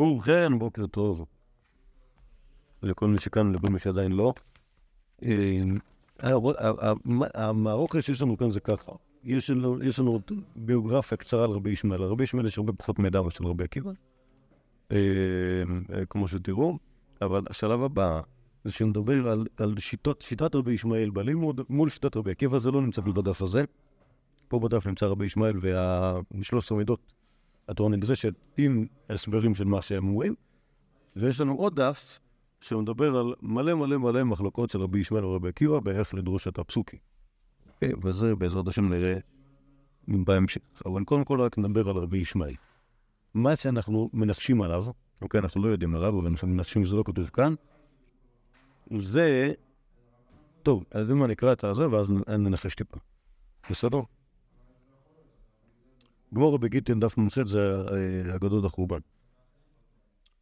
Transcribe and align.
ובכן, 0.00 0.58
בוקר 0.58 0.86
טוב. 0.86 1.26
לכל 2.82 3.08
מי 3.08 3.18
שכאן, 3.18 3.52
לכל 3.52 3.68
מי 3.68 3.78
שעדיין 3.78 4.12
לא. 4.12 4.32
אה, 5.22 5.60
המרוקו 7.34 8.02
שיש 8.02 8.22
לנו 8.22 8.36
כאן 8.36 8.50
זה 8.50 8.60
ככה. 8.60 8.92
יש 9.24 9.50
לנו, 9.50 9.78
לנו 9.98 10.20
ביוגרפיה 10.56 11.18
קצרה 11.18 11.44
על 11.44 11.50
רבי 11.50 11.70
ישמעאל. 11.70 12.02
על 12.02 12.08
רבי 12.08 12.24
ישמעאל 12.24 12.46
יש 12.46 12.58
הרבה 12.58 12.72
פחות 12.72 12.98
מידע 12.98 13.22
מאשר 13.22 13.44
רבי 13.44 13.64
עקיבא, 13.64 13.90
אה, 14.92 14.96
אה, 15.92 16.06
כמו 16.06 16.28
שתראו. 16.28 16.78
אבל 17.22 17.42
השלב 17.50 17.82
הבא 17.82 18.20
זה 18.64 18.72
שמדבר 18.72 19.28
על, 19.30 19.46
על 19.56 19.74
שיטות, 19.78 20.22
שיטת 20.22 20.54
רבי 20.54 20.72
ישמעאל 20.72 21.10
בלימוד 21.10 21.60
מול 21.68 21.88
שיטת 21.88 22.16
רבי 22.16 22.30
עקיבא, 22.30 22.58
זה 22.58 22.70
לא 22.70 22.82
נמצא 22.82 23.00
בדף 23.02 23.42
הזה. 23.42 23.64
פה 24.48 24.58
בדף 24.58 24.86
נמצא 24.86 25.06
רבי 25.06 25.26
ישמעאל 25.26 25.58
והשלוש 25.60 26.64
עשרה 26.64 26.78
מידות 26.78 27.12
התורה 27.68 27.90
נדרשת 27.90 28.34
עם 28.56 28.86
הסברים 29.10 29.54
של 29.54 29.64
מה 29.64 29.82
שהם 29.82 30.08
אומרים. 30.08 30.34
ויש 31.16 31.40
לנו 31.40 31.54
עוד 31.54 31.80
דף 31.80 32.18
שמדבר 32.60 33.16
על 33.16 33.34
מלא 33.42 33.74
מלא 33.74 33.96
מלא 33.96 34.24
מחלוקות 34.24 34.70
של 34.70 34.80
רבי 34.80 34.98
ישמעאל 34.98 35.24
ורבי 35.24 35.48
עקיבא 35.48 35.80
באיך 35.80 36.14
לדרוש 36.14 36.48
את 36.48 36.58
הפסוקים. 36.58 36.98
Okay, 37.68 37.96
וזה 38.02 38.34
בעזרת 38.34 38.68
השם 38.68 38.88
נראה 38.88 39.18
בהמשך. 40.08 40.60
אבל 40.86 41.04
קודם 41.04 41.24
כל 41.24 41.40
רק 41.40 41.58
נדבר 41.58 41.88
על 41.88 41.96
רבי 41.96 42.18
ישמעאל. 42.18 42.54
מה 43.34 43.56
שאנחנו 43.56 44.10
מנחשים 44.12 44.62
עליו, 44.62 44.84
אוקיי, 45.22 45.40
אנחנו 45.40 45.62
לא 45.62 45.68
יודעים 45.68 45.94
עליו, 45.94 46.20
אבל 46.20 46.28
אנחנו 46.28 46.48
מנחשים 46.48 46.84
שזה 46.84 46.96
לא 46.96 47.02
כתוב 47.06 47.28
כאן, 47.28 47.54
זה... 48.96 49.52
טוב, 50.62 50.84
אז 50.90 51.10
אם 51.10 51.24
אני 51.24 51.32
אקרא 51.32 51.52
את 51.52 51.64
הזה, 51.64 51.90
ואז 51.90 52.10
ננחש 52.28 52.74
טיפה. 52.74 52.96
בסדר? 53.70 54.00
גמור 56.36 56.58
בגיטין 56.58 57.00
דף 57.00 57.18
מ"ח 57.18 57.46
זה 57.46 57.76
אה, 57.92 58.36
אגדות 58.36 58.64
החורבן. 58.64 58.98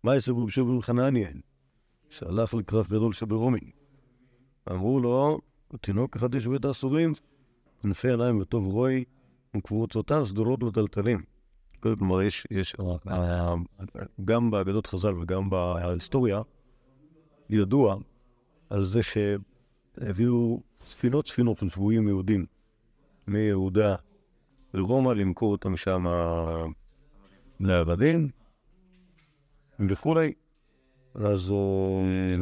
מה 0.02 0.16
יסבו 0.16 0.46
בשביל 0.46 0.82
חנניאל? 0.82 1.40
שהלך 2.10 2.54
לקרב 2.54 2.86
גדול 2.86 3.12
שברומי. 3.12 3.70
אמרו 4.70 5.00
לו, 5.00 5.40
תינוק 5.80 6.16
אחד 6.16 6.34
יש 6.34 6.46
בית 6.46 6.64
האסורים, 6.64 7.12
ענפי 7.84 8.10
עיניים 8.10 8.40
וטוב 8.40 8.66
רוי, 8.66 9.04
וקבוצותיו 9.56 10.26
סדורות 10.26 10.62
וטלטלים. 10.62 11.22
כלומר, 11.80 12.22
יש, 12.22 12.46
יש, 12.50 12.76
אה, 13.08 13.54
גם 14.24 14.50
באגדות 14.50 14.86
חז"ל 14.86 15.14
וגם 15.14 15.50
בהיסטוריה, 15.50 16.42
ידוע 17.50 17.96
על 18.70 18.84
זה 18.84 19.00
שהביאו 19.02 20.62
ספינות 20.88 21.28
ספינות 21.28 21.56
של 21.56 21.68
שבויים 21.68 22.08
יהודים 22.08 22.46
מיהודה 23.26 23.96
לרומא, 24.74 25.12
למכור 25.12 25.52
אותם 25.52 25.76
שם 25.76 26.06
לעבדים 27.60 28.28
וכולי. 29.80 30.32
אז 31.14 31.52
אה, 31.52 32.36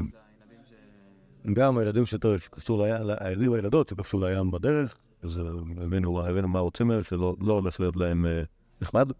גם 1.53 1.79
הילדים 1.79 2.07
שקפצו 2.07 2.85
לים, 2.85 3.17
הילדים 3.21 3.53
והילדות 3.53 3.89
שקפצו 3.89 4.21
לים 4.21 4.51
בדרך, 4.51 4.97
אז 5.23 5.41
הבאנו 5.77 6.49
מה 6.49 6.59
רוצים 6.59 6.89
מהם, 6.89 7.03
שלא 7.03 7.37
לא 7.41 7.53
הולך 7.53 7.81
להיות 7.81 7.97
להם 7.97 8.27
אה, 8.27 8.43
נחמד. 8.81 9.13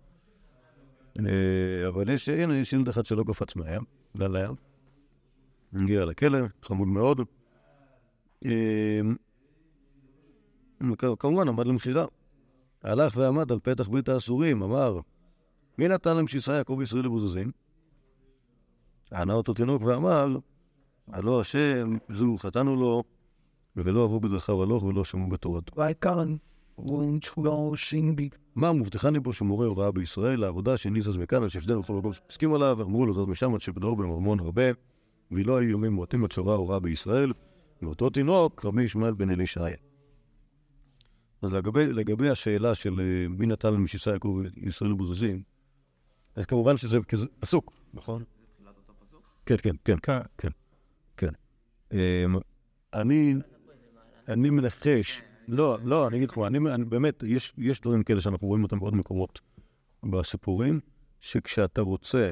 אה, 1.19 1.89
אבל 1.89 2.11
יש, 2.11 2.29
הנה, 2.29 2.57
יש 2.57 2.73
ילד 2.73 2.89
אחד 2.89 3.07
שלא 3.07 3.25
קפץ 3.27 3.57
מהים, 3.57 3.83
גל 4.17 4.29
לים. 4.29 4.55
הגיע 5.75 6.05
לכלא, 6.05 6.39
חמוד 6.63 6.89
מאוד. 6.89 7.21
כמובן 11.19 11.49
עמד 11.49 11.67
למכירה. 11.67 12.05
הלך 12.83 13.17
ועמד 13.17 13.53
על 13.53 13.59
פתח 13.63 13.89
בית 13.89 14.09
האסורים, 14.09 14.63
אמר, 14.63 15.01
מי 15.79 15.89
נתן 15.89 16.17
להם 16.17 16.27
שישא 16.27 16.51
יעקב 16.51 16.77
וישראל 16.79 17.05
לבוזזים? 17.05 17.51
ענה 19.13 19.35
אותו 19.35 19.55
תינוק 19.55 19.83
ואמר, 19.83 20.37
הלא 21.09 21.41
השם, 21.41 21.97
זו 22.09 22.37
חטאנו 22.39 22.77
לו, 22.77 23.03
ולא 23.77 24.03
אהבו 24.03 24.21
בדרכיו 24.21 24.63
הלוך 24.63 24.83
ולא 24.83 25.05
שמעו 25.05 25.29
בתורתו. 25.29 25.81
מה 28.55 28.73
מבטיחני 28.73 29.21
בו 29.21 29.33
שמורה 29.33 29.67
הוראה 29.67 29.93
בישראל, 29.93 30.41
לעבודה 30.41 30.77
שניסס 30.77 31.17
מכאן, 31.17 31.43
על 31.43 31.49
שפדנו 31.49 31.81
וכל 31.81 31.99
הגול 31.99 32.13
שהסכים 32.13 32.55
עליו, 32.55 32.83
אמרו 32.83 33.07
לו 33.07 33.15
זאת 33.15 33.29
משם 33.29 33.55
עד 33.55 33.61
שבדור 33.61 33.97
במרמון 33.97 34.41
הרבה, 34.41 34.63
ולא 35.31 35.57
היו 35.57 35.71
יומים 35.71 35.93
מועטים 35.93 36.25
עד 36.25 36.33
הוראה 36.55 36.81
בישראל, 36.81 37.33
ואותו 37.83 38.11
תינוק, 38.11 38.65
רבי 38.65 38.83
ישמעאל 38.83 39.15
בן 39.15 39.31
אלישעיה. 39.31 39.77
אז 41.43 41.53
לגבי, 41.53 41.93
לגבי 41.93 42.31
השאלה 42.31 42.75
של 42.75 43.01
אה, 43.01 43.29
מי 43.29 43.47
נתן 43.47 43.75
למשיסה 43.75 44.11
יעקב 44.11 44.41
ישראל 44.57 44.93
בוזזים, 44.93 45.43
אז 46.37 46.47
כמובן 46.47 46.77
שזה 46.77 46.99
כזה 47.09 47.27
פסוק, 47.41 47.73
נכון? 47.95 48.25
כן, 49.47 49.57
כן, 49.63 49.77
כן, 49.85 49.97
כן, 50.03 50.19
כן, 50.39 50.49
כן. 51.17 51.33
אמ, 51.93 52.37
אני, 52.95 53.35
אני 54.29 54.51
מנחש, 54.51 55.23
לא, 55.49 55.79
לא, 55.85 56.09
אני 56.09 56.17
אגיד 56.17 56.31
לך, 56.31 56.39
אני, 56.47 56.59
אני 56.75 56.85
באמת, 56.85 57.23
יש, 57.27 57.53
יש 57.59 57.81
דברים 57.81 58.03
כאלה 58.03 58.21
שאנחנו 58.21 58.49
רואים 58.49 58.63
אותם 58.63 58.79
בעוד 58.79 58.95
מקומות 58.95 59.41
בסיפורים, 60.03 60.81
שכשאתה 61.21 61.81
רוצה 61.81 62.31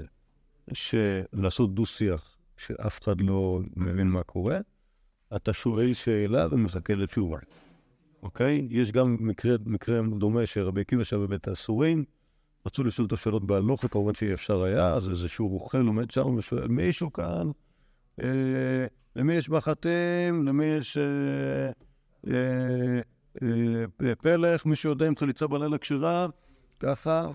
לעשות 1.32 1.74
דו-שיח 1.74 2.36
שאף 2.56 3.02
אחד 3.02 3.20
לא 3.20 3.60
מבין 3.76 4.06
מה 4.06 4.22
קורה, 4.22 4.58
אתה 5.36 5.52
שואל 5.52 5.92
שאלה 5.92 6.46
ומחכה 6.50 6.94
לתשובה. 6.94 7.38
אוקיי? 8.22 8.68
יש 8.70 8.92
גם 8.92 9.16
מקרה, 9.20 9.56
מקרה 9.66 10.00
דומה 10.18 10.46
שרבי 10.46 10.80
עקיבא 10.80 11.04
שהיה 11.04 11.22
בבית 11.22 11.48
האסורים, 11.48 12.04
רצו 12.66 12.84
לשאול 12.84 13.06
את 13.06 13.12
השאלות 13.12 13.44
בהלוכה, 13.44 13.88
כמובן 13.88 14.14
שאי 14.14 14.34
אפשר 14.34 14.62
היה, 14.62 14.94
אז 14.94 15.10
איזשהו 15.10 15.48
רוכל 15.48 15.86
עומד 15.86 16.10
שם 16.10 16.34
ושואל, 16.34 16.68
מישהו 16.68 17.12
כאן, 17.12 17.50
אה, 18.22 18.86
למי 19.16 19.34
יש 19.34 19.50
מחטים, 19.50 20.46
למי 20.46 20.64
יש 20.64 20.96
אה, 20.96 21.70
אה, 22.28 23.00
אה, 23.42 24.14
פלך, 24.14 24.66
מישהו 24.66 24.90
יודע 24.90 25.08
אם 25.08 25.16
חליצה 25.16 25.46
בלילה 25.46 25.78
כשרה, 25.78 26.26
ככה. 26.80 27.28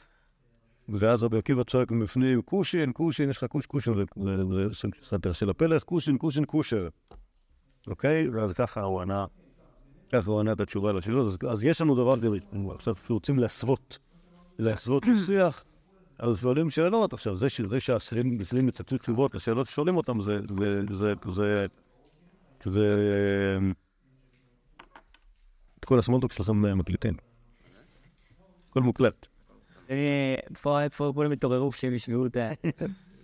ואז 0.90 1.24
רבי 1.24 1.38
עקיבא 1.38 1.64
צועק 1.64 1.92
מבפנים, 1.92 2.42
קושין, 2.42 2.92
קושין, 2.92 3.30
יש 3.30 3.38
לך 3.38 3.44
קוש, 3.44 3.66
קושין, 3.66 3.94
זה 5.22 5.34
של 5.34 5.50
הפלך, 5.50 5.84
קושין, 5.84 6.18
קושין, 6.18 6.46
קושר. 6.46 6.88
אוקיי? 7.88 8.30
ואז 8.30 8.54
ככה 8.54 8.82
הוא 8.82 9.02
ענה. 9.02 9.26
ככה 10.16 10.32
הוא 10.32 10.40
ענה 10.40 10.52
את 10.52 10.60
התשובה 10.60 10.94
לשאלות. 10.94 11.28
אז, 11.28 11.38
אז 11.50 11.64
יש 11.64 11.82
לנו 11.82 11.96
דבר 11.96 12.18
כזה, 12.18 12.28
עכשיו 12.76 12.96
רוצים 13.10 13.40
להסוות, 13.40 14.00
להסוות 14.60 15.04
שיח, 15.26 15.64
אז 16.20 16.42
שואלים 16.42 16.70
שאלות. 16.70 17.14
עכשיו, 17.14 17.38
זה, 17.38 17.48
זה 17.70 17.80
שהאסירים 17.80 18.38
מצטטים 18.62 18.98
תשובות 18.98 19.36
לשאלות 19.36 19.68
ששואלים 19.68 19.98
אותם, 19.98 20.22
זה, 20.22 20.40
זה, 20.60 20.82
זה, 20.92 21.14
זה, 21.30 21.68
זה, 22.66 23.58
את 25.80 25.86
כל 25.86 26.00
הסמולטוק 26.00 26.32
שלכם 26.32 26.78
מקליטים. 26.78 27.14
הכל 28.70 28.82
מוקלט. 28.82 29.28
פה 30.98 31.12
כולם 31.16 31.32
התעוררו 31.32 31.72
כשהם 31.72 31.94
ישמעו 31.94 32.26
את 32.26 32.38
ה... 32.38 32.50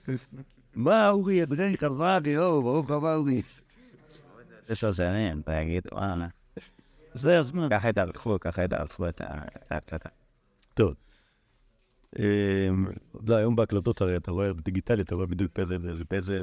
מה 0.75 1.09
אורי, 1.09 1.43
אדרי 1.43 1.75
יואו, 2.25 2.63
ברוך 2.63 2.91
הבא 2.91 3.15
אורי. 3.15 3.41
זה 4.67 4.75
שעזרים, 4.75 5.41
תגיד, 5.41 5.87
וואלה. 5.91 6.27
זה 7.13 7.39
הזמן. 7.39 7.67
ככה 7.69 7.89
יתארכו, 7.89 8.37
ככה 8.39 8.63
יתארכו 8.63 9.09
את 9.09 9.21
ה... 9.21 10.09
טוב. 10.73 10.93
לא, 13.27 13.35
היום 13.35 13.55
בהקלטות 13.55 14.01
הרי 14.01 14.17
אתה 14.17 14.31
רואה 14.31 14.53
בדיגיטלי, 14.53 15.01
אתה 15.01 15.15
רואה 15.15 15.25
בדיוק 15.25 15.51
באיזה, 15.55 15.77
באיזה, 16.09 16.41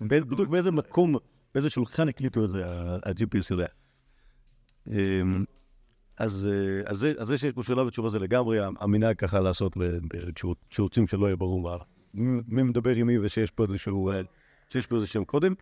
בדיוק 0.00 0.48
באיזה 0.48 0.70
מקום, 0.70 1.16
באיזה 1.54 1.70
שולחן 1.70 2.08
הקליטו 2.08 2.44
את 2.44 2.50
זה, 2.50 2.66
ה-GPS 2.66 3.46
יודע. 3.50 3.66
אז 6.16 6.48
זה 7.22 7.38
שיש 7.38 7.52
פה 7.52 7.62
שאלה 7.62 7.82
ותשובה 7.82 8.08
זה 8.08 8.18
לגמרי 8.18 8.58
המנהג 8.80 9.16
ככה 9.16 9.40
לעשות 9.40 9.76
כשרוצים 10.70 11.06
שלא 11.06 11.26
יהיה 11.26 11.36
ברור 11.36 11.62
מי 12.14 12.62
מדבר 12.62 12.94
עם 12.94 13.06
מי 13.06 13.18
ושיש 13.18 13.50
פה 13.50 13.64
איזשהו, 13.64 14.10
שיש 14.68 14.86
פה 14.86 14.96
איזה 14.96 15.06
שם 15.06 15.24
קודם, 15.24 15.54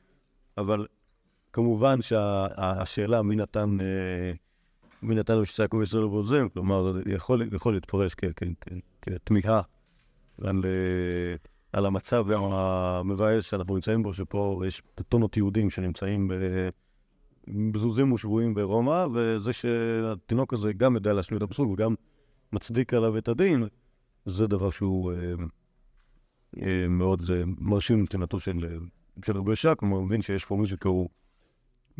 אבל 0.59 0.87
כמובן 1.53 2.03
שהשאלה 2.03 3.23
מי 3.23 3.37
נתן, 3.37 3.81
אה, 3.81 4.33
מי 5.03 5.15
נתן 5.15 5.37
לו 5.37 5.47
שיעקב 5.47 5.81
ישראל 5.83 6.05
ובוזם, 6.05 6.49
כלומר, 6.49 6.93
יכול, 7.07 7.43
יכול 7.55 7.75
להתפרש 7.75 8.15
כתמיהה 9.03 9.61
על, 10.43 10.65
אה, 10.65 11.37
על 11.73 11.87
המצב 11.87 12.27
המבאס 12.31 13.45
שאנחנו 13.45 13.75
נמצאים 13.75 14.03
בו, 14.03 14.15
שפה 14.15 14.63
יש 14.67 14.83
טונות 15.09 15.37
יהודים 15.37 15.71
שנמצאים 15.71 16.31
בזוזים 17.73 18.13
ושבויים 18.13 18.55
ברומא, 18.55 19.07
וזה 19.15 19.53
שהתינוק 19.53 20.55
הזה 20.55 20.73
גם 20.73 20.95
יודע 20.95 21.13
להשמיע 21.13 21.39
את 21.39 21.43
הפסוק 21.43 21.71
וגם 21.71 21.95
מצדיק 22.53 22.95
עליו 22.95 23.19
את 23.19 23.29
הדין, 23.29 23.65
זה 24.25 24.47
דבר 24.47 24.71
שהוא 24.71 25.13
אה, 26.57 26.87
מאוד 26.89 27.23
מרשים 27.59 28.03
מבחינתו 28.03 28.41
של, 28.41 28.79
רבי 29.29 29.53
ישע, 29.53 29.75
כלומר, 29.75 30.01
מבין 30.01 30.23
שיש 30.23 30.45
פה 30.45 30.57
מישהו 30.57 30.79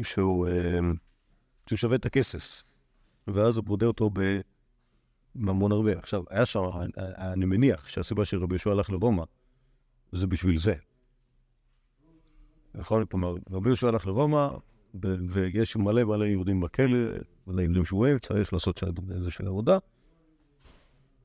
שהוא 0.03 0.49
אמ, 0.49 0.95
שהוא 1.67 1.77
שווה 1.77 1.97
את 1.97 2.07
הכסף, 2.07 2.63
ואז 3.27 3.57
הוא 3.57 3.65
פודה 3.67 3.87
אותו 3.87 4.11
בממון 5.35 5.73
הרבה. 5.73 5.99
עכשיו, 5.99 6.23
היה 6.31 6.47
שם, 6.47 6.61
אני 6.99 7.45
מניח 7.45 7.89
שהסיבה 7.89 8.25
שרבי 8.25 8.55
יהושע 8.55 8.71
הלך 8.71 8.91
לרומא, 8.91 9.25
זה 10.13 10.27
בשביל 10.27 10.59
זה. 10.59 10.75
נכון, 12.75 13.05
כלומר, 13.07 13.35
רבי 13.51 13.69
יהושע 13.69 13.89
הלך 13.89 14.07
לרומא, 14.07 14.49
ויש 15.29 15.77
מלא 15.77 16.05
מלא 16.05 16.25
יהודים 16.25 16.61
בכלא, 16.61 16.99
מלא 17.47 17.63
יהודים 17.63 17.85
שבויים, 17.85 18.19
צריך 18.19 18.53
לעשות 18.53 18.79
שם 18.79 18.87
איזושהי 19.11 19.47
עבודה. 19.47 19.79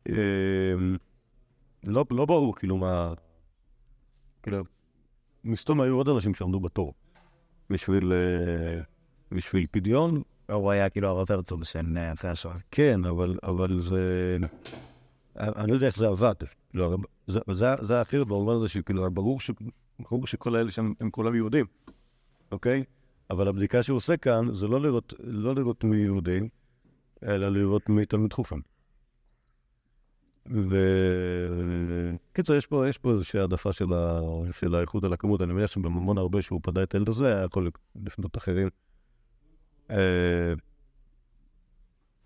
אמ, 0.10 0.96
לא, 1.84 2.06
לא 2.12 2.26
ברור, 2.26 2.56
כאילו, 2.56 2.78
מה... 2.78 3.14
כאילו, 4.44 4.64
מסתום 5.44 5.82
היו 5.82 5.96
עוד 5.96 6.10
אנשים 6.10 6.34
שעמדו 6.34 6.60
בתור 6.60 6.94
בשביל, 7.70 8.14
אה, 8.14 8.82
בשביל 9.32 9.66
פדיון. 9.72 10.22
הוא 10.52 10.72
היה 10.72 10.90
כאילו 10.90 11.08
הרב 11.08 11.32
הרצוג 11.32 11.64
של 11.64 11.98
אה, 11.98 12.14
אחרי 12.14 12.32
השואה. 12.32 12.56
כן, 12.72 13.06
אבל, 13.06 13.38
אבל 13.44 13.82
זה... 13.82 14.38
אני 15.36 15.68
לא 15.72 15.74
יודע 15.74 15.88
איך 15.88 15.98
זה 15.98 16.08
עבד. 16.08 16.36
לא, 16.74 16.98
זה, 17.28 17.40
זה, 17.52 17.66
זה 17.82 18.02
אחרת 18.02 18.28
במובן 18.28 18.56
הזה 18.56 18.68
שכאילו, 18.68 19.12
ברור, 19.12 19.42
ש, 19.42 19.52
ברור 20.00 20.28
שכל 20.28 20.56
האלה 20.56 20.72
שם 20.72 20.94
הם 21.00 21.10
כולם 21.10 21.36
יהודים, 21.36 21.66
אוקיי? 22.52 22.84
אבל 23.30 23.48
הבדיקה 23.48 23.84
שהוא 23.84 23.98
עושה 23.98 24.18
כאן 24.18 24.56
זה 24.56 24.68
לא 24.68 24.82
לראות, 24.82 25.14
לא 25.20 25.56
לראות 25.56 25.84
מי 25.84 25.98
יהודים, 25.98 26.50
אלא 27.24 27.50
לראות 27.50 27.90
מי 27.90 28.06
תלמיד 28.06 28.34
חופן. 28.34 28.60
וקיצר, 30.50 32.56
יש 32.56 32.66
פה, 32.66 32.90
יש 32.90 32.98
פה 32.98 33.12
איזושהי 33.12 33.40
העדפה 33.40 33.74
של, 33.74 33.94
ה... 33.94 34.20
של 34.52 34.76
האיכות 34.76 35.04
על 35.04 35.14
הכמות. 35.14 35.42
אני 35.42 35.54
מניח 35.54 35.72
שבממון 35.72 36.18
הרבה 36.18 36.42
שהוא 36.42 36.60
פדה 36.64 36.84
את 36.84 36.94
הילד 36.94 37.10
הזה, 37.10 37.36
היה 37.36 37.44
יכול 37.44 37.72
לפנות 38.06 38.38
אחרים. 38.38 38.70
אה, 39.92 40.54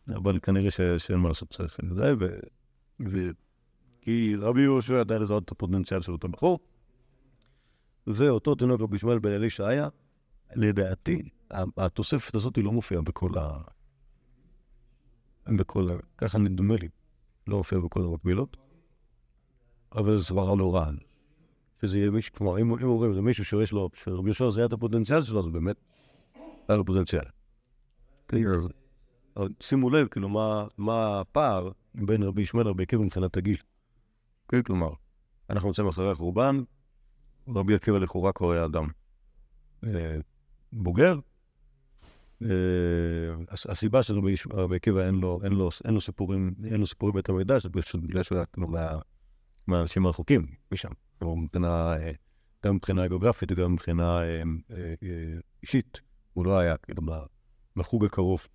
אבל 0.09 0.39
כנראה. 0.39 0.71
שאין 0.97 1.19
מה 1.19 1.27
לעשות 1.27 1.49
צריך 1.49 1.79
את 1.79 1.95
זה, 1.95 2.13
ו... 2.19 2.27
כי 4.01 4.35
רבי 4.39 4.61
יהושע 4.61 4.93
ידע 4.93 5.19
לזהות 5.19 5.43
את 5.43 5.51
הפוטנציאל 5.51 6.01
של 6.01 6.11
אותו 6.11 6.27
בחור. 6.27 6.59
ואותו 8.07 8.55
תינוק 8.55 8.81
רבי 8.81 8.95
ישמעאל 8.95 9.19
בן 9.19 9.31
אלישע 9.31 9.67
היה, 9.67 9.87
לדעתי, 10.55 11.29
התוספת 11.77 12.35
הזאת 12.35 12.57
לא 12.57 12.71
מופיעה 12.71 13.01
בכל 13.01 13.29
ה... 13.37 13.57
בכל 15.57 15.89
ה... 15.89 15.93
ככה 16.17 16.37
נדמה 16.37 16.75
לי. 16.75 16.87
לא 17.47 17.57
מופיע 17.57 17.79
בכל 17.79 18.03
המקבילות, 18.03 18.57
אבל 19.95 20.17
זו 20.17 20.23
סברה 20.23 20.55
לא 20.55 20.75
רעה. 20.75 20.91
שזה 21.81 21.97
יהיה 21.99 22.11
מישהו, 22.11 22.33
כלומר, 22.33 22.59
אם 22.61 22.73
אם 22.73 22.83
אומרים, 22.83 23.13
זה 23.13 23.21
מישהו 23.21 23.45
שיש 23.45 23.71
לו, 23.71 23.89
שרבי 23.93 24.29
יהושע 24.29 24.49
זה 24.49 24.59
היה 24.59 24.65
את 24.67 24.73
הפוטנציאל 24.73 25.21
שלו, 25.21 25.39
אז 25.39 25.47
באמת, 25.47 25.75
היה 26.67 26.77
לו 26.77 26.85
פוטנציאל. 26.85 27.23
כן, 28.27 28.37
שימו 29.59 29.89
לב, 29.89 30.07
כאילו, 30.07 30.29
מה- 30.29 30.67
מה 30.77 31.19
הפער 31.19 31.71
בין 31.95 32.23
רבי 32.23 32.41
ישמעאל 32.41 32.65
לרבי 32.65 32.83
עקיבא 32.83 33.03
מבחינת 33.03 33.37
הגיל. 33.37 33.57
כן, 34.47 34.61
כלומר, 34.63 34.89
אנחנו 35.49 35.69
נמצאים 35.69 35.87
אחרי 35.87 36.11
החורבן, 36.11 36.63
רבי 37.47 37.75
עקיבא 37.75 37.97
לכאורה 37.97 38.31
כבר 38.33 38.51
היה 38.51 38.65
אדם 38.65 38.87
אה, 39.83 40.17
בוגר. 40.73 41.19
אה, 42.43 43.43
הס- 43.49 43.65
הסיבה 43.67 44.03
יש- 44.29 44.47
רבי 44.53 44.75
עקיבא 44.75 45.01
אין 45.05 45.15
לו- 45.15 45.39
סיפורים, 46.01 46.53
אין 46.65 46.79
לו 46.79 46.87
סיפורים 46.87 47.15
בית 47.15 47.29
המקדש, 47.29 47.63
זה 47.63 47.69
פשוט 47.69 48.01
בגלל 48.01 48.23
שהוא 48.23 48.35
היה 48.37 48.45
כאילו 48.45 48.67
מה- 48.67 48.99
מהאנשים 49.67 50.05
הרחוקים 50.05 50.45
משם. 50.71 50.89
אה, 51.93 52.11
גם 52.65 52.75
מבחינה 52.75 53.07
גיאוגרפית 53.07 53.51
וגם 53.51 53.73
מבחינה 53.73 54.21
אה, 54.23 54.23
אה, 54.25 54.43
אה, 55.03 55.39
אישית. 55.63 56.01
הוא 56.33 56.45
לא 56.45 56.57
היה 56.59 56.77
כאילו 56.77 57.01
בחוג 57.75 58.05
הקרוב 58.05 58.47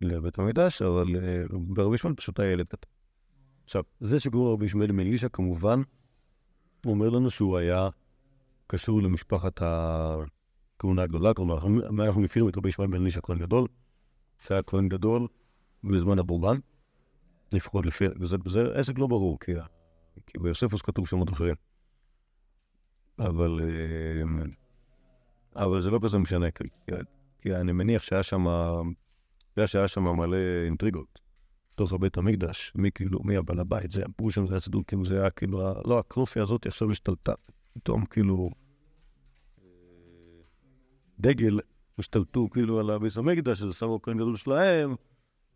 לבית 0.00 0.38
המקדש, 0.38 0.82
אבל 0.82 1.06
אה, 1.16 1.42
ברבי 1.52 1.94
ישמעאל 1.94 2.14
פשוט 2.16 2.40
היה 2.40 2.52
ילד 2.52 2.66
קטן. 2.66 2.88
עכשיו, 3.64 3.82
זה 4.00 4.20
שקוראים 4.20 4.46
לו 4.48 4.54
רבי 4.54 4.66
ישמעאל 4.66 4.92
מאלישע, 4.92 5.28
כמובן, 5.32 5.82
הוא 6.84 6.94
אומר 6.94 7.08
לנו 7.08 7.30
שהוא 7.30 7.56
היה 7.56 7.88
קשור 8.66 9.02
למשפחת 9.02 9.62
הכהונה 10.82 11.02
הגדולה, 11.02 11.34
כלומר, 11.34 11.58
אנחנו 12.06 12.20
מכירים 12.20 12.48
את 12.48 12.56
רבי 12.56 12.68
ישמעאל 12.68 12.90
בן 12.90 13.02
אלישע 13.02 13.20
כהן 13.20 13.38
גדול, 13.38 13.66
שהיה 14.40 14.62
כהן 14.62 14.88
גדול 14.88 15.28
בזמן 15.84 16.18
הבורבן, 16.18 16.58
לפחות 17.52 17.86
לפי, 17.86 18.04
וזה, 18.20 18.36
וזה 18.44 18.74
עסק 18.74 18.98
לא 18.98 19.06
ברור, 19.06 19.38
כי, 19.40 19.52
כי 20.26 20.38
ביוספוס 20.38 20.82
כתוב 20.82 21.08
שמות 21.08 21.32
אחרים. 21.32 21.54
אבל, 23.18 23.60
אה, 23.62 24.22
אבל 25.64 25.80
זה 25.80 25.90
לא 25.90 25.98
כזה 26.02 26.18
משנה, 26.18 26.50
כי, 26.50 26.64
כי 27.40 27.54
אני 27.54 27.72
מניח 27.72 28.02
שהיה 28.02 28.22
שם, 28.22 28.46
היה 29.56 29.66
שהיה 29.66 29.88
שם 29.88 30.02
מלא 30.02 30.36
אינטריגות. 30.64 31.20
בתוך 31.74 31.92
בית 31.92 32.16
המקדש, 32.16 32.72
מי 32.74 32.90
כאילו, 32.94 33.20
מי 33.22 33.36
הבעל 33.36 33.60
הבית, 33.60 33.90
זה 33.90 34.02
שם, 34.30 34.46
זה 34.46 34.54
היה 34.54 34.60
כאילו, 34.86 35.04
זה 35.04 35.20
היה 35.20 35.30
כאילו, 35.30 35.58
לא, 35.84 35.98
הכנופיה 35.98 36.42
הזאת 36.42 36.66
עכשיו 36.66 36.90
השתלטה, 36.90 37.32
פתאום 37.72 38.04
כאילו, 38.04 38.50
דגל, 41.22 41.58
השתלטו 41.98 42.50
כאילו 42.50 42.80
על 42.80 42.90
הביס 42.90 43.18
המקדש, 43.18 43.58
שזה 43.58 43.72
שמו 43.72 44.02
כהן 44.02 44.16
גדול 44.16 44.36
שלהם, 44.36 44.94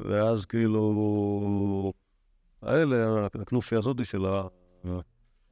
ואז 0.01 0.45
כאילו, 0.45 1.93
האלה, 2.63 3.27
הכנופיה 3.27 3.79
הזאת 3.79 4.07
של 4.07 4.27
ה... 4.27 4.47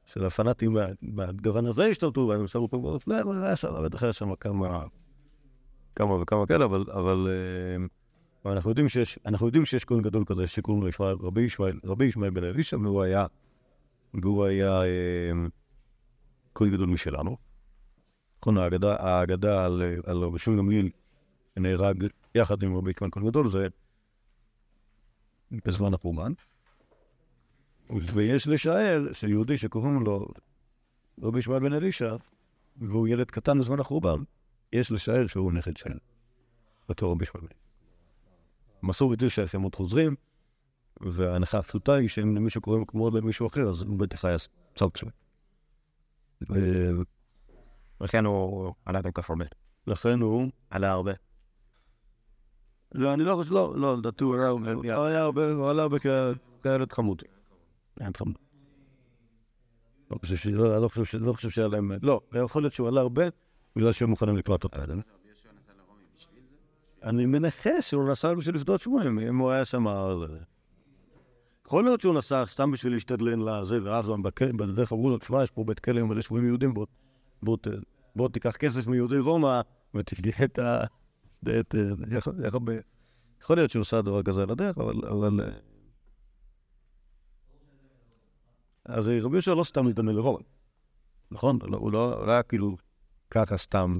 של 0.05 0.25
הפנאטים 0.25 0.77
מהגוון 1.01 1.65
הזה 1.65 1.85
השתלטו, 1.85 2.21
והם 2.21 2.47
שמו 2.47 2.69
פה 2.69 2.77
בראש, 2.77 3.07
לא, 3.07 3.21
אבל 3.21 3.43
היה 3.43 3.55
שם, 3.55 3.83
בטח 3.85 4.03
היה 4.03 4.13
שם 4.13 4.35
כמה, 4.35 4.83
כמה 5.95 6.21
וכמה 6.21 6.45
כאלה, 6.45 6.65
אבל, 6.65 6.83
אבל 6.91 7.27
אה, 8.45 8.51
אנחנו 8.51 8.71
יודעים 8.71 8.89
שיש, 8.89 9.19
אנחנו 9.25 9.45
יודעים 9.45 9.65
שיש 9.65 9.85
כהן 9.85 10.01
גדול 10.01 10.23
כזה 10.25 10.47
שקוראים 10.47 10.83
לו 10.83 10.89
ישמעאל, 10.89 11.15
רבי 11.19 11.41
ישמעאל, 11.41 11.79
רבי 11.83 12.05
ישמעאל 12.05 12.31
בן 12.31 12.43
אלישע, 12.43 12.77
והוא 12.77 13.01
היה, 13.03 13.25
והוא 14.13 14.45
היה 14.45 14.81
אה, 14.81 15.31
כהן 16.55 16.71
גדול 16.71 16.89
משלנו. 16.89 17.44
נכון, 18.45 18.57
האגדה, 18.57 18.95
האגדה 18.99 19.65
על, 19.65 19.81
על 20.05 20.17
רבי 20.17 20.39
שמעון 20.39 20.59
גמליאל, 20.59 20.89
שנהרג 21.55 22.07
יחד 22.35 22.63
עם 22.63 22.75
רבי 22.77 22.91
ישמעאל 22.91 23.11
כהן 23.11 23.25
גדול, 23.25 23.47
זה 23.49 23.67
בזמן 25.51 25.93
החורבן. 25.93 26.31
ויש 27.89 28.47
לשער 28.47 29.13
שיהודי 29.13 29.57
שקוראים 29.57 30.03
לו 30.03 30.27
רבי 31.21 31.39
ישמעאל 31.39 31.59
בן 31.59 31.73
אלישע, 31.73 32.15
והוא 32.77 33.07
ילד 33.07 33.31
קטן 33.31 33.59
בזמן 33.59 33.79
החורבן, 33.79 34.23
יש 34.73 34.91
לשער 34.91 35.27
שהוא 35.27 35.53
נכד 35.53 35.77
של 35.77 35.97
אותו 36.89 37.11
רבי 37.11 37.23
ישמעאל 37.23 37.41
בן 37.41 37.51
אלישע. 37.51 37.65
המסורת 38.83 39.21
היא 39.21 39.29
שהשמות 39.29 39.75
חוזרים, 39.75 40.15
וההנחה 41.01 41.57
הפשוטה 41.57 41.93
היא 41.93 42.09
שאם 42.09 42.35
למישהו 42.35 42.61
קוראים 42.61 42.85
כמו 42.85 43.09
למישהו 43.09 43.47
אחר, 43.47 43.69
אז 43.69 43.81
הוא 43.81 43.99
בטח 43.99 44.25
היה 44.25 44.37
צד 44.75 44.85
שלו. 44.95 45.09
לכן 48.05 48.25
הוא 48.25 48.73
עלה 48.85 49.01
כל 49.01 49.09
כך 49.13 49.29
הרבה. 49.29 49.45
ולכן 49.87 50.19
הוא... 50.21 50.47
עלה 50.69 50.91
הרבה. 50.91 51.11
לא, 52.91 53.13
אני 53.13 53.23
לא 53.23 53.35
חושב, 53.35 53.53
לא, 53.53 53.73
לא, 53.77 53.97
לדעתי 53.97 54.23
הוא 54.23 54.35
היה 54.35 55.21
הרבה, 55.21 55.51
הוא 55.51 55.69
עלה 55.69 55.81
הרבה 55.83 55.97
כילד 56.63 56.93
חמוד. 56.93 57.21
ילד 58.01 58.17
חמוד. 58.17 58.35
לא 60.11 60.17
חושב 60.19 60.35
ש- 60.35 60.47
לא, 60.47 60.81
לא 60.81 60.87
חושב 60.87 61.05
ש- 61.05 61.15
לא 61.15 61.33
חושב 61.33 61.49
שהיה 61.49 61.67
להם... 61.67 61.91
לא, 62.01 62.21
יכול 62.43 62.63
להיות 62.63 62.73
שהוא 62.73 62.87
עלה 62.87 63.01
הרבה 63.01 63.23
בגלל 63.75 63.91
שהם 63.91 64.09
מוכנים 64.09 64.37
לקלוט 64.37 64.63
אותו. 64.63 64.77
אני 67.03 67.25
מנחש 67.25 67.89
שהוא 67.89 68.09
נסע 68.09 68.33
בשביל 68.33 68.55
לפדות 68.55 68.79
שמועים, 68.81 69.19
אם 69.19 69.37
הוא 69.37 69.51
היה 69.51 69.65
שם... 69.65 69.87
אז- 69.87 70.29
יכול 71.67 71.83
להיות 71.83 72.01
שהוא 72.01 72.15
נסע 72.15 72.45
סתם 72.45 72.71
בשביל 72.71 72.93
להשתדלן 72.93 73.39
לזה, 73.39 73.79
ואז 73.83 74.09
בדרך 74.57 74.93
אמרו 74.93 75.09
לו, 75.09 75.17
תשמע, 75.17 75.43
יש 75.43 75.51
פה 75.51 75.63
בית 75.63 75.79
כלא 75.79 75.99
עם 75.99 76.07
מלא 76.07 76.21
שבויים 76.21 76.45
יהודים, 76.47 76.73
בוא- 76.73 77.57
בוא 78.15 78.29
תיקח 78.29 78.55
כסף 78.55 78.87
מיהודי 78.87 79.19
רומא 79.19 79.61
ותפגע 79.93 80.31
את 80.43 80.59
ה... 80.59 80.83
את... 81.59 81.75
יכול- 83.41 83.57
להיות 83.57 83.71
שהוא 83.71 83.81
עושה 83.81 84.01
דבר 84.01 84.23
כזה 84.23 84.43
על 84.43 84.51
הדרך, 84.51 84.77
אבל... 84.77 85.07
אבל... 85.07 85.41
אה, 85.41 85.49
הרי 88.85 89.21
רבי 89.21 89.35
יהושע 89.35 89.53
לא 89.53 89.63
סתם 89.63 89.87
התאמן 89.87 90.15
לרומא, 90.15 90.39
נכון? 91.31 91.59
לא- 91.61 91.69
לא 91.71 91.77
הוא 91.77 91.91
לא 91.91 92.31
היה 92.31 92.43
כאילו 92.43 92.77
ככה 93.31 93.57
סתם. 93.57 93.99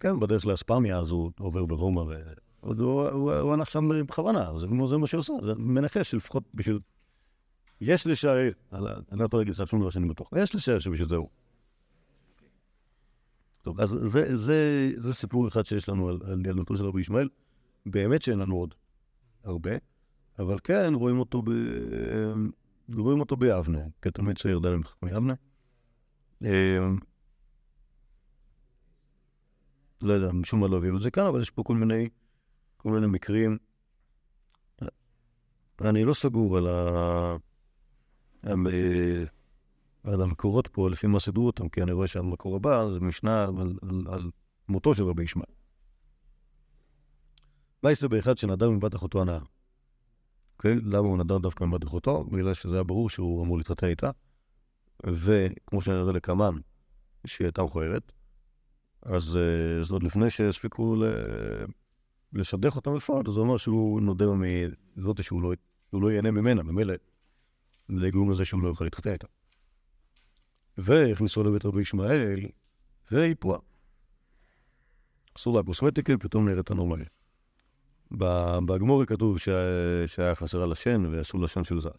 כן, 0.00 0.20
בדרך 0.20 0.46
לאספמיה, 0.46 0.98
אז 0.98 1.10
הוא 1.10 1.30
עובר 1.38 1.66
ברומא, 1.66 2.00
ו... 2.00 2.14
הוא, 2.60 3.52
הלך 3.52 3.70
שם 3.70 3.88
בכוונה, 4.06 4.58
זה 4.58 4.96
מה 4.96 5.06
שהוא 5.06 5.18
עושה, 5.18 5.32
זה 5.44 5.54
מנחש 5.54 6.10
שלפחות 6.10 6.42
בשביל... 6.54 6.80
יש 7.80 8.06
לשער, 8.06 8.50
אני 8.72 9.18
לא 9.18 9.24
יכול 9.24 9.40
להגיד 9.40 9.54
לך 9.54 9.68
שום 9.68 9.80
דבר 9.80 9.90
שאני 9.90 10.08
בטוח, 10.08 10.28
יש 10.36 10.54
לשער 10.54 10.78
שבשביל 10.78 11.08
זה 11.08 11.16
הוא. 11.16 11.28
טוב, 13.62 13.80
אז 13.80 13.90
זה, 13.90 14.36
זה, 14.36 14.90
זה 14.96 15.14
סיפור 15.14 15.48
אחד 15.48 15.66
שיש 15.66 15.88
לנו 15.88 16.08
על, 16.08 16.18
על 16.24 16.46
ילדותו 16.46 16.76
של 16.76 16.84
רבי 16.84 17.00
ישמעאל. 17.00 17.28
באמת 17.86 18.22
שאין 18.22 18.38
לנו 18.38 18.56
עוד 18.56 18.74
הרבה, 19.44 19.70
אבל 20.38 20.58
כן 20.64 20.92
רואים 20.94 21.18
אותו, 21.18 21.42
ב, 21.42 21.50
רואים 22.94 23.20
אותו 23.20 23.36
ביבנה, 23.36 23.78
כתלמיד 24.02 24.38
צעיר 24.38 24.58
דלם 24.58 24.84
חכמי 24.84 25.10
יבנה. 25.10 25.34
אמ, 26.42 26.98
לא 30.02 30.12
יודע, 30.12 30.32
משום 30.32 30.60
מה 30.60 30.68
לא 30.68 30.76
הביאו 30.76 30.96
את 30.96 31.02
זה 31.02 31.10
כאן, 31.10 31.26
אבל 31.26 31.40
יש 31.40 31.50
פה 31.50 31.62
כל 31.62 31.74
מיני, 31.74 32.08
כל 32.76 32.90
מיני 32.92 33.06
מקרים. 33.06 33.58
אני 35.80 36.04
לא 36.04 36.14
סגור 36.14 36.58
על 36.58 36.68
ה... 36.68 37.36
על, 40.04 40.22
המקורות 40.22 40.68
פה, 40.68 40.90
לפי 40.90 41.06
מה 41.06 41.20
סידרו 41.20 41.46
אותם, 41.46 41.68
כי 41.68 41.82
אני 41.82 41.92
רואה 41.92 42.08
שהמקור 42.08 42.56
הבא 42.56 42.88
זה 42.92 43.00
משנה 43.00 43.44
על, 43.44 43.78
על, 43.82 44.04
על 44.08 44.30
מותו 44.68 44.94
של 44.94 45.04
רבי 45.04 45.24
ישמעאל. 45.24 45.52
יעשה 47.84 48.08
באחד 48.08 48.38
שנדר 48.38 48.70
מבת 48.70 48.94
אחותו 48.94 49.22
הנאה? 49.22 49.38
אוקיי? 50.56 50.76
למה 50.84 50.98
הוא 51.08 51.18
נדר 51.18 51.38
דווקא 51.38 51.64
מבת 51.64 51.84
אחותו? 51.84 52.24
בגלל 52.24 52.54
שזה 52.54 52.74
היה 52.74 52.82
ברור 52.82 53.10
שהוא 53.10 53.44
אמור 53.44 53.58
להתחתן 53.58 53.86
איתה, 53.86 54.10
וכמו 55.06 55.82
שאני 55.82 55.96
שנראה 55.96 56.12
לקמן, 56.12 56.54
שהיא 57.26 57.46
הייתה 57.46 57.62
מכוערת, 57.62 58.12
אז 59.02 59.36
אה, 59.36 59.84
זה 59.84 59.94
עוד 59.94 60.02
לפני 60.02 60.30
שהספיקו 60.30 60.96
ל... 60.96 61.04
לשדך 62.32 62.76
אותה 62.76 62.90
בפועל, 62.90 63.22
אז 63.26 63.36
הוא 63.36 63.44
אמר 63.44 63.56
שהוא 63.56 64.00
נודר 64.00 64.32
מזאת 64.32 65.24
שהוא 65.24 65.42
לא, 65.42 65.52
שהוא 65.90 66.02
לא 66.02 66.12
ייהנה 66.12 66.30
ממנה, 66.30 66.62
ממילא 66.62 66.94
זה 67.98 68.08
יגרום 68.08 68.30
לזה 68.30 68.44
שהוא 68.44 68.62
לא 68.62 68.68
יוכל 68.68 68.84
להתחתן 68.84 69.12
איתה. 69.12 69.26
והכניסו 70.80 71.44
לבית 71.44 71.64
רבי 71.64 71.82
ישמעאל, 71.82 72.40
והיא 73.10 73.34
פרועה. 73.38 73.58
עשו 75.34 75.56
לה 75.56 75.62
קוסמטיקה, 75.62 76.18
פתאום 76.18 76.48
נראית 76.48 76.70
אנומליה. 76.70 77.06
בגמורי 78.66 79.06
כתוב 79.06 79.38
שהיה 80.06 80.34
חסר 80.34 80.62
על 80.62 80.72
השן 80.72 81.04
ועשו 81.06 81.38
לשן 81.38 81.64
של 81.64 81.80
זהב. 81.80 81.92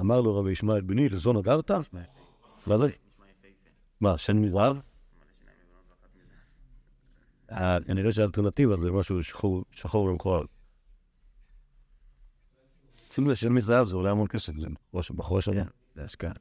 אמר 0.00 0.20
לו 0.20 0.36
רבי 0.36 0.52
ישמעאל 0.52 0.80
בני, 0.80 1.08
לזון 1.08 1.36
אגרת? 1.36 1.70
מה 4.00 4.18
שן 4.18 4.36
מזהב? 4.36 4.76
כנראה 7.86 8.12
שהאלטרנטיבה 8.12 8.76
זה 8.82 8.90
משהו 8.90 9.22
שחור 9.72 10.04
ומכוער. 10.04 10.44
אפילו 13.10 13.30
לשן 13.30 13.48
מזהב 13.48 13.86
זה 13.86 13.96
עולה 13.96 14.10
המון 14.10 14.26
כסף, 14.28 14.52
זה 14.56 14.66
בחורה. 15.14 15.42
כן, 15.42 15.66
זה 15.94 16.04
השקעה. 16.04 16.32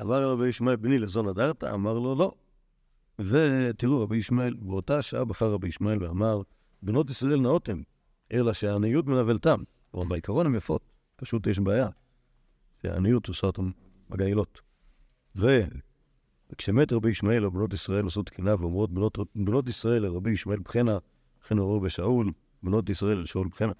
אמר 0.00 0.30
רבי 0.30 0.48
ישמעאל 0.48 0.76
בני 0.76 0.98
לזון 0.98 1.28
אדרת? 1.28 1.64
אמר 1.64 1.98
לו 1.98 2.14
לא. 2.14 2.32
ותראו, 3.18 4.02
רבי 4.02 4.16
ישמעאל, 4.16 4.54
באותה 4.54 5.02
שעה 5.02 5.24
בחר 5.24 5.52
רבי 5.52 5.68
ישמעאל 5.68 6.04
ואמר, 6.04 6.42
בנות 6.82 7.10
ישראל 7.10 7.40
נאותם, 7.40 7.82
אלא 8.32 8.52
שהעניות 8.52 9.06
מנבלתם. 9.06 9.62
כלומר, 9.90 10.08
בעיקרון 10.08 10.46
הן 10.46 10.54
יפות, 10.54 10.82
פשוט 11.16 11.46
יש 11.46 11.58
בעיה. 11.58 11.88
שהעניות 12.82 13.28
עושה 13.28 13.46
אותן 13.46 13.70
מגעילות. 14.10 14.60
וכשמת 15.36 16.92
רבי 16.92 17.10
ישמעאל, 17.10 17.48
בנות 17.48 17.72
ישראל 17.72 18.06
עשו 18.06 18.22
תקינה 18.22 18.54
ואומרות, 18.58 18.90
בנות, 18.90 19.18
בנות 19.34 19.68
ישראל 19.68 20.02
לרבי 20.02 20.30
ישמעאל 20.30 20.58
בחנה, 20.58 20.98
וכן 21.42 21.58
אמרו 21.58 21.80
בשאול, 21.80 22.32
בנות 22.62 22.90
ישראל 22.90 23.18
לשאול 23.18 23.48
בחנה. 23.48 23.72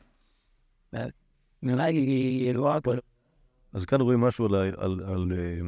אז 3.72 3.84
כאן 3.84 4.00
רואים 4.00 4.20
משהו 4.20 4.44
על, 4.44 4.54
על, 4.54 4.74
על, 4.78 5.00
על 5.04 5.32
אה, 5.32 5.60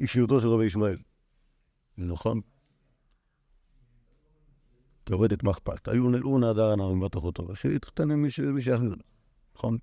אישיותו 0.00 0.40
של 0.40 0.48
רבי 0.48 0.66
ישמעאל. 0.66 0.96
נכון? 1.98 2.40
תאורטית 5.04 5.42
מה 5.42 5.50
אכפת? 5.50 5.88
היו 5.88 6.02
הוא 6.22 6.40
נעדר 6.40 6.72
הנער 6.72 6.92
מבטח 6.92 7.24
אותו, 7.24 7.56
שיתחתן 7.56 8.10
עם 8.10 8.22
מישהו 8.22 8.74
אחר, 8.74 8.94
נכון? 9.54 9.78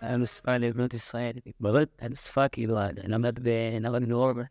היה 0.00 0.16
לו 0.16 0.26
שפה 0.26 0.56
לבנות 0.56 0.94
ישראל. 0.94 1.32
מה 1.60 1.72
זה? 1.72 1.84
היה 1.98 2.08
לו 2.08 2.16
שפה 2.16 2.48
כאילו, 2.48 2.76
למד 3.04 3.38
בנרד 3.38 4.02
נורמה. 4.02 4.42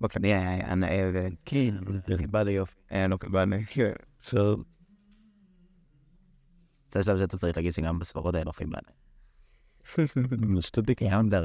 בכדי 0.00 0.34
היה 0.34 0.74
נאה 0.74 1.10
ו... 1.14 1.26
כן. 1.44 1.74
קיבלנו 2.16 2.50
יופי. 2.50 2.76
היה 2.90 3.08
לו 3.08 3.18
קיבלנו. 3.18 3.56
עכשיו... 4.18 4.56
זה 6.92 6.98
השלב 6.98 7.18
שאתה 7.18 7.38
צריך 7.38 7.56
להגיד 7.56 7.72
שגם 7.72 7.98
בספרות 7.98 8.34
האלה 8.34 8.44
לא 8.44 8.52
קיבלנו. 8.52 9.05
משתדק. 10.38 11.00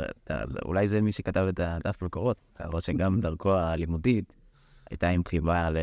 אולי 0.65 0.88
זה 0.88 1.01
מי 1.01 1.12
שכתב 1.12 1.45
את 1.50 1.60
הדף 1.60 2.01
מקורות. 2.01 2.38
רואה 2.65 2.81
שגם 2.81 3.19
דרכו 3.19 3.53
הלימודית 3.53 4.33
הייתה 4.89 5.10
עם 5.10 5.21
חיבה 5.27 5.69
ל... 5.69 5.77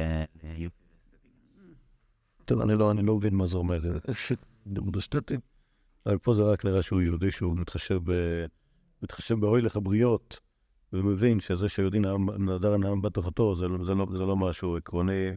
טוב, 2.45 2.61
אני 2.61 2.75
לא, 2.75 2.91
אני 2.91 3.03
לא 3.03 3.17
מבין 3.17 3.35
מה 3.35 3.47
זה 3.47 3.57
אומר, 3.57 3.79
אסתטי, 4.99 5.35
אבל 6.07 6.19
פה 6.19 6.35
זה 6.35 6.43
רק 6.43 6.65
נראה 6.65 6.83
שהוא 6.83 7.01
יהודי 7.01 7.31
שהוא 7.31 7.57
מתחשב. 7.57 8.01
מתחשב 9.03 9.41
באוילך 9.41 9.77
הבריות, 9.77 10.41
ומבין 10.93 11.41
שזה 11.41 11.69
שיהודי 11.69 11.99
נדר 12.39 12.77
נעם 12.77 13.03
בתוכתו, 13.03 13.55
זה, 13.55 13.67
זה, 13.85 13.95
לא, 13.95 14.07
זה 14.13 14.19
לא 14.27 14.37
משהו 14.37 14.77
עקרוני, 14.77 15.31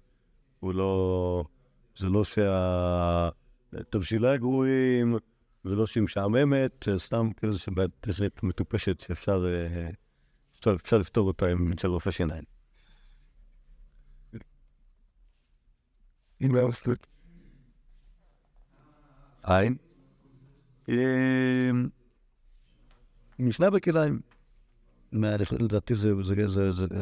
הוא 0.60 0.74
לא... 0.74 1.44
זה 1.98 2.10
לא 2.10 2.24
שהתבשילה 3.74 4.38
גרועים, 4.38 5.16
ולא 5.66 5.88
שהיא 5.88 6.04
משעממת, 6.04 6.88
סתם 6.98 7.30
כאילו 7.38 7.54
זה 7.54 7.60
שבהחלט 7.60 8.44
מטופשת 8.44 9.00
שאפשר 9.00 9.46
אה, 9.48 9.90
אפשר, 10.60 10.98
לפתור 10.98 11.28
אותה 11.28 11.48
עם 11.48 11.74
של 11.78 11.88
רופא 11.88 12.12
שיניים. 12.12 12.44
עין. 19.44 19.78
משנה 23.40 23.70
בכליים. 23.70 24.22
לדעתי 25.60 25.96
זה 25.96 26.14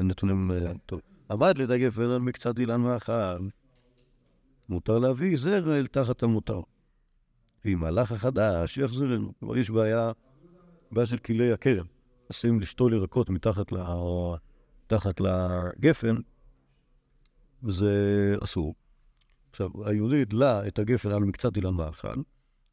נתונים 0.03 0.51
אה, 0.51 0.71
טוב. 0.85 1.01
עמד 1.31 1.57
לדגף 1.57 1.93
ואין 1.97 2.17
מקצת 2.17 2.59
אילן 2.59 2.81
מאכל. 2.81 3.47
מותר 4.69 4.99
להביא 4.99 5.37
זרע 5.37 5.77
אל 5.77 5.87
תחת 5.87 6.23
המותר. 6.23 6.61
ועם 7.65 7.79
מהלך 7.79 8.11
החדש 8.11 8.77
יחזירנו. 8.77 9.33
כלומר, 9.39 9.57
יש 9.57 9.69
בעיה, 9.69 10.11
בעיה 10.91 11.05
של 11.05 11.17
כלי 11.17 11.53
הכרם. 11.53 11.85
נשים 12.29 12.59
לשתול 12.59 12.93
ירקות 12.93 13.29
מתחת, 13.29 13.71
ל... 13.71 13.77
מתחת 14.85 15.21
לגפן, 15.21 16.15
וזה 17.63 18.35
אסור. 18.43 18.75
עכשיו, 19.51 19.69
היהודי 19.85 20.21
הדלה 20.21 20.67
את 20.67 20.79
הגפן 20.79 21.11
על 21.11 21.19
מקצת 21.19 21.55
אילן 21.55 21.73
מאכל, 21.73 22.15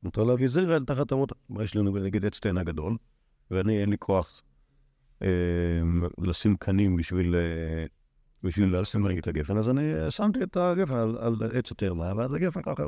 מותר 0.02 0.25
להביא 0.25 0.49
זרע 0.49 0.78
תחת 0.78 1.12
המות. 1.12 1.33
יש 1.61 1.76
לנו 1.76 1.90
נגיד 1.90 2.25
עץ 2.25 2.40
תאנה 2.40 2.62
גדול, 2.62 2.97
ואני 3.50 3.81
אין 3.81 3.90
לי 3.90 3.97
כוח 3.99 4.43
אה, 5.23 5.28
לשים 6.19 6.57
קנים 6.57 6.97
בשביל, 6.97 7.35
אה, 7.35 7.87
בשביל 8.43 8.81
לשים 8.81 9.19
את 9.19 9.26
הגפן, 9.26 9.57
אז 9.57 9.69
אני 9.69 10.11
שמתי 10.11 10.43
את 10.43 10.57
הגפן 10.57 10.95
על, 10.95 11.19
על 11.21 11.37
עץ 11.52 11.73
התאנה, 11.73 12.16
ואז 12.16 12.35
הגפן 12.35 12.62
ככה 12.62 12.83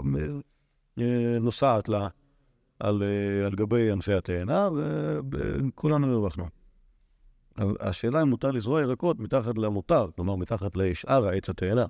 נוסעת 1.40 1.88
לה 1.88 2.08
על, 2.80 3.02
אה, 3.02 3.46
על 3.46 3.54
גבי 3.54 3.90
ענפי 3.90 4.12
התאנה, 4.12 4.68
וכולנו 5.32 6.12
הרווחנו. 6.12 6.44
השאלה 7.80 8.22
אם 8.22 8.28
מותר 8.28 8.50
לזרוע 8.50 8.80
ירקות 8.80 9.20
מתחת 9.20 9.58
למותר, 9.58 10.06
כלומר 10.16 10.36
מתחת 10.36 10.76
לשאר 10.76 11.26
העץ 11.26 11.48
התאנה. 11.48 11.86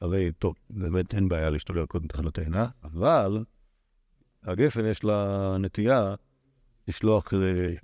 הרי 0.00 0.32
טוב, 0.38 0.54
באמת 0.70 1.14
אין 1.14 1.28
בעיה 1.28 1.50
לשתול 1.50 1.76
ירקות 1.78 2.02
מתחת 2.02 2.24
לתאנה, 2.24 2.66
אבל 2.84 3.44
הגפן 4.42 4.86
יש 4.86 5.04
לה 5.04 5.56
נטייה 5.58 6.14
לשלוח 6.88 7.34
אה, 7.34 7.74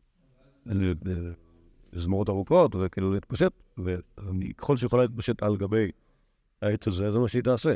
זמורות 1.92 2.28
ארוכות 2.28 2.74
וכאילו 2.74 3.12
להתפשט, 3.12 3.52
וככל 3.78 4.76
שיכולה 4.76 5.02
להתפשט 5.02 5.42
על 5.42 5.56
גבי 5.56 5.90
העץ 6.62 6.88
הזה, 6.88 7.12
זה 7.12 7.18
מה 7.18 7.28
שהיא 7.28 7.42
תעשה. 7.42 7.74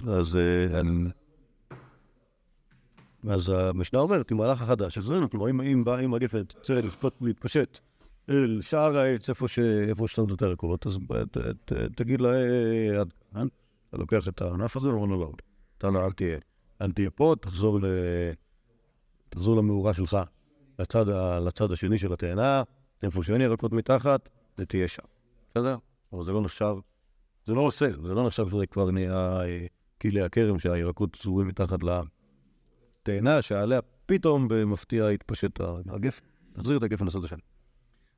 אז, 0.00 0.36
אה, 0.36 0.80
אז 3.28 3.48
המשנה 3.48 4.00
אומרת, 4.00 4.30
עם 4.30 4.36
מהלך 4.36 4.62
החדש, 4.62 4.98
אז 4.98 5.04
זהו, 5.04 5.30
כלומר, 5.30 5.50
אם, 5.50 5.60
אם 5.60 5.84
בא 5.84 5.96
עם 5.96 6.14
הגפן, 6.14 6.42
צריך 6.62 6.96
להתפשט 7.20 7.78
אל 8.30 8.58
שער 8.60 8.96
העץ, 8.96 9.30
איפה 9.30 9.48
שאתה 10.08 10.22
נותן 10.22 10.34
את 10.34 10.42
הירקות, 10.42 10.86
אז 10.86 10.98
תגיד 11.96 12.20
לה, 12.20 12.28
אה, 12.28 13.02
אתה 13.88 13.96
לוקח 13.96 14.28
את 14.28 14.42
הענף 14.42 14.76
הזה, 14.76 14.88
ואומר 14.88 15.06
לו, 15.06 15.20
לא, 15.20 15.32
אתה 15.78 15.90
לא, 15.90 16.04
אל 16.04 16.12
תהיה, 16.12 16.38
אל 16.82 16.92
תהיה 16.92 17.10
פה, 17.10 17.34
תחזור, 17.40 17.80
ל, 17.80 17.84
תחזור 19.28 19.56
למאורה 19.56 19.94
שלך, 19.94 20.16
לצד, 20.78 21.04
לצד 21.46 21.72
השני 21.72 21.98
של 21.98 22.12
התאנה, 22.12 22.62
איפה 23.02 23.22
שאין 23.22 23.40
ירקות 23.40 23.72
מתחת, 23.72 24.28
ותהיה 24.58 24.88
שם. 24.88 25.02
בסדר? 25.50 25.76
אבל 26.12 26.24
זה 26.24 26.32
לא 26.32 26.42
נחשב, 26.42 26.76
זה 27.46 27.54
לא 27.54 27.60
עושה, 27.60 27.88
זה 28.02 28.14
לא 28.14 28.26
נחשב 28.26 28.48
שזה 28.48 28.66
כבר 28.66 28.90
נהיה... 28.90 29.40
כלי 30.02 30.22
הכרם 30.22 30.58
שהירקות 30.58 31.16
צרורים 31.16 31.48
מתחת 31.48 31.78
לתאנה, 33.02 33.42
שעליה 33.42 33.80
פתאום 34.06 34.48
במפתיע 34.48 35.08
התפשט 35.08 35.60
הגפן. 35.88 36.24
נחזיר 36.56 36.76
את 36.76 36.82
הגפן 36.82 37.06
לצד 37.06 37.24
השני. 37.24 37.40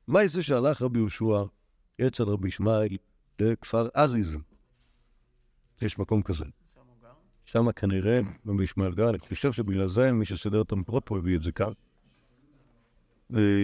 מה 0.07 0.23
יעשה 0.23 0.41
שהלך 0.41 0.81
רבי 0.81 0.99
יהושע, 0.99 1.43
אצל 2.07 2.23
רבי 2.23 2.47
ישמעאל, 2.47 2.97
לכפר 3.39 3.87
עזיז? 3.93 4.37
יש 5.81 5.99
מקום 5.99 6.21
כזה. 6.21 6.45
שם 7.45 7.71
כנראה 7.71 8.19
רבי 8.47 8.63
ישמעאל 8.63 8.93
גר, 8.93 9.09
אני 9.09 9.19
חושב 9.19 9.51
שבגלל 9.51 9.87
זה 9.87 10.11
מי 10.11 10.25
שסידר 10.25 10.61
את 10.61 10.71
המקורות 10.71 11.03
פה 11.05 11.17
הביא 11.17 11.37
את 11.37 11.43
זה 11.43 11.51
כאן. 11.51 11.71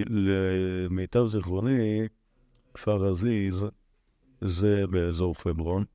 למיטב 0.05 1.27
זיכרוני, 1.27 2.07
כפר 2.73 3.11
עזיז 3.11 3.65
זה 4.41 4.87
באזור 4.87 5.33
פברון, 5.33 5.85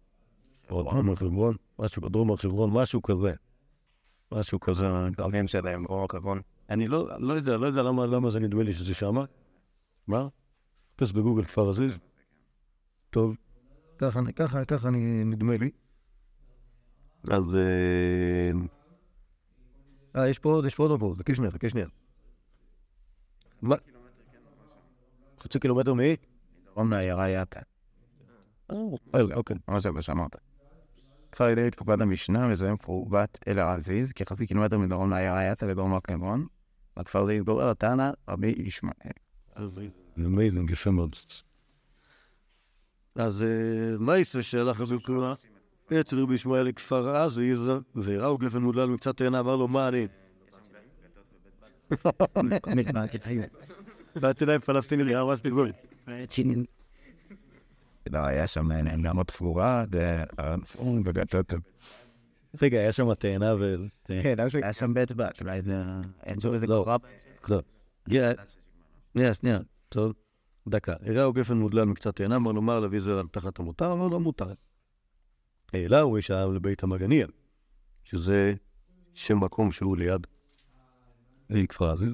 או 0.71 1.16
חברון. 1.16 1.56
משהו 1.78 2.02
בדרום 2.02 2.30
הר 2.30 2.37
חברון, 2.37 2.71
משהו 2.73 3.02
כזה. 3.02 3.35
משהו 4.33 4.61
כזה. 4.61 4.87
דברים 5.16 5.49
שלהם, 5.49 5.87
או 5.87 6.09
כבון. 6.09 6.40
אני 6.71 6.88
לא, 6.88 7.21
לא 7.21 7.33
יודע, 7.33 7.56
לא 7.56 7.66
יודע 7.66 7.83
למה, 7.83 8.06
למה 8.06 8.30
זה 8.30 8.40
נדמה 8.40 8.62
לי 8.62 8.73
שזה 8.73 8.95
שמה. 8.95 9.25
מה? 10.06 10.28
חפש 10.95 11.12
בגוגל 11.12 11.45
כפר 11.45 11.71
עזיז. 11.71 11.99
טוב, 13.11 13.37
ככה, 13.99 14.21
ככה, 14.37 14.64
ככה 14.64 14.88
אני, 14.88 15.25
נדמה 15.25 15.56
לי. 15.56 15.71
אז... 17.30 17.54
אה, 17.54 18.50
אה, 20.16 20.28
יש 20.28 20.38
פה 20.38 20.49
עוד, 20.49 20.64
יש 20.66 20.75
פה 20.75 20.83
עוד 20.83 20.92
עבור, 20.92 21.14
חכה 21.14 21.35
שנייה, 21.35 21.50
חכה 21.50 21.71
שנייה. 21.71 21.87
מה? 23.62 23.76
חצי 25.40 25.59
קילומטר 25.61 25.95
מ... 25.95 25.99
דרום 26.64 26.90
לעיירה 26.92 27.28
יאטה. 27.28 27.61
אה, 28.71 28.76
אוקיי. 29.35 29.56
מה 29.68 29.80
זה 29.80 29.90
מה 29.90 30.02
שאמרת. 30.02 30.37
כפר 31.37 31.49
ידי 31.49 31.71
תקופת 31.71 32.00
המשנה 32.00 32.49
מזוהה 32.49 32.73
מפורבת 32.73 33.38
אל 33.49 33.59
העזיז, 33.59 34.12
כחצי 34.12 34.47
קילומטר 34.47 34.78
מדרום 34.78 35.11
לעיירה 35.11 35.43
יאטה 35.43 35.66
ודרום 35.66 35.95
הר 35.95 35.99
חברון. 36.11 36.47
בכפר 36.97 37.26
זה 37.26 37.33
התגורר 37.33 37.71
התנא 37.71 38.11
רבי 38.28 38.55
ישמעאל. 38.59 39.11
אמייזינג, 40.19 40.71
יפה 40.71 40.90
מאוד. 40.90 41.16
אז 43.14 43.43
אה, 43.43 43.49
מה 43.99 44.19
יצא 44.19 44.43
שהלך 44.43 44.81
רבי 44.81 44.95
יוחנן? 44.95 45.33
את 46.00 46.12
רבי 46.12 46.35
ישמעאל 46.35 46.62
לכפר 46.62 47.16
עזיז, 47.16 47.71
וראו 47.95 48.38
גפן 48.38 48.59
מודלל 48.59 48.88
מקצת 48.88 49.16
תאנה, 49.16 49.40
אמר 49.40 49.57
לו, 49.57 49.69
מה 49.69 49.88
אני? 49.88 50.07
באתי 54.21 54.47
להם 54.47 54.61
פלסטיני 54.61 55.12
פיגול. 55.43 55.73
לא, 56.07 56.14
היה 58.12 58.46
שם 58.46 58.68
עוד 59.16 59.26
תפורה, 59.26 59.84
וגטות. 61.04 61.52
רגע, 62.62 62.78
היה 62.78 62.92
שם 62.92 63.14
תאנה 63.14 63.54
ו... 63.58 63.76
כן, 64.04 64.34
היה 64.62 64.72
שם 64.72 64.94
בית 64.94 65.12
בת, 65.12 65.40
אולי 65.40 65.62
זה... 65.62 65.82
אין 66.22 66.40
שם 66.40 66.52
איזה 66.52 66.66
לא. 66.66 66.82
קורה. 66.84 66.96
לא. 67.48 67.60
שנייה, 69.14 69.34
שנייה, 69.34 69.58
טוב, 69.88 70.12
דקה. 70.68 70.94
הראהו 71.00 71.32
גפן 71.32 71.56
מודלל 71.56 71.84
מקצת 71.84 72.16
תאנה, 72.16 72.36
אמר 72.36 72.52
לו, 72.52 72.62
מה 72.62 72.80
להביא 72.80 73.00
זה 73.00 73.20
על 73.20 73.26
תחת 73.32 73.58
המותר? 73.58 73.92
אמר 73.92 74.08
לו, 74.08 74.20
מותר. 74.20 74.52
העלה 75.72 76.00
הוא 76.00 76.16
איש 76.16 76.30
האב 76.30 76.52
לבית 76.52 76.82
המגניה, 76.82 77.26
שזה 78.04 78.54
שם 79.14 79.40
מקום 79.40 79.72
שהוא 79.72 79.96
ליד 79.96 80.26
כפר 81.68 81.90
עזיז. 81.90 82.12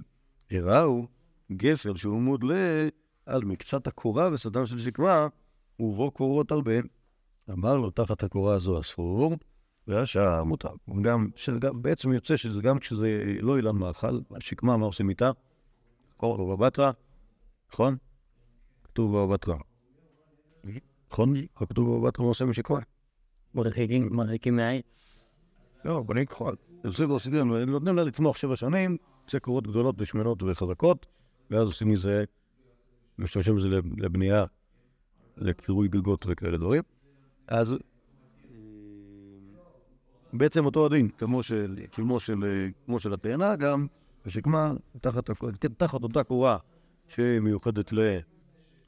הראהו 0.50 1.06
גפן 1.52 1.96
שהוא 1.96 2.20
מודלה 2.20 2.88
על 3.26 3.44
מקצת 3.44 3.87
הקורה 3.87 4.30
וסדם 4.32 4.66
של 4.66 4.78
שקמה, 4.78 5.28
ובו 5.82 6.10
קורות 6.10 6.52
הרבה. 6.52 6.72
אמר 7.50 7.74
לו, 7.78 7.90
תחת 7.90 8.22
הקורה 8.22 8.54
הזו 8.54 8.80
אסור, 8.80 9.36
והשאר 9.86 10.44
מותר. 10.44 10.68
גם, 11.02 11.28
שגם, 11.36 11.82
בעצם 11.82 12.12
יוצא 12.12 12.36
שזה 12.36 12.60
גם 12.60 12.78
כשזה 12.78 13.24
לא 13.40 13.56
אילן 13.56 13.76
מאכל, 13.76 14.20
על 14.34 14.40
שקמה, 14.40 14.76
מה 14.76 14.86
עושים 14.86 15.10
איתה? 15.10 15.30
קורא 16.16 16.38
לו 16.38 16.56
בבא 16.56 16.90
נכון? 17.72 17.96
כתוב 18.84 19.32
בתרא. 19.32 19.54
נכון? 21.10 21.34
כתוב 21.54 21.98
בבא 21.98 22.08
בתרא 22.08 22.24
מה 22.24 22.28
עושים 22.28 22.46
עם 22.46 22.52
שקמה? 22.52 22.78
מרחיקים, 23.54 24.08
מרחיקים 24.12 24.56
מהעין. 24.56 24.82
לא, 25.84 26.02
בונים 26.02 26.26
כחול. 26.26 26.56
כבר 27.06 27.18
סידרנו, 27.18 27.64
נותנים 27.64 27.96
לה 27.96 28.02
לצמוח 28.04 28.36
שבע 28.36 28.56
שנים, 28.56 28.96
זה 29.30 29.40
קורות 29.40 29.66
גדולות 29.66 29.94
ושמנות 29.98 30.42
וחזקות, 30.42 31.06
ואז 31.50 31.68
עושים 31.68 31.88
מזה, 31.88 32.24
משתמשים 33.18 33.56
בזה 33.56 33.68
לב- 33.68 33.98
לבנייה, 34.00 34.44
לקירוי 35.36 35.88
גגות 35.88 36.26
וכאלה 36.28 36.58
דברים. 36.58 36.82
אז 37.48 37.72
אה, 37.72 37.78
בעצם 40.32 40.64
אותו 40.64 40.86
הדין, 40.86 41.08
כמו 41.08 41.42
של, 41.42 41.76
כמו 41.92 42.20
של, 42.20 42.68
כמו 42.86 42.98
של 42.98 43.12
התאנה, 43.12 43.56
גם 43.56 43.86
השקמה, 44.26 44.73
תחת, 45.00 45.30
תחת 45.76 46.02
אותה 46.02 46.25
קורה 46.25 46.58
שמיוחדת 47.08 47.92
ל- 47.92 48.18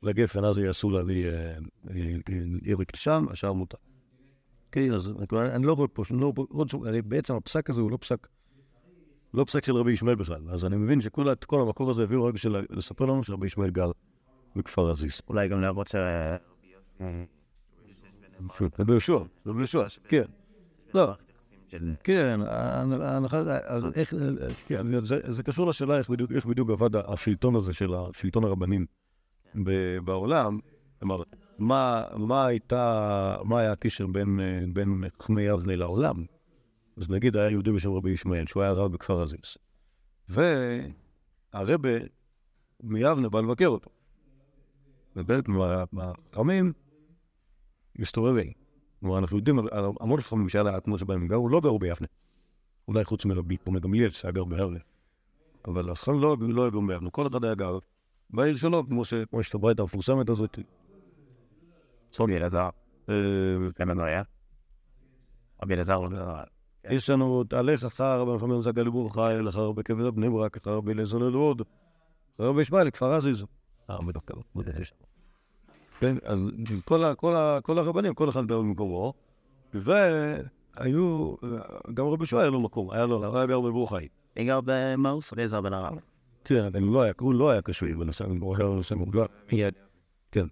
לגפן, 0.02 0.44
אז 0.44 0.58
יעשו 0.58 0.90
לה 0.90 1.02
לי 1.02 1.24
אה, 1.26 1.56
אה, 1.90 2.74
לשם, 2.94 3.26
השאר 3.30 3.52
מותר. 3.52 3.78
אוקיי, 4.66 4.92
אז 4.92 5.12
אני 5.32 5.66
לא 5.66 5.72
רואה 5.72 5.88
פה, 5.88 6.02
לא 6.10 6.64
שום, 6.68 6.84
בעצם 7.04 7.34
הפסק 7.34 7.70
הזה 7.70 7.80
הוא 7.80 7.90
לא 7.90 7.96
פסק, 8.00 8.28
לא 9.34 9.44
פסק 9.44 9.64
של 9.64 9.76
רבי 9.76 9.92
ישמעאל 9.92 10.16
בכלל, 10.16 10.50
אז 10.50 10.64
אני 10.64 10.76
מבין 10.76 11.00
שכל 11.00 11.60
המקור 11.60 11.90
הזה 11.90 12.02
הביאו 12.02 12.24
רק 12.24 12.34
בשביל 12.34 12.56
לספר 12.70 13.04
לנו 13.04 13.24
שרבי 13.24 13.46
ישמעאל 13.46 13.70
גר 13.70 13.90
בכפר 14.56 14.90
עזיז. 14.90 15.20
אולי 15.28 15.48
גם 15.48 15.60
להראות 15.60 15.88
ש... 15.88 15.94
רבי 18.78 18.92
יהושע, 18.92 19.16
רבי 19.46 19.58
יהושע, 19.58 19.84
כן. 20.08 20.22
לא, 20.94 21.12
כן, 22.04 22.40
כן, 24.68 24.86
זה- 25.04 25.42
קשור 25.42 25.66
לשאלה 25.66 25.96
איך 25.98 26.10
בדיוק- 26.10 26.70
עבד 26.70 26.96
השלטון 26.96 27.54
הזה 27.56 27.72
של 27.72 27.94
השלטון 27.94 28.44
הרבנים 28.44 28.86
בעולם. 30.04 30.58
כלומר, 30.98 31.22
מה 31.58 32.46
הייתה, 32.46 33.36
מה 33.44 33.60
היה 33.60 33.72
הקשר 33.72 34.06
בין 34.06 34.40
בין 34.72 35.04
חכמי 35.22 35.42
יבנה 35.42 35.76
לעולם? 35.76 36.24
אז 36.96 37.10
נגיד 37.10 37.36
היה 37.36 37.50
יהודי 37.50 37.72
בשם 37.72 37.90
רבי 37.92 38.10
ישמעאל, 38.10 38.46
שהוא 38.46 38.62
היה 38.62 38.72
רב 38.72 38.92
בכפר 38.92 39.22
עזיז. 39.22 39.56
והרבה 40.28 41.88
מיבנה 42.82 43.28
בא 43.28 43.40
לבקר 43.40 43.66
אותו. 43.66 43.90
ובאמת 45.16 45.48
מה- 45.48 45.84
מהחכמים 45.92 46.72
מסתובבים. 47.98 48.52
כלומר, 49.00 49.18
אנחנו 49.18 49.36
יודעים 49.36 49.58
המון 50.00 50.20
חכמים 50.20 50.48
שהיה 50.48 50.62
לאדמות 50.62 50.98
שבהם 50.98 51.20
הם 51.20 51.28
גרו, 51.28 51.48
לא 51.48 51.60
גרו 51.60 51.78
ביבנה. 51.78 52.06
אולי 52.88 53.04
חוץ 53.04 53.24
מרבי 53.24 53.56
כמו 53.56 53.80
גמליאל 53.80 54.10
שהיה 54.10 54.32
גר 54.32 54.44
בהרלה. 54.44 54.78
אבל 55.68 55.90
החכמים 55.90 56.20
לא 56.20 56.36
לא 56.40 56.62
היו 56.62 56.70
גרים 56.72 56.86
ביבנה, 56.86 57.10
כל 57.10 57.26
אחד 57.26 57.44
היה 57.44 57.54
גר 57.54 57.78
בעיר 58.30 58.56
שלו, 58.56 58.86
כמו 58.88 59.04
שיש 59.04 59.48
את 59.50 59.54
הברית 59.54 59.80
המפורסמת 59.80 60.28
הזאת. 60.28 60.58
רבי 62.20 62.36
אלעזר. 62.36 62.68
כן, 63.74 63.88
לא 63.88 64.02
היה. 64.02 64.22
רבי 65.62 65.74
אלעזר 65.74 65.98
לא 66.00 66.08
גר. 66.08 66.42
יש 66.90 67.10
לנו 67.10 67.44
תהלך 67.44 67.84
אחר 67.84 68.20
רבי 68.20 68.32
מחמד 68.32 68.60
זגה 68.60 68.82
לבורחי, 68.82 69.34
אחר 69.48 69.60
רבי 69.60 69.82
כבד 69.82 70.14
בני 70.14 70.30
ברק, 70.30 70.56
אחר 70.56 70.70
רבי 70.76 70.92
אליעזר 70.92 71.18
ללוד, 71.18 71.62
אחר 72.36 72.44
רבי 72.44 72.62
ישמעאל 72.62 72.86
לכפר 72.86 73.12
עזיז. 73.12 73.44
בטח 73.90 74.20
כמה, 74.26 74.40
בטח 74.56 74.80
יש. 74.80 74.92
כן, 76.00 76.16
אז 76.24 76.38
כל 77.62 77.78
הרבנים, 77.78 78.14
כל 78.14 78.28
אחד 78.28 78.46
במקומו, 78.46 79.14
והיו, 79.74 81.34
גם 81.94 82.06
רבי 82.06 82.26
שועה 82.26 82.42
היה 82.42 82.50
לו 82.50 82.60
מקום, 82.60 82.90
היה 82.90 83.06
לו, 83.06 83.36
היה 83.36 83.46
גר 83.46 83.60
בברוכי. 83.60 84.08
אני 84.36 84.44
גר 84.44 84.60
במאוס, 84.64 85.32
רבי 85.32 85.42
אלעזר 85.42 85.60
בן 85.60 85.72
הרב. 85.72 85.98
כן, 86.44 86.64
אבל 86.64 86.82
הוא 86.82 86.94
לא 86.94 87.02
היה, 87.02 87.12
הוא 87.20 87.34
לא 87.34 87.50
היה 87.50 87.62
קשור 87.62 87.88
בנושא, 87.98 88.24
הוא 88.40 88.56
היה 88.56 88.66
נושא 88.68 88.94
מוגדר. 88.94 89.26
כן. 90.32 90.46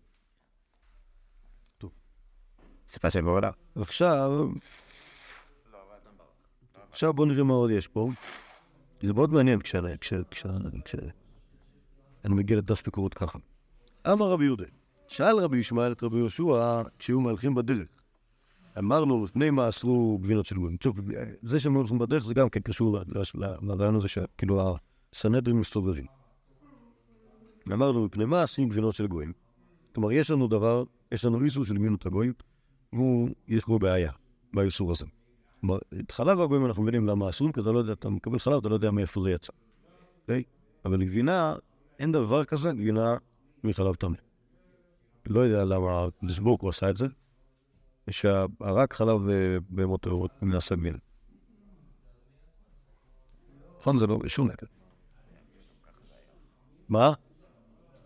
סיפה 2.88 3.10
של 3.10 3.20
בעולה. 3.20 3.50
עכשיו, 3.76 4.48
עכשיו 6.90 7.12
בואו 7.12 7.28
נראה 7.28 7.42
מה 7.44 7.54
עוד 7.54 7.70
יש 7.70 7.88
פה. 7.88 8.08
זה 9.02 9.12
מאוד 9.12 9.32
מעניין 9.32 9.60
כש- 9.60 9.74
אני 12.24 12.34
מגיע 12.34 12.56
לדף 12.56 12.84
ביקורות 12.84 13.14
ככה. 13.14 13.38
אמר 14.06 14.30
רבי 14.30 14.44
יהודה, 14.44 14.64
שאל 15.08 15.38
רבי 15.38 15.58
ישמעאל 15.58 15.92
את 15.92 16.02
רבי 16.02 16.18
יהושע 16.18 16.82
כשהיו 16.98 17.20
מהלכים 17.20 17.54
בדרך. 17.54 17.88
אמר 18.78 19.04
לו, 19.04 19.24
לפני 19.24 19.50
מה 19.50 19.68
אסרו 19.68 20.18
גבינות 20.22 20.46
של 20.46 20.56
גויים. 20.56 20.76
טוב, 20.76 21.00
זה 21.42 21.60
שהם 21.60 21.74
הולכים 21.74 21.98
בדרך 21.98 22.24
זה 22.24 22.34
גם 22.34 22.48
כן 22.48 22.60
קשור 22.60 22.98
לרעיון 23.62 23.96
הזה 23.96 24.08
שכאילו 24.08 24.76
הסנהדרין 25.12 25.58
מסתובבים. 25.58 26.06
אמר 27.72 27.92
לו, 27.92 28.04
מפני 28.04 28.24
מה 28.24 28.44
אסרים 28.44 28.68
גבינות 28.68 28.94
של 28.94 29.06
גויים? 29.06 29.32
כלומר, 29.94 30.12
יש 30.12 30.30
לנו 30.30 30.48
דבר, 30.48 30.84
יש 31.12 31.24
לנו 31.24 31.44
איסור 31.44 31.64
של 31.64 31.74
גבינות 31.74 32.06
הגויים, 32.06 32.32
הוא, 32.90 33.28
יש 33.48 33.64
בעיה, 33.80 34.12
באיסור 34.54 34.92
הזה. 34.92 35.04
כלומר, 35.60 35.78
את 36.00 36.10
חלב 36.10 36.40
הגויים 36.40 36.66
אנחנו 36.66 36.82
מבינים 36.82 37.06
למה 37.06 37.30
אסורים, 37.30 37.52
כי 37.52 37.60
אתה 37.60 37.72
לא 37.72 37.78
יודע, 37.78 37.92
אתה 37.92 38.08
מקבל 38.10 38.38
חלב, 38.38 38.58
אתה 38.58 38.68
לא 38.68 38.74
יודע 38.74 38.90
מאיפה 38.90 39.22
זה 39.22 39.30
יצא. 39.30 39.52
אוקיי? 40.22 40.42
אבל 40.84 41.04
גבינה, 41.04 41.54
אין 41.98 42.12
דבר 42.12 42.44
כזה 42.44 42.72
גבינה 42.72 43.16
מחלב 43.64 43.94
טמא. 43.94 44.16
לא 45.26 45.40
יודע 45.40 45.64
למה 45.64 46.06
דיסבורג 46.22 46.60
הוא 46.60 46.70
עשה 46.70 46.90
את 46.90 46.96
זה, 46.96 47.06
שרק 48.10 48.92
חלב 48.94 49.28
אה, 49.28 49.56
בהמות 49.68 50.00
טהורות 50.00 50.30
נעשה 50.42 50.74
גבינה. 50.74 50.98
נכון, 53.78 53.98
זה 53.98 54.06
לא 54.06 54.18
שום 54.26 54.50
נקד. 54.50 54.66
מה? 56.88 57.12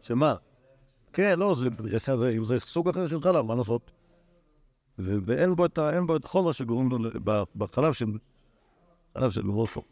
שמה? 0.01 0.35
כן, 1.12 1.38
לא, 1.38 1.55
זה, 2.42 2.61
סוג 2.61 2.88
אחר 2.88 3.07
של 3.07 3.20
חלב, 3.22 3.44
מה 3.44 3.55
לעשות? 3.55 3.90
ואין 4.99 5.57
בו 5.57 5.66
את, 5.66 5.79
החומר 6.25 6.53
שגורם 6.53 6.88
לו, 6.88 6.99
בחלב 7.57 7.92
של, 7.92 8.07
חלב 9.18 9.31
של 9.31 9.42
גרופו. 9.42 9.83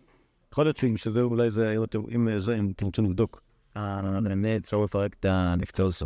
יכול 0.52 0.64
להיות 0.64 0.76
שאם 0.76 0.96
שזה 0.96 1.22
אולי 1.22 1.50
זה, 1.50 1.74
אם 2.58 2.70
אתם 2.76 2.86
רוצים 2.86 3.04
לבדוק. 3.04 3.43
באמת, 4.24 4.64
אפשר 4.64 4.76
לפרק 4.76 5.14
את 5.20 5.24
הנפטוס 5.24 6.02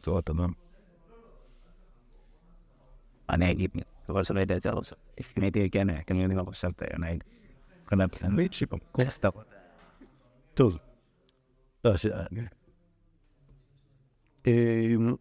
צורת 0.00 0.30
אדם. 0.30 0.52
אני 3.30 3.50
אגיד, 3.50 3.70
אבל 4.08 4.24
שלא 4.24 4.40
יודע 4.40 4.56
את 4.56 4.62
זה 4.62 4.70
עכשיו. 4.70 4.98
הייתי, 5.36 5.70
כן, 5.70 5.86
כן, 6.06 6.16
יודעים 6.16 6.38
מה 6.38 6.50
חשבת, 6.50 6.82
שיפום, 8.52 8.78
כל 8.92 9.04
סתם. 9.04 9.28
טוב. 10.54 10.78
לא, 11.84 11.96
ש- 11.96 12.06
אמ, 14.46 15.14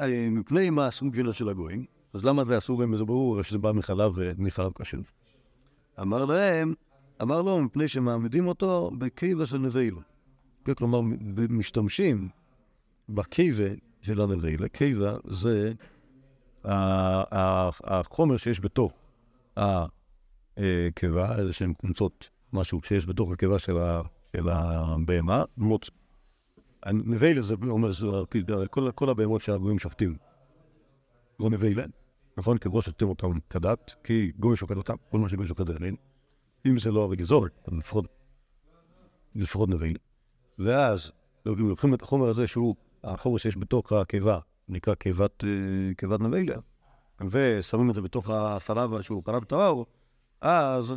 אה, 0.00 0.28
מפני 0.30 0.70
מה 0.70 0.88
אסור 0.88 1.08
גבינות 1.08 1.34
של 1.34 1.48
הגויים, 1.48 1.86
אז 2.12 2.24
למה 2.24 2.44
זה 2.44 2.58
אסור 2.58 2.80
להם? 2.80 2.96
זה 2.96 3.04
ברור 3.04 3.42
שזה 3.42 3.58
בא 3.58 3.72
מחלב 3.72 4.12
ומחלב 4.14 4.72
קשור. 4.72 5.00
אמר 6.00 6.24
להם, 6.24 6.74
אמר 7.22 7.42
לו, 7.42 7.60
מפני 7.60 7.88
שמעמידים 7.88 8.46
אותו 8.46 8.90
בקיבה 8.98 9.46
של 9.46 9.58
נבלה. 9.58 10.00
כן, 10.64 10.74
כלומר, 10.74 11.00
משתמשים 11.48 12.28
בקיבה 13.08 13.68
של 14.00 14.20
הנבלה. 14.20 14.68
קיבה 14.68 15.16
זה 15.24 15.72
החומר 17.84 18.36
שיש 18.36 18.60
בתוך 18.60 18.92
הקיבה, 19.56 21.38
איזה 21.38 21.52
שהן 21.52 21.72
קבוצות, 21.72 22.30
משהו 22.52 22.80
שיש 22.84 23.06
בתוך 23.06 23.32
הקיבה 23.32 23.58
של 23.58 23.76
הבהמה, 24.48 25.44
מוץ. 25.56 25.90
זה 27.40 27.54
אומר, 27.68 27.90
כל, 28.94 29.10
הבהמות 29.10 29.42
שהגויים 29.42 29.78
שופטים. 29.78 30.16
לא 31.40 31.50
נבלה, 31.50 31.84
נכון? 32.36 32.58
לא 32.58 32.82
שופטים 32.82 33.08
אותם 33.08 33.38
כדת, 33.50 33.94
כי 34.04 34.32
גוי 34.38 34.56
שופט 34.56 34.76
אותם, 34.76 34.94
כל 35.10 35.18
מה 35.18 35.28
שגוי 35.28 35.46
שופט 35.46 35.68
נבלה. 35.68 35.96
אם 36.68 36.78
זה 36.78 36.90
לא 36.90 37.02
הרי 37.04 37.16
גזורת, 37.16 37.52
אז 37.66 37.74
לפחות, 37.78 38.04
לפחות 39.34 39.68
נבלה. 39.68 39.92
ואז 40.58 41.12
לוקחים 41.46 41.94
את 41.94 42.02
החומר 42.02 42.28
הזה 42.28 42.46
שהוא 42.46 42.74
החומר 43.04 43.38
שיש 43.38 43.56
בתוך 43.56 43.92
הקיבה, 43.92 44.38
נקרא 44.68 44.94
קיבת, 44.94 45.44
אה, 45.44 45.94
קיבת 45.96 46.20
נבלה, 46.20 46.56
ושמים 47.30 47.90
את 47.90 47.94
זה 47.94 48.02
בתוך 48.02 48.30
החלב 48.30 49.00
שהוא 49.00 49.22
חלב 49.26 49.44
טהור, 49.44 49.86
אז 50.40 50.94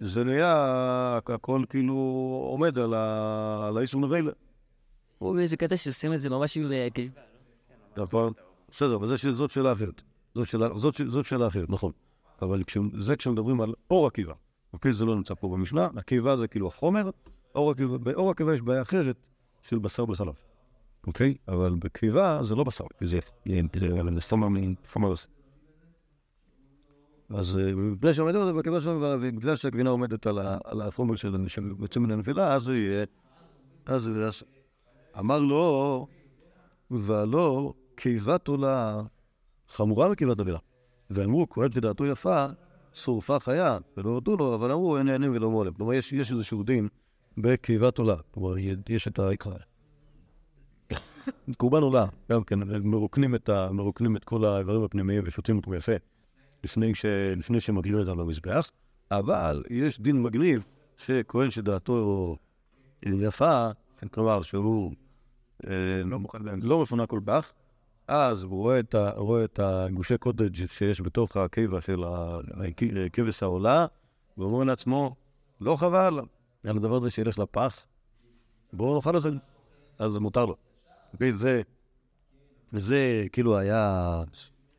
זה 0.00 0.24
נהיה, 0.24 1.16
הכל 1.16 1.62
כאילו 1.68 1.94
עומד 2.50 2.78
על, 2.78 2.94
האיסור 3.76 4.00
נבלה. 4.00 4.32
הוא 5.18 5.34
באיזה 5.34 5.56
קטע 5.56 5.76
שעושים 5.76 6.12
את 6.12 6.20
זה 6.20 6.30
ממש 6.30 6.56
עם... 6.56 6.72
אה, 6.72 6.88
כאילו, 6.94 7.12
נכון? 7.96 8.32
בסדר, 8.70 8.96
אבל 8.96 9.16
זאת 9.16 9.50
שאלה 9.50 9.72
אחרת. 9.72 10.02
זאת 10.34 11.24
שאלה, 11.24 11.46
אחרת, 11.46 11.70
נכון. 11.70 11.92
אבל 12.42 12.62
זה 12.98 13.16
כשמדברים 13.16 13.60
על 13.60 13.74
אור 13.90 14.06
הקיבה. 14.06 14.34
אוקיי? 14.72 14.92
זה 14.92 15.04
לא 15.04 15.14
נמצא 15.16 15.34
פה 15.34 15.48
במשנה. 15.48 15.88
הקיבה 15.96 16.36
זה 16.36 16.48
כאילו 16.48 16.66
החומר, 16.68 17.10
באור 18.02 18.30
הקיבה 18.30 18.54
יש 18.54 18.62
בעיה 18.62 18.82
אחרת 18.82 19.16
של 19.62 19.78
בשר 19.78 20.04
בחלב. 20.04 20.34
אוקיי? 21.06 21.34
אבל 21.48 21.74
בקיבה 21.78 22.38
זה 22.42 22.54
לא 22.54 22.64
בשר, 22.64 22.84
זה 23.00 23.18
זה- 23.76 23.90
זה 24.14 24.20
חומר 24.20 24.48
חומר... 24.92 25.12
אז 27.30 27.58
אה, 27.58 27.74
מפני 27.74 28.14
שעומדים 28.14 28.40
על 28.40 28.46
זה 28.46 28.52
בקיבה 28.52 28.80
שלנו, 28.80 29.00
ובגלל 29.02 29.56
שהגבינה 29.56 29.90
עומדת 29.90 30.26
על 30.64 30.80
החומר 30.82 31.16
של 31.16 31.48
של 31.48 31.72
יוצא 31.80 32.00
מן 32.00 32.10
הנפילה, 32.10 32.54
אז 32.54 32.62
זה 32.62 32.76
יהיה... 32.76 33.04
אז 33.86 34.10
אמר 35.18 35.38
לו, 35.38 36.06
והלא 36.90 37.72
קיבת 37.94 38.48
עולה 38.48 39.02
חמורה 39.68 40.08
מקיבת 40.08 40.38
נבילה. 40.38 40.58
ואמרו, 41.10 41.48
כהן 41.50 41.70
שדעתו 41.70 42.06
יפה, 42.06 42.46
שורפה 42.94 43.40
חיה, 43.40 43.78
ולא 43.96 44.10
הודו 44.10 44.36
לו, 44.36 44.54
אבל 44.54 44.72
אמרו, 44.72 44.98
אין 44.98 45.06
נהנים 45.06 45.32
ולא 45.32 45.50
מולם. 45.50 45.72
כלומר, 45.72 45.92
יש, 45.92 46.12
יש 46.12 46.32
איזשהו 46.32 46.62
דין 46.62 46.88
בקיבת 47.38 47.98
עולה. 47.98 48.16
כלומר, 48.30 48.54
יש 48.88 49.08
את 49.08 49.18
העיקר. 49.18 49.50
קורבן 51.56 51.82
עולה, 51.82 52.06
גם 52.32 52.44
כן, 52.44 52.58
מרוקנים 52.84 53.34
את, 53.34 53.50
מרוקנים 53.70 54.16
את 54.16 54.24
כל 54.24 54.44
האיברים 54.44 54.82
הפנימיים 54.82 55.22
ושותים 55.26 55.56
אותו 55.56 55.74
יפה 55.74 55.92
לפני, 56.64 56.94
ש, 56.94 57.06
אותם 57.94 58.20
למזבח, 58.20 58.70
אבל 59.10 59.62
יש 59.70 60.00
דין 60.00 60.22
מגניב 60.22 60.62
שכהן 60.96 61.50
שדעתו 61.50 62.36
יפה, 63.02 63.70
כלומר 64.10 64.42
שהוא 64.42 64.92
אה, 65.66 66.02
לא, 66.04 66.18
לא 66.62 66.82
מפונה 66.82 67.06
כל 67.06 67.20
כך, 67.26 67.52
אז 68.08 68.42
הוא 68.42 68.50
רואה 68.62 68.80
את, 68.80 68.94
ה, 68.94 69.10
רואה 69.16 69.44
את 69.44 69.60
הגושי 69.62 70.18
קוטג' 70.18 70.66
שיש 70.66 71.00
בתוך 71.00 71.36
הקיבה 71.36 71.80
של 71.80 72.04
ה- 72.04 72.38
כבש 73.12 73.42
העולה, 73.42 73.86
והוא 74.36 74.52
אומר 74.52 74.64
לעצמו, 74.64 75.14
לא 75.60 75.76
חבל 75.76 76.20
על 76.64 76.76
הדבר 76.76 76.96
הזה 76.96 77.10
שילך 77.10 77.38
לפח, 77.38 77.86
בואו 78.72 78.96
נאכל 78.96 79.16
את 79.16 79.22
זה, 79.22 79.30
אז 79.98 80.12
זה 80.12 80.20
מותר 80.20 80.46
לו. 80.46 80.56
אוקיי, 81.12 81.32
זה, 81.32 81.62
זה 82.72 83.26
כאילו 83.32 83.56
היה 83.58 84.14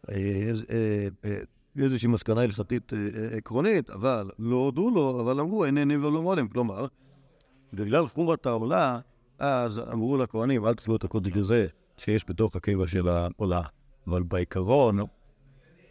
אה, 0.10 0.15
איז- 0.15 0.65
אה, 0.70 1.08
אה, 1.26 1.38
איזושהי 1.78 2.08
מסקנה 2.10 2.42
הלכתית 2.42 2.92
עקרונית, 3.38 3.89
אבל 3.89 4.30
לא 4.39 4.56
הודו 4.56 4.89
לו, 4.89 5.22
אבל 5.22 5.39
אמרו, 5.39 5.65
אין 5.65 5.78
עינים 5.78 6.04
ולא 6.04 6.22
מולם. 6.22 6.48
כלומר, 6.48 6.86
בגלל 7.74 8.08
חומרת 8.08 8.46
העולה, 8.46 9.00
אז 9.39 9.80
אמרו 9.80 10.18
לכהנים, 10.18 10.65
אל 10.65 10.74
תאכלו 10.74 10.96
את 10.96 11.04
הקודש 11.04 11.38
הזה 11.38 11.68
שיש 11.99 12.25
בתוך 12.29 12.55
הקיבה 12.55 12.88
של 12.88 13.07
העולה. 13.07 13.62
אבל 14.07 14.23
בעיקרון, 14.23 14.99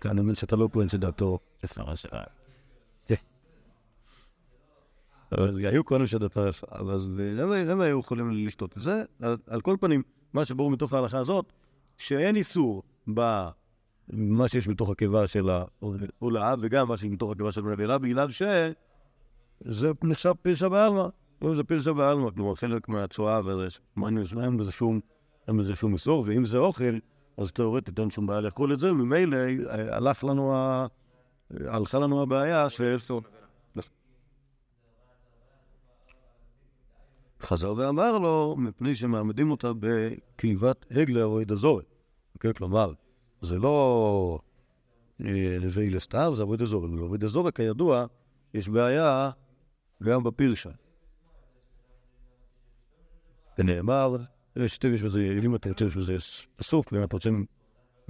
כאן 0.00 0.18
מבין 0.18 0.34
שאתה 0.34 0.56
לא 0.56 0.68
כהן 0.72 0.88
שדעתו 0.88 1.38
יפה. 1.64 1.82
כן. 3.06 3.14
אבל 5.32 5.64
היו 5.66 5.84
כהנים 5.84 6.06
שדעתו 6.06 6.46
יפה, 6.48 6.66
אז 6.70 7.04
הם- 7.38 7.52
הם 7.52 7.80
היו 7.80 8.00
יכולים 8.00 8.30
לשתות 8.30 8.76
את 8.76 8.82
זה. 8.82 9.02
על- 9.46 9.60
כל 9.60 9.76
פנים, 9.80 10.02
מה 10.32 10.44
שברור 10.44 10.70
מתוך 10.70 10.92
ההלכה 10.92 11.18
הזאת, 11.18 11.52
שאין 11.98 12.36
איסור 12.36 12.82
במה 13.06 13.50
שיש 14.48 14.68
בתוך 14.68 14.90
הקיבה 14.90 15.26
של 15.26 15.48
העולה, 15.50 16.54
וגם 16.60 16.88
מה 16.88 16.96
שיש 16.96 17.10
בתוך 17.12 17.32
הקיבה 17.32 17.52
של 17.52 17.66
הנבלה, 17.68 17.98
בגלל 17.98 18.30
שזה 18.30 18.72
נחשב 20.04 20.32
פרשה 20.42 20.68
בעלמא. 20.68 21.06
זה 21.54 21.64
פרשה 21.64 21.92
בעלמא, 21.92 22.30
כלומר 22.30 22.54
חלק 22.54 22.88
מהצואה 22.88 23.40
וזה, 23.46 23.66
מה 23.96 24.08
אני 24.08 24.20
משנה, 24.20 24.44
אין 24.44 24.56
בזה 24.56 24.72
שום, 24.72 25.00
אין 25.48 25.56
בזה 25.56 25.76
שום 25.76 25.92
איסור, 25.92 26.24
ואם 26.26 26.46
זה 26.46 26.58
אוכל, 26.58 26.98
אז 27.36 27.52
תאורטית 27.52 27.98
אין 27.98 28.10
שום 28.10 28.26
בעיה 28.26 28.40
לאכול 28.40 28.72
את 28.72 28.80
זה, 28.80 28.92
וממילא 28.92 29.36
אה, 29.36 29.96
הלך 29.96 30.24
לנו 30.24 30.54
ה... 30.54 30.86
הלכה 31.50 31.98
לנו 31.98 32.22
הבעיה 32.22 32.70
של... 32.70 32.96
חזר 37.42 37.74
ואמר 37.76 38.18
לו, 38.18 38.56
מפני 38.58 38.94
שמעמדים 38.94 39.50
אותה 39.50 39.70
בקיבת 39.80 40.86
הגלה 40.90 41.24
או 41.24 41.42
אדזורת. 41.42 41.84
כן, 42.40 42.52
כלומר, 42.52 42.92
זה 43.42 43.58
לא 43.58 44.38
אה, 45.20 45.56
נבי 45.60 45.90
לסתיו, 45.90 46.32
זה 46.34 46.42
אבוי 46.42 46.56
דזורת. 46.56 46.90
ובאבוי 46.90 47.18
דזורת, 47.18 47.56
כידוע, 47.56 48.06
יש 48.54 48.68
בעיה 48.68 49.30
גם 50.02 50.24
בפרשה. 50.24 50.70
ונאמר, 53.58 54.16
יש 54.58 54.78
יש 54.94 55.02
בזה, 55.02 55.38
אם 55.44 55.54
אתה 55.54 55.68
רוצה, 55.68 55.84
יש 55.84 55.96
בזה 55.96 56.16
פסוק, 56.56 56.92
ואם 56.92 57.04
אתה 57.04 57.16
רוצה, 57.16 57.28
אם 57.28 57.44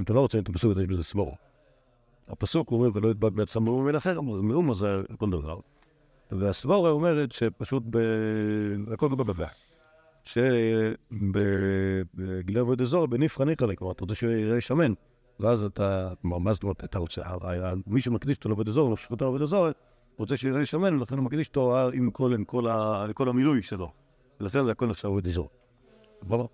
אתה 0.03 0.13
לא 0.13 0.21
רוצה 0.21 0.39
את 0.39 0.49
הפסוק, 0.49 0.79
יש 0.79 0.87
בזה 0.87 1.05
סבור. 1.05 1.37
הפסוק 2.29 2.71
אומר, 2.71 2.89
ולא 2.95 3.09
ידבק 3.09 3.33
בעצמך 3.33 3.63
מאום 3.63 3.87
מן 3.87 3.95
אחר, 3.95 4.21
מאום 4.21 4.75
זה 4.75 4.87
כל 5.19 5.31
דבר. 5.31 5.59
והסבורה 6.31 6.91
אומרת 6.91 7.33
שפשוט. 7.33 7.83
הכל 8.93 9.09
דבר 9.09 9.25
בבא. 9.25 9.47
שבגלי 10.25 10.61
עבוד 12.61 12.83
אזור, 12.83 13.07
בניפחא 13.07 13.43
ניחא 13.43 13.65
לי, 13.65 13.77
כלומר, 13.77 13.93
אתה 13.93 14.01
רוצה 14.01 14.15
שיראה 14.15 14.61
שמן, 14.61 14.93
ואז 15.41 15.63
אתה, 15.63 16.13
כלומר, 16.23 16.39
מה 16.39 16.53
זאת 16.53 16.63
אומרת, 16.63 16.85
אתה 16.85 16.99
רוצה, 16.99 17.23
מי 17.87 18.01
שמקדיש 18.01 18.37
אותו 18.37 18.49
לעבוד 18.49 18.69
אזור, 18.69 18.93
נפשך 18.93 19.11
אותו 19.11 19.25
לעבוד 19.25 19.43
אזור, 19.43 19.69
רוצה 20.19 20.37
שיראה 20.37 20.67
שמן, 20.67 20.95
ולכן 20.99 21.17
הוא 21.17 21.25
מקדיש 21.25 21.49
אותו 21.49 21.89
עם 21.93 22.11
כל, 23.15 23.29
המילוי 23.29 23.63
שלו. 23.63 23.93
ולכן 24.41 24.65
זה 24.65 24.71
הכל 24.71 24.87
נחשב 24.87 25.09
עבוד 25.09 25.27
אזור. 25.27 25.49
ברור? 26.23 26.49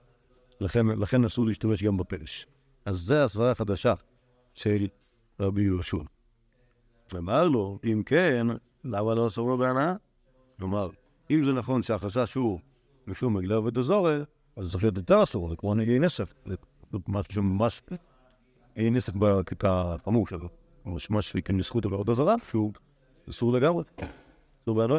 לכן, 0.60 0.86
לכן 0.86 1.24
אסור 1.24 1.46
להשתמש 1.46 1.82
גם 1.82 1.96
בפרש. 1.96 2.46
אז 2.84 2.98
זה 2.98 3.24
הסברה 3.24 3.50
החדשה 3.50 3.94
של 4.54 4.86
רבי 5.40 5.62
יהושע. 5.62 5.98
אמר 7.16 7.48
לו, 7.48 7.78
אם 7.84 8.02
כן, 8.06 8.46
למה 8.84 9.14
לא 9.14 9.26
אסור 9.26 9.48
לו 9.48 9.58
בהנאה? 9.58 9.94
כלומר, 10.58 10.88
אם 11.30 11.44
זה 11.44 11.52
נכון 11.52 11.82
שהחשש 11.82 12.34
הוא 12.34 12.60
משום 13.06 13.36
מגלה 13.36 13.54
עובד 13.54 13.78
הזורר, 13.78 14.24
אז 14.56 14.70
צריך 14.70 14.84
להיות 14.84 14.96
יותר 14.96 15.22
אסור, 15.22 15.50
זה 15.50 15.56
כמו 15.56 15.74
נגעי 15.74 15.98
נסף. 15.98 16.34
זה 16.46 16.56
משהו 17.08 17.34
שממש... 17.34 17.82
נגעי 18.76 18.90
נסף 18.90 19.12
בקטע 19.12 19.94
החמור 19.94 20.26
שלו. 20.26 20.48
כמו 20.82 20.98
שמש 20.98 21.30
שכן 21.30 21.62
זכות 21.62 21.84
על 21.84 21.94
עבודה 21.94 22.14
זרה, 22.14 22.34
שהוא 22.48 22.72
אסור 23.30 23.52
לגמרי. 23.52 23.84
אסור 24.62 24.74
בהנאה. 24.74 24.98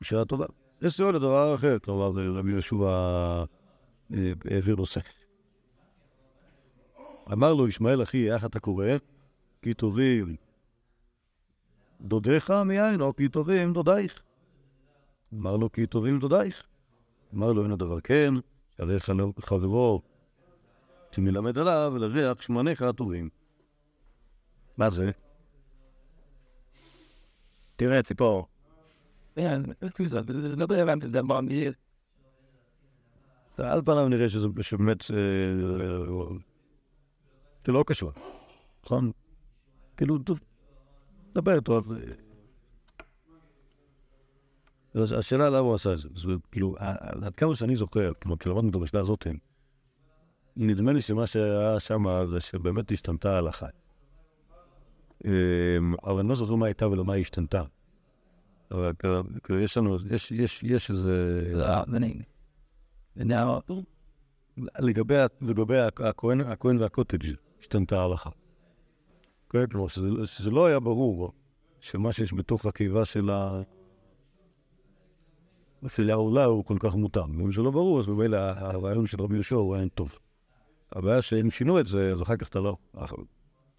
בשעה 0.00 0.24
טובה. 0.24 0.46
יש 0.82 0.96
סיוע 0.96 1.12
לדבר 1.12 1.54
אחר, 1.54 1.78
כלומר, 1.78 2.12
רבי 2.38 2.50
יהושע 2.50 2.76
אה, 4.14 4.32
העביר 4.50 4.76
נושא. 4.76 5.00
אמר 7.32 7.54
לו 7.54 7.68
ישמעאל 7.68 8.02
אחי, 8.02 8.32
איך 8.32 8.44
אתה 8.44 8.60
קורא? 8.60 8.86
כי 9.62 9.74
טובים 9.74 10.36
דודיך 12.00 12.50
מיין, 12.50 13.00
או 13.00 13.16
כי 13.16 13.28
טובים 13.28 13.72
דודייך. 13.72 14.22
אמר 15.34 15.56
לו, 15.56 15.72
כי 15.72 15.86
טובים 15.86 16.18
דודייך. 16.18 16.62
אמר 17.34 17.52
לו, 17.52 17.62
אין 17.62 17.72
הדבר 17.72 18.00
כן, 18.00 18.34
הרי 18.78 19.00
חברו 19.40 20.02
שמלמד 21.10 21.58
עליו 21.58 21.92
לריח 21.96 22.42
שמניך 22.42 22.82
הטובים. 22.82 23.28
מה 24.76 24.90
זה? 24.90 25.10
תראה, 27.76 28.02
ציפור. 28.02 28.49
על 33.58 33.82
פניו 33.84 34.08
נראה 34.08 34.28
שזה 34.28 34.48
שבאמת 34.60 35.10
אה, 35.10 35.16
זה 37.66 37.72
לא 37.72 37.84
קשור, 37.86 38.12
נכון? 38.84 39.10
כאילו, 39.96 40.18
דבר 41.34 41.54
איתו. 41.56 41.76
על- 41.76 41.82
אז 44.94 45.12
השאלה 45.12 45.50
למה 45.50 45.58
הוא 45.58 45.74
עשה 45.74 45.92
את 45.92 45.98
זה, 45.98 46.08
זה 46.14 46.28
כאילו, 46.52 46.74
עד 47.22 47.34
כמה 47.34 47.54
שאני 47.56 47.76
זוכר, 47.76 48.12
כמו 48.20 48.38
כשלמדנו 48.38 48.70
את 48.70 48.74
המשנה 48.74 49.00
הזאת, 49.00 49.26
נדמה 50.56 50.92
לי 50.92 51.00
שמה 51.02 51.26
שהיה 51.26 51.80
שם 51.80 52.04
זה 52.30 52.40
שבאמת 52.40 52.92
השתנתה 52.92 53.34
ההלכה. 53.34 53.66
אבל 56.04 56.18
אני 56.20 56.28
לא 56.28 56.34
זוכר 56.34 56.54
מה 56.54 56.66
הייתה 56.66 56.88
ולמה 56.88 57.12
היא 57.12 57.20
השתנתה. 57.20 57.62
אבל 58.70 58.92
כאילו, 59.42 59.60
יש 59.60 59.76
לנו, 59.76 59.96
יש, 60.10 60.32
יש, 60.32 60.62
יש 60.62 60.90
איזה... 60.90 61.42
לגבי, 64.78 65.16
ה- 65.16 65.26
לגבי 65.40 65.78
ה- 65.78 65.86
הכהן, 65.86 66.40
הכהן 66.40 66.78
והקוטג' 66.78 67.24
השתנתה 67.60 68.00
ההלכה. 68.00 68.30
כן, 69.50 69.66
כלומר, 69.66 69.88
שזה, 69.88 70.08
שזה 70.24 70.50
לא 70.50 70.66
היה 70.66 70.80
ברור 70.80 71.32
שמה 71.80 72.12
שיש 72.12 72.34
בתוך 72.34 72.66
הקיבה 72.66 73.04
של 73.04 73.30
ה... 73.30 73.62
של 75.88 76.10
העולה 76.10 76.44
הוא 76.44 76.64
כל 76.64 76.76
כך 76.80 76.94
מותר. 76.94 77.24
ואם 77.38 77.52
זה 77.52 77.62
לא 77.62 77.70
ברור, 77.70 77.98
אז 77.98 78.08
ממילא 78.08 78.36
הרעיון 78.36 79.06
של 79.06 79.22
רבי 79.22 79.34
יהושע 79.34 79.56
הוא 79.56 79.74
רעיון 79.74 79.88
טוב. 79.88 80.18
הבעיה 80.92 81.22
שאם 81.22 81.50
שינו 81.50 81.80
את 81.80 81.86
זה, 81.86 82.12
אז 82.12 82.22
אחר 82.22 82.36
כך 82.36 82.48
אתה 82.48 82.60
לא... 82.60 82.76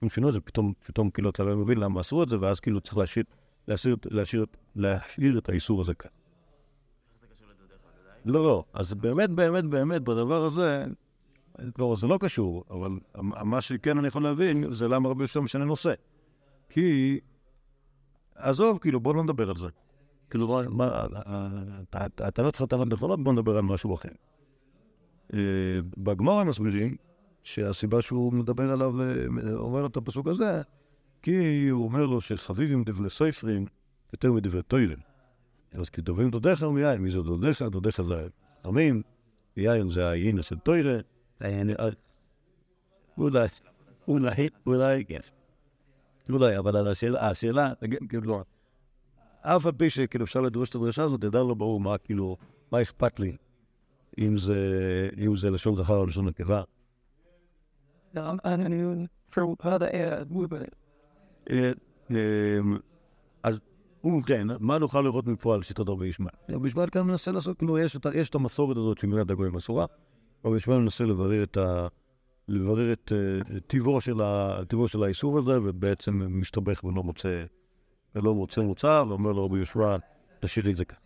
אם 0.04 0.10
שינו 0.10 0.28
את 0.30 0.34
זה, 0.34 0.42
פתאום, 0.42 0.74
פתאום 0.86 1.10
כאילו 1.10 1.30
אתה 1.30 1.44
לא 1.44 1.58
מבין 1.58 1.78
למה 1.78 2.00
עשו 2.00 2.24
את 2.24 2.30
זה, 2.30 2.40
ואז 2.40 2.60
כאילו 2.60 2.82
צריך 2.82 2.98
להשאיר, 2.98 3.26
להשאיר, 3.68 3.96
להשאיר, 4.06 4.46
להשאיר 4.76 5.38
את 5.38 5.50
האיסור 5.50 5.82
הזה 5.82 5.94
כאן. 5.94 6.10
לא, 8.26 8.44
לא. 8.44 8.64
אז 8.74 8.94
באמת, 8.94 9.30
באמת, 9.30 9.64
באמת, 9.66 10.02
בדבר 10.02 10.46
הזה, 10.46 10.86
לא, 11.80 11.96
זה 11.98 12.08
לא 12.08 12.18
קשור, 12.22 12.64
אבל 12.70 12.92
מה 13.16 13.62
שכן 13.62 13.98
אני 13.98 14.08
יכול 14.08 14.24
להבין, 14.24 14.74
זה 14.74 14.88
למה 14.88 15.10
רבי 15.10 15.22
יהושע 15.24 15.40
משנה 15.40 15.66
נושא. 15.66 15.94
כי, 16.70 17.20
עזוב, 18.36 18.78
כאילו, 18.78 19.00
בוא 19.00 19.16
לא 19.16 19.24
נדבר 19.24 19.50
על 19.50 19.58
זה. 19.58 19.68
כאילו, 20.30 20.62
אתה- 22.28 22.44
לא 22.44 22.52
צריך 22.52 22.70
טענות 22.70 22.88
נכונות, 22.88 23.24
בוא 23.24 23.34
נדבר 23.34 23.58
על 23.58 23.64
משהו 23.64 23.96
אחר. 23.96 24.10
אה, 25.34 25.40
בגמר 25.98 26.34
הם 26.34 26.48
מסבירים 26.50 26.96
שהסיבה 27.44 28.02
שהוא 28.02 28.34
מדבר 28.34 28.72
עליו, 28.72 29.02
אה, 29.02 29.14
אומר 29.54 29.86
את 29.86 29.98
הפסוק 29.98 30.28
הזה, 30.28 30.62
כי 31.22 31.68
הוא 31.68 31.86
אומר 31.86 32.06
לו 32.06 32.22
שחביב 32.22 32.72
עם 32.72 32.84
דברי 32.84 33.10
סופרים 33.10 33.66
יותר 34.14 34.32
מדברי 34.32 34.64
טוירן. 34.64 35.00
אז 35.72 35.90
כי 35.90 36.02
דובים 36.02 36.30
דודיך 36.30 36.64
מיין, 36.64 37.02
מי 37.02 37.12
זה 37.12 37.22
דודיך? 37.22 37.62
דודיך 37.62 38.02
זה 38.02 38.28
חמים, 38.64 39.02
יין 39.58 39.90
זה 39.90 40.10
היין 40.10 40.42
של 40.42 40.60
טוירה. 40.60 40.98
אולי, 43.18 43.48
אולי, 44.08 44.50
אולי, 44.66 45.06
כן. 45.06 45.20
אולי, 46.30 46.58
אבל 46.58 46.88
השאלה, 46.88 47.30
השאלה, 47.30 47.74
כאילו, 48.10 48.44
אף 49.42 49.66
על 49.66 49.72
פי 49.72 49.90
שכאילו 49.90 50.26
אפשר 50.26 50.42
לדרוש 50.42 50.70
את 50.70 50.76
הדרשה 50.76 51.04
הזאת, 51.04 51.24
עדיין 51.24 51.48
לא 51.48 51.54
ברור 51.54 51.80
מה, 51.80 51.98
כאילו, 51.98 52.38
מה 52.72 52.82
אכפת 52.82 53.20
לי, 53.20 53.38
אם 54.18 54.38
זה, 54.38 55.10
אם 55.18 55.38
זה 55.38 55.50
לשון 55.50 55.76
זכר 55.76 55.98
או 55.98 56.06
לשון 56.06 56.28
נקבה. 56.28 56.64
אה, 61.50 61.72
אה, 62.12 62.60
אז 63.44 63.60
ובכן, 64.04 64.48
מה 64.60 64.78
נוכל 64.78 65.02
לראות 65.02 65.28
מפה 65.28 65.54
על 65.54 65.64
שיטת 65.64 65.90
רבי 65.90 66.08
ישמעאל? 66.08 66.34
רבי 66.50 66.68
ישמעאל 66.68 66.90
כאן 66.90 67.02
מנסה 67.02 67.32
לעשות, 67.32 67.58
כאילו, 67.58 67.78
יש 68.14 68.30
את 68.30 68.36
המסורת 68.36 68.78
הזאת 68.78 68.98
של 68.98 69.08
מילת 69.08 69.30
הגויים 69.30 69.56
אסורה, 69.56 69.86
רבי 70.46 70.58
ישמעאל 70.58 70.80
מנסה 70.80 71.04
לברר 71.04 71.44
את 71.44 71.58
ה... 71.58 71.88
לברר 72.48 72.94
את 72.94 73.12
אה, 73.12 73.60
טיבו 74.68 74.88
של 74.88 75.04
האיסור 75.04 75.40
הזה, 75.40 75.60
ובעצם 75.64 76.40
מסתבך 76.40 76.84
ולא 76.84 77.04
מוצא, 77.04 77.44
ולא 78.16 78.36
מוצא 78.36 78.62
מוצא, 78.62 79.04
ואומר 79.08 79.32
לו 79.32 79.46
רבי 79.46 79.60
ישמעאל, 79.60 80.00
תשאיר 80.40 80.66
לי 80.66 80.72
את 80.72 80.76
זה 80.76 80.86
כאן. 80.86 80.98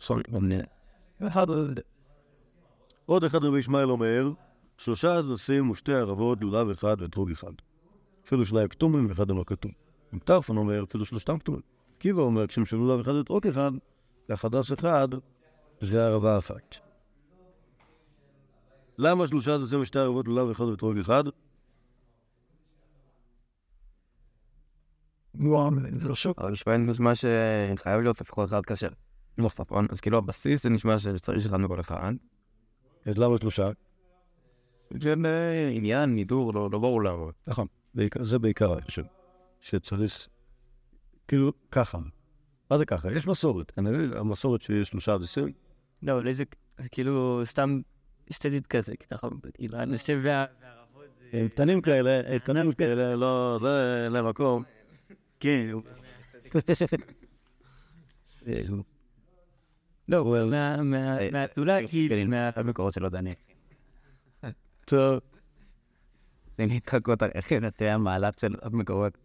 סורי, 0.00 0.22
עוד 3.06 3.24
אחד 3.24 3.44
רבי 3.44 3.58
ישמעאל 3.58 3.90
אומר, 3.90 4.30
שלושה 4.78 5.22
זנסים 5.22 5.70
ושתי 5.70 5.94
ערבות, 5.94 6.40
לולב 6.40 6.70
אחד 6.70 6.96
ואתרוג 7.02 7.30
אחד. 7.30 7.52
אפילו 8.26 8.46
שניים 8.46 8.68
כתומים 8.68 9.06
ואחד 9.08 9.30
אינו 9.30 9.46
כתום. 9.46 9.72
אם 10.14 10.18
טרפון 10.18 10.56
אומר, 10.56 10.84
אפילו 10.84 11.04
שלושתם 11.04 11.38
כתומים. 11.38 11.60
עקיבא 11.96 12.22
אומר, 12.22 12.46
כשם 12.46 12.62
לולב 12.72 13.00
אחד 13.00 13.12
ואתרוג 13.12 13.46
אחד, 13.46 13.70
והחדש 14.28 14.72
אחד, 14.72 15.08
זה 15.80 16.06
ערבה 16.06 16.38
אחת. 16.38 16.76
למה 18.98 19.26
שלושה 19.26 19.58
זנסים 19.58 19.80
ושתי 19.80 19.98
ערבות, 19.98 20.28
לולב 20.28 20.50
אחד 20.50 20.64
ואתרוג 20.64 20.98
אחד? 20.98 21.24
אבל 26.38 26.50
נשמע 26.50 26.76
נשמע 26.76 27.12
שחייב 27.14 28.00
להיות 28.00 28.20
לפחות 28.20 28.48
אחד 28.48 28.62
כשר. 28.66 28.88
נכון? 29.38 29.86
אז 29.90 30.00
כאילו 30.00 30.18
הבסיס 30.18 30.62
זה 30.62 30.70
נשמע 30.70 30.98
שצריך 30.98 31.46
אחד 31.46 31.56
מכל 31.56 31.80
אחד. 31.80 32.12
אז 33.06 33.18
למה 33.18 33.36
שלושה? 33.38 33.70
של 35.00 35.26
אה, 35.26 35.68
עניין, 35.68 36.14
נידור, 36.14 36.54
לא 36.54 36.68
לא 36.72 36.78
ברור 36.78 37.02
למה. 37.02 37.30
נכון. 37.46 37.66
בעיקר- 37.96 38.24
זה 38.24 38.38
בעיקר, 38.38 38.72
אני 38.72 38.82
חושב. 38.82 39.02
שצריך, 39.60 40.26
כאילו, 41.28 41.52
ככה. 41.70 41.98
מה 42.70 42.78
זה 42.78 42.86
ככה? 42.86 43.12
יש 43.12 43.26
מסורת. 43.26 43.70
כנראה 43.70 44.18
המסורת 44.20 44.62
שיש 44.62 44.88
שלושה 44.88 45.18
זנסים, 45.18 45.52
לא, 46.02 46.12
אבל 46.12 46.28
איזה, 46.28 46.44
זה 46.78 46.88
כאילו 46.88 47.40
סתם 47.44 47.80
אסתטית 48.30 48.66
כזה, 48.66 48.96
כי 48.96 49.04
אתה 49.06 49.14
יכול, 49.14 49.30
כאילו, 49.54 49.78
הנשב 49.78 50.20
והערבות 50.22 51.04
זה... 51.20 51.38
הם 51.38 51.48
קטנים 51.48 51.80
כאלה, 51.80 52.20
הם 52.32 52.38
קטנים 52.38 52.72
כאלה, 52.72 53.14
לא, 53.16 53.58
זה 53.62 54.04
אין 54.04 54.12
להם 54.12 54.28
מקום. 54.28 54.62
כן, 55.40 55.68
הוא... 55.72 55.82
לא, 60.08 60.16
הוא 60.16 60.38
מה- 60.50 60.82
מה- 60.82 61.30
מהאצולה, 61.32 61.88
כאילו, 61.88 62.30
מה... 62.30 62.50
המקורות 62.56 62.92
שלו 62.94 63.08
דני. 63.08 63.34
טוב. 64.84 65.20
זה 66.58 66.66
להתחקות 66.66 67.22
איך 67.22 67.50
ינטה 67.50 67.84
המהלך 67.84 68.40
של 68.40 68.54
המקורות. 68.62 69.18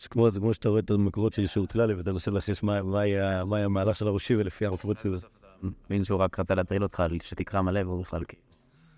זה 0.00 0.08
כמו, 0.08 0.30
זה 0.30 0.40
כמו 0.40 0.54
שאתה 0.54 0.68
רואה 0.68 0.80
את 0.80 0.90
המקורות 0.90 1.32
של 1.32 1.46
שירות 1.46 1.72
כללי, 1.72 1.94
ואתה 1.94 2.12
מנסה 2.12 2.30
לנחש 2.30 2.62
מה 2.62 3.00
היה 3.00 3.44
מה 3.44 3.56
היה 3.56 3.66
המהלך 3.66 3.96
של 3.96 4.06
הראשי 4.06 4.36
ולפי 4.36 4.66
המקורות 4.66 4.96
שלו. 5.02 5.16
מבין 5.62 6.04
שהוא 6.04 6.20
רק 6.20 6.38
רצה 6.38 6.54
להטריל 6.54 6.82
אותך 6.82 7.02
שתקרא 7.22 7.60
מלא 7.60 7.80
והוא 7.80 8.00
בכלל 8.00 8.24
כאילו. 8.28 8.42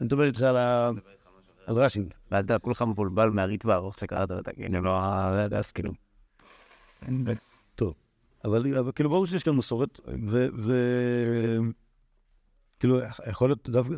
אני 0.01 0.07
מדבר 0.07 0.25
איתך 0.25 0.43
על 0.43 0.57
ה... 0.57 0.91
על 1.67 1.77
רש"י. 1.77 2.01
ואז 2.31 2.45
אתה 2.45 2.59
כולך 2.59 2.83
מבולבל 2.83 3.31
מהריטב"א 3.31 3.73
הארוך 3.73 3.99
שקראת 3.99 4.31
ואתה 4.31 4.53
כאילו 4.53 4.83
לא... 4.83 5.01
אז 5.57 5.73
כאילו. 5.73 5.93
טוב. 7.75 7.95
אבל, 8.45 8.63
כאילו 8.95 9.11
ברור 9.11 9.27
שיש 9.27 9.43
כאן 9.43 9.55
מסורת. 9.55 10.01
ו... 10.29 10.73
כאילו, 12.81 13.01
יכול 13.31 13.49
להיות 13.49 13.69
דווקא, 13.69 13.95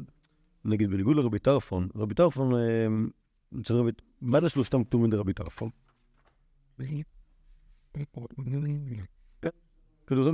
נגיד 0.64 0.90
בניגוד 0.90 1.16
לרבי 1.16 1.38
טרפון, 1.38 1.88
רבי 1.96 2.14
טרפון, 2.14 2.54
אה, 2.54 2.86
אצל 3.60 3.74
רבי... 3.74 3.90
מה 4.20 4.40
זה 4.40 4.48
שלושתם 4.48 4.84
כתובים 4.84 5.12
לרבי 5.12 5.32
טרפון? 5.32 5.70
כאילו, 10.06 10.32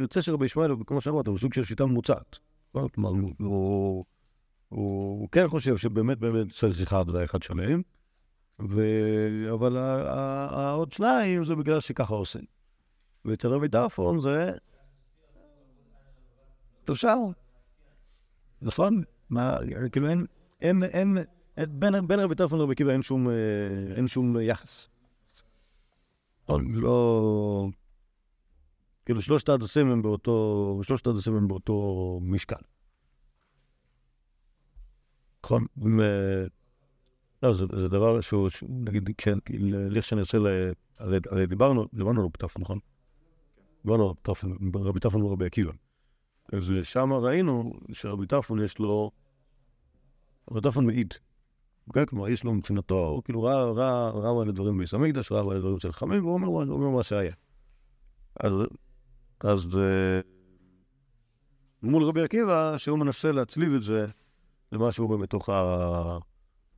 יוצא 0.00 0.20
שרבי 0.20 0.46
ישמעאל, 0.46 0.70
כמו 0.86 1.00
שאמרת, 1.00 1.26
הוא 1.26 1.38
סוג 1.38 1.52
של 1.54 1.64
שיטה 1.64 1.86
ממוצעת. 1.86 2.38
לא? 2.74 2.88
הוא- 3.38 4.04
כן 5.32 5.48
חושב 5.48 5.76
שבאמת 5.76 6.18
באמת 6.18 6.52
צריך 6.52 6.92
אחד 7.24 7.42
שלם, 7.42 7.82
אבל 9.52 9.76
העוד 9.76 10.92
שניים 10.92 11.44
זה 11.44 11.54
בגלל 11.54 11.80
שככה 11.80 12.14
עושים. 12.14 12.44
ואצל 13.24 13.48
רבי 13.48 13.68
טרפון 13.68 14.20
זה 14.20 14.50
שלושה. 16.86 17.14
נכון? 18.62 19.02
מה, 19.30 19.58
כאילו 19.92 20.08
אין, 20.08 20.26
אין, 20.60 20.82
אין, 20.82 21.18
בין, 21.68 22.06
בין 22.06 22.20
רבי 22.20 22.34
טרפון 22.34 22.58
לרבי 22.58 22.72
עקיבא 22.72 22.90
אין 22.90 23.02
שום, 23.02 23.28
אה, 23.28 23.34
אין 23.96 24.08
שום 24.08 24.40
יחס. 24.40 24.88
לא, 26.48 27.68
כאילו 29.04 29.22
שלושת 29.22 29.48
ההדסים 29.48 29.90
הם 29.90 30.02
באותו, 30.02 30.80
שלושת 30.82 31.06
ההדסים 31.06 31.34
הם 31.34 31.48
באותו 31.48 32.18
משקל. 32.22 32.56
נכון? 35.44 35.66
אה, 36.00 36.44
לא, 37.42 37.52
זה, 37.52 37.64
זה 37.76 37.88
דבר 37.88 38.20
שהוא, 38.20 38.48
נגיד, 38.68 39.10
כן, 39.18 39.38
לכשנרצה, 39.70 40.38
ל... 40.38 40.46
הרי, 40.98 41.18
הרי 41.30 41.46
דיברנו, 41.46 41.86
דיברנו 41.94 42.20
על 42.20 42.26
רבי 42.26 42.38
טרפון, 42.38 42.62
נכון? 42.62 42.78
דיברנו 43.84 44.14
על 44.74 44.80
רבי 44.80 45.00
טרפון 45.00 45.22
ורבי 45.22 45.46
עקיבא. 45.46 45.72
ושם 46.54 47.12
ראינו 47.12 47.72
שרבי 47.92 48.26
טרפון 48.26 48.64
יש 48.64 48.78
לו, 48.78 49.10
רבי 50.50 50.60
טרפון 50.60 50.86
מעיד. 50.86 51.14
כן, 51.94 52.06
כלומר, 52.06 52.28
יש 52.28 52.44
לו 52.44 52.54
מבחינתו, 52.54 53.06
הוא 53.06 53.22
כאילו 53.22 53.42
ראה, 53.42 53.64
ראה, 53.64 54.10
ראה 54.10 54.34
מלא 54.34 54.52
דברים 54.52 54.76
בביס 54.76 54.94
המקדש, 54.94 55.32
ראה 55.32 55.42
מלא 55.42 55.58
דברים 55.58 55.78
של 55.78 55.92
חכמים, 55.92 56.24
והוא 56.24 56.34
אומר, 56.34 56.46
הוא 56.46 56.62
אומר 56.62 56.88
מה 56.88 57.02
שהיה. 57.02 57.32
אז, 58.40 58.52
אז 59.40 59.78
אה, 59.78 60.20
מול 61.82 62.04
רבי 62.04 62.22
עקיבא, 62.22 62.78
שהוא 62.78 62.98
מנסה 62.98 63.32
להצליב 63.32 63.74
את 63.74 63.82
זה 63.82 64.06
למשהו 64.72 65.18
מתוך, 65.18 65.48
ה... 65.48 66.18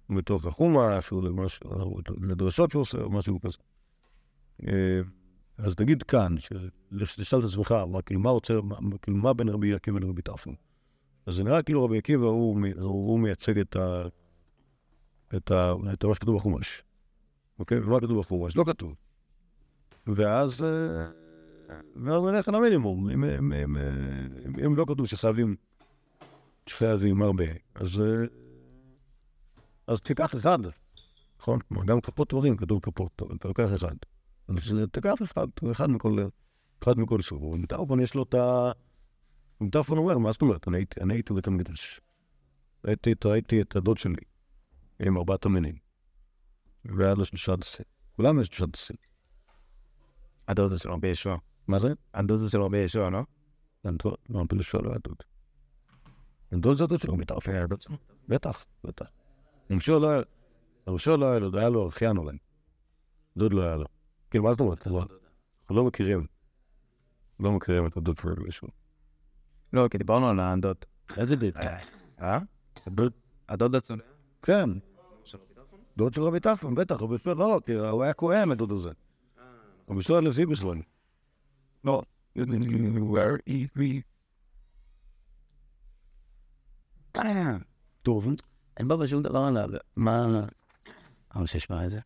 מתוך 0.09 0.47
החומש, 0.47 1.11
או 1.65 1.99
לדרשות 2.21 2.71
שהוא 2.71 2.81
עושה, 2.81 3.03
או 3.03 3.11
משהו 3.11 3.41
כזה. 3.41 3.59
אה, 5.61 5.67
אז 5.67 5.75
תגיד 5.75 6.03
כאן, 6.03 6.35
שתשאל 7.05 7.39
את 7.39 7.45
עצמך, 7.45 7.75
מה, 7.89 8.03
כאילו, 8.03 8.21
מה 8.21 8.99
כאילו, 9.03 9.35
בין 9.35 9.49
רבי 9.49 9.75
עקיבא 9.75 9.99
לרבי 10.01 10.23
טרפון? 10.23 10.55
אז 11.27 11.35
זה 11.35 11.45
נראה 11.45 11.63
כאילו 11.63 11.85
רבי 11.85 11.99
עקיבא 11.99 12.27
הוא, 12.27 12.61
הוא, 12.81 13.21
מייצג 13.21 13.59
את, 13.59 13.77
ה, 13.77 14.03
את, 15.37 15.51
ה, 15.51 15.73
את 15.93 16.05
מה 16.05 16.15
שכתוב 16.15 16.37
בחומש. 16.37 16.83
אוקיי? 17.59 17.79
ומה 17.79 18.01
כתוב 18.01 18.19
בחומש? 18.19 18.57
לא 18.57 18.65
כתוב. 18.65 18.95
ואז, 20.07 20.63
אה, 20.63 21.11
ואז 21.97 22.23
נלך 22.23 22.49
על 22.49 22.55
המינימום. 22.55 23.11
אם, 23.11 23.25
אם, 23.25 23.53
אם, 23.53 23.77
אם 24.67 24.77
לא 24.77 24.85
כתוב 24.89 25.07
שחייבים, 25.07 25.57
שחייבים 26.67 27.23
הרבה, 27.23 27.45
אז, 27.75 28.01
אה, 28.01 28.27
אז 29.87 30.01
תיקח 30.01 30.35
אחד, 30.35 30.59
נכון? 31.41 31.59
גם 31.87 32.01
כפות 32.01 32.33
דברים 32.33 32.57
כתוב 32.57 32.81
כפות, 32.83 33.23
אתה 33.37 33.49
לוקח 33.49 33.75
אחד. 33.75 33.95
אז 34.49 34.75
תיקח 34.93 35.15
אחד, 35.23 35.47
אחד 35.73 35.91
מכל, 35.91 36.17
אחד 36.83 36.99
מכל 36.99 37.23
סוג. 37.23 37.43
ומטרפון 37.43 38.01
יש 38.01 38.15
לו 38.15 38.23
את 38.23 38.35
ה... 38.35 38.73
מטרפון 39.61 39.99
אומר, 39.99 40.19
מה 40.19 40.33
זאת 40.33 40.43
אומרת? 40.43 40.69
אני 40.69 40.77
הייתי, 40.79 41.01
אני 41.01 41.15
הייתי 41.15 41.33
בית 41.33 41.47
המקדש. 41.47 42.01
ראיתי, 42.85 43.61
את 43.61 43.77
הדוד 43.77 43.99
שלי 43.99 44.15
עם 45.01 45.17
ארבעת 45.17 45.45
המינים. 45.45 45.75
והיה 46.85 47.15
לו 47.15 47.25
שלושה 47.25 47.57
דסים. 47.57 47.85
כולם 48.17 48.41
יש 48.41 48.47
שלושה 48.47 48.67
דסים. 48.67 48.97
הדוד 50.49 50.79
של 50.79 50.91
רבי 50.91 51.09
ישוע. 51.09 51.37
מה 51.69 51.79
זה? 51.79 51.93
הדוד 52.15 52.49
של 52.49 52.63
רבי 52.63 52.79
ישוע, 52.79 53.11
לא? 53.11 53.21
הדוד, 53.85 54.15
לא, 54.29 54.41
רבי 54.41 54.57
ישוע 54.61 54.83
לא 54.83 54.91
היה 54.91 54.99
דוד. 55.05 55.17
הדוד 56.53 56.77
זה 56.77 56.85
הדוד 56.85 57.01
שלו, 57.01 57.17
מטרפון. 57.17 57.55
בטח, 58.29 58.65
בטח. 58.85 59.07
רבי 59.71 59.77
ישוע 60.97 61.17
לא 61.17 61.31
היה 61.31 61.39
לו, 61.39 61.59
היה 61.59 61.69
לו 61.69 61.85
ארכיין 61.85 62.17
אולי. 62.17 62.39
דוד 63.37 63.53
לא 63.53 63.63
היה 63.63 63.77
לו. 63.77 63.87
כאילו, 64.31 64.45
מה 64.45 64.51
זאת 64.51 64.61
אומרת? 64.61 64.87
אנחנו 64.87 65.77
לא 65.77 65.85
מכירים. 65.85 66.27
לא 67.41 67.53
מכירים 67.53 67.87
את 67.87 67.97
הדוד 67.97 68.19
של 68.19 68.47
ישוע. 68.49 68.69
לא, 69.73 69.89
כי 69.89 69.99
דיברנו 69.99 70.29
על 70.29 70.41
הדוד. 70.41 70.77
איזה 71.17 71.37
דוד? 71.37 71.57
אה? 72.21 72.39
הדוד? 72.87 73.13
הדוד 73.49 73.75
הצונן? 73.75 74.01
כן. 74.43 74.71
דוד 75.97 76.15
של 76.15 76.23
רבי 76.23 76.41
טרפון, 76.41 76.75
בטח, 76.75 77.03
רבי 77.03 77.15
ישוע 77.15 77.35
לא, 77.35 77.61
כי 77.67 77.73
הוא 77.73 78.03
היה 78.03 78.13
כהן, 78.13 78.51
הדוד 78.51 78.73
הזה. 78.73 78.91
רבי 79.89 80.01
ישוע 80.01 80.21
לוי 80.21 80.47
בכלל. 80.47 80.79
לא. 81.85 82.03
טוב, 88.03 88.29
אין 88.77 88.89
בה 88.89 89.07
שום 89.07 89.23
דבר 89.23 89.39
עליו. 89.39 89.69
מה... 89.97 90.47
אבל 91.35 91.47
שישמע 91.47 91.85
את 91.85 91.91
זה. 91.91 92.01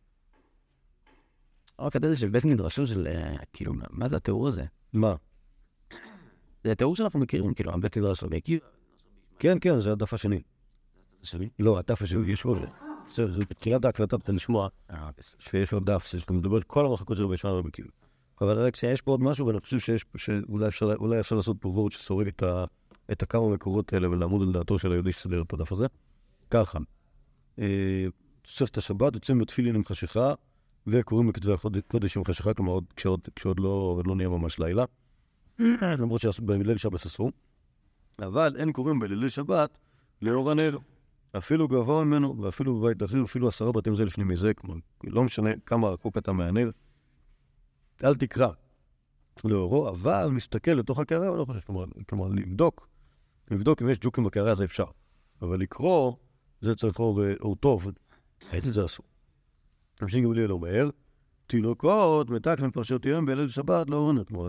הקטע 1.79 2.07
הזה 2.07 2.17
של 2.17 2.29
בית 2.29 2.45
מדרשו 2.45 2.87
של, 2.87 3.07
אה, 3.07 3.35
כאילו, 3.53 3.73
מה 3.89 4.09
זה 4.09 4.15
התיאור 4.15 4.47
הזה? 4.47 4.65
מה? 4.93 5.15
זה 6.63 6.71
התיאור 6.71 6.95
שאנחנו 6.95 7.19
מכירים, 7.19 7.53
כאילו, 7.53 7.73
הבית 7.73 7.97
מדרש 7.97 8.19
של 8.19 8.33
עקיבא. 8.33 8.65
כן, 9.39 9.57
כן, 9.61 9.79
זה 9.79 9.91
הדף 9.91 10.13
השני. 10.13 10.41
שלי? 11.23 11.49
לא, 11.59 11.77
הדף 11.77 12.01
השני, 12.01 12.31
יש 12.31 12.45
עוד. 12.45 12.57
בסדר, 13.07 13.39
בתחילת 13.49 13.85
ההקלטה 13.85 14.15
אתה 14.15 14.31
לשמוע 14.31 14.67
אה, 14.91 15.09
בסדר. 15.17 15.41
שיש 15.41 15.73
עוד 15.73 15.85
דף, 15.85 16.05
שאתה 16.05 16.33
מדבר 16.33 16.59
כל 16.67 16.85
המחלקות 16.85 17.17
של 17.17 17.23
רבי 17.23 17.33
ישוע 17.33 17.51
רבי 17.51 17.69
עקיבא. 17.69 17.89
אבל 18.41 18.65
רק 18.65 18.75
שיש 18.75 19.01
פה 19.01 19.11
עוד 19.11 19.21
משהו, 19.21 19.47
ואני 19.47 19.59
חושב 19.59 19.79
שיש, 19.79 20.05
שאולי 20.17 21.19
אפשר, 21.19 21.35
לעשות 21.35 21.57
פה 21.59 21.69
וורד 21.69 21.91
שסורג 21.91 22.27
את, 23.11 23.23
הכמה 23.23 23.49
מקורות 23.49 23.93
האלה 23.93 24.09
ולעמוד 24.09 24.41
על 24.41 24.53
דעתו 24.53 24.79
של 24.79 24.91
היהודי 24.91 25.11
שסדר 25.11 25.41
את 25.41 25.53
הדף 25.53 25.71
הזה. 25.71 25.85
ככה, 26.49 26.79
אה, 27.59 28.05
תוספת 28.41 28.77
השבת, 28.77 29.13
יוצאים 29.13 29.39
בתפילין 29.39 29.75
עם 29.75 29.85
חשיכה, 29.85 30.33
וקוראים 30.87 31.27
בכתבי 31.27 31.53
הקודש 31.53 32.17
עם 32.17 32.25
חשיכה, 32.25 32.53
כלומר, 32.53 32.71
עוד, 32.71 32.85
כשעוד, 32.95 33.19
כשעוד 33.35 33.59
לא, 33.59 34.01
לא 34.05 34.15
נהיה 34.15 34.29
ממש 34.29 34.59
לילה. 34.59 34.85
למרות 35.99 36.21
שבליל 36.21 36.77
שבת 36.77 37.05
אסור. 37.05 37.31
אבל 38.19 38.55
אין 38.59 38.71
קוראים 38.71 38.99
בליל 38.99 39.29
שבת 39.29 39.77
לאור 40.21 40.51
הנר. 40.51 40.77
אפילו 41.37 41.67
גבוה 41.67 42.03
ממנו, 42.03 42.41
ואפילו 42.41 42.79
בבית 42.79 43.03
אחר, 43.03 43.23
אפילו 43.23 43.47
עשרה 43.47 43.71
בתים 43.71 43.95
זה 43.95 44.05
לפני 44.05 44.23
מזה, 44.23 44.53
כלומר, 44.53 44.79
לא 45.03 45.23
משנה 45.23 45.49
כמה 45.65 45.89
רחוק 45.89 46.17
אתה 46.17 46.31
מהנר, 46.31 46.69
אל 48.03 48.15
תקרא 48.15 48.47
לאורו, 49.43 49.89
אבל 49.89 50.27
מסתכל 50.31 50.71
לתוך 50.71 50.99
הקערה, 50.99 51.29
אני 51.29 51.37
לא 51.37 51.45
חושב, 51.45 51.59
כלומר, 51.59 51.85
כלומר, 52.09 52.27
לבדוק, 52.27 52.87
לבדוק 53.51 53.81
אם 53.81 53.89
יש 53.89 53.97
ג'וקים 54.01 54.23
בקערה 54.23 54.55
זה 54.55 54.63
אפשר, 54.63 54.85
אבל 55.41 55.59
לקרוא, 55.59 56.13
זה 56.61 56.75
צריך 56.75 56.99
אור, 56.99 57.21
אור 57.41 57.55
טוב, 57.55 57.91
זה 58.61 58.85
אסור. 58.85 59.05
רבי 60.01 60.21
גמליאל 60.21 60.51
אומר, 60.51 60.89
תינוקות 61.47 62.29
מתק 62.29 62.55
מפרשותיהם 62.61 63.25
בליל 63.25 63.47
שבת 63.49 63.89
לא 63.89 63.95
עונת, 63.95 64.27
כלומר, 64.27 64.47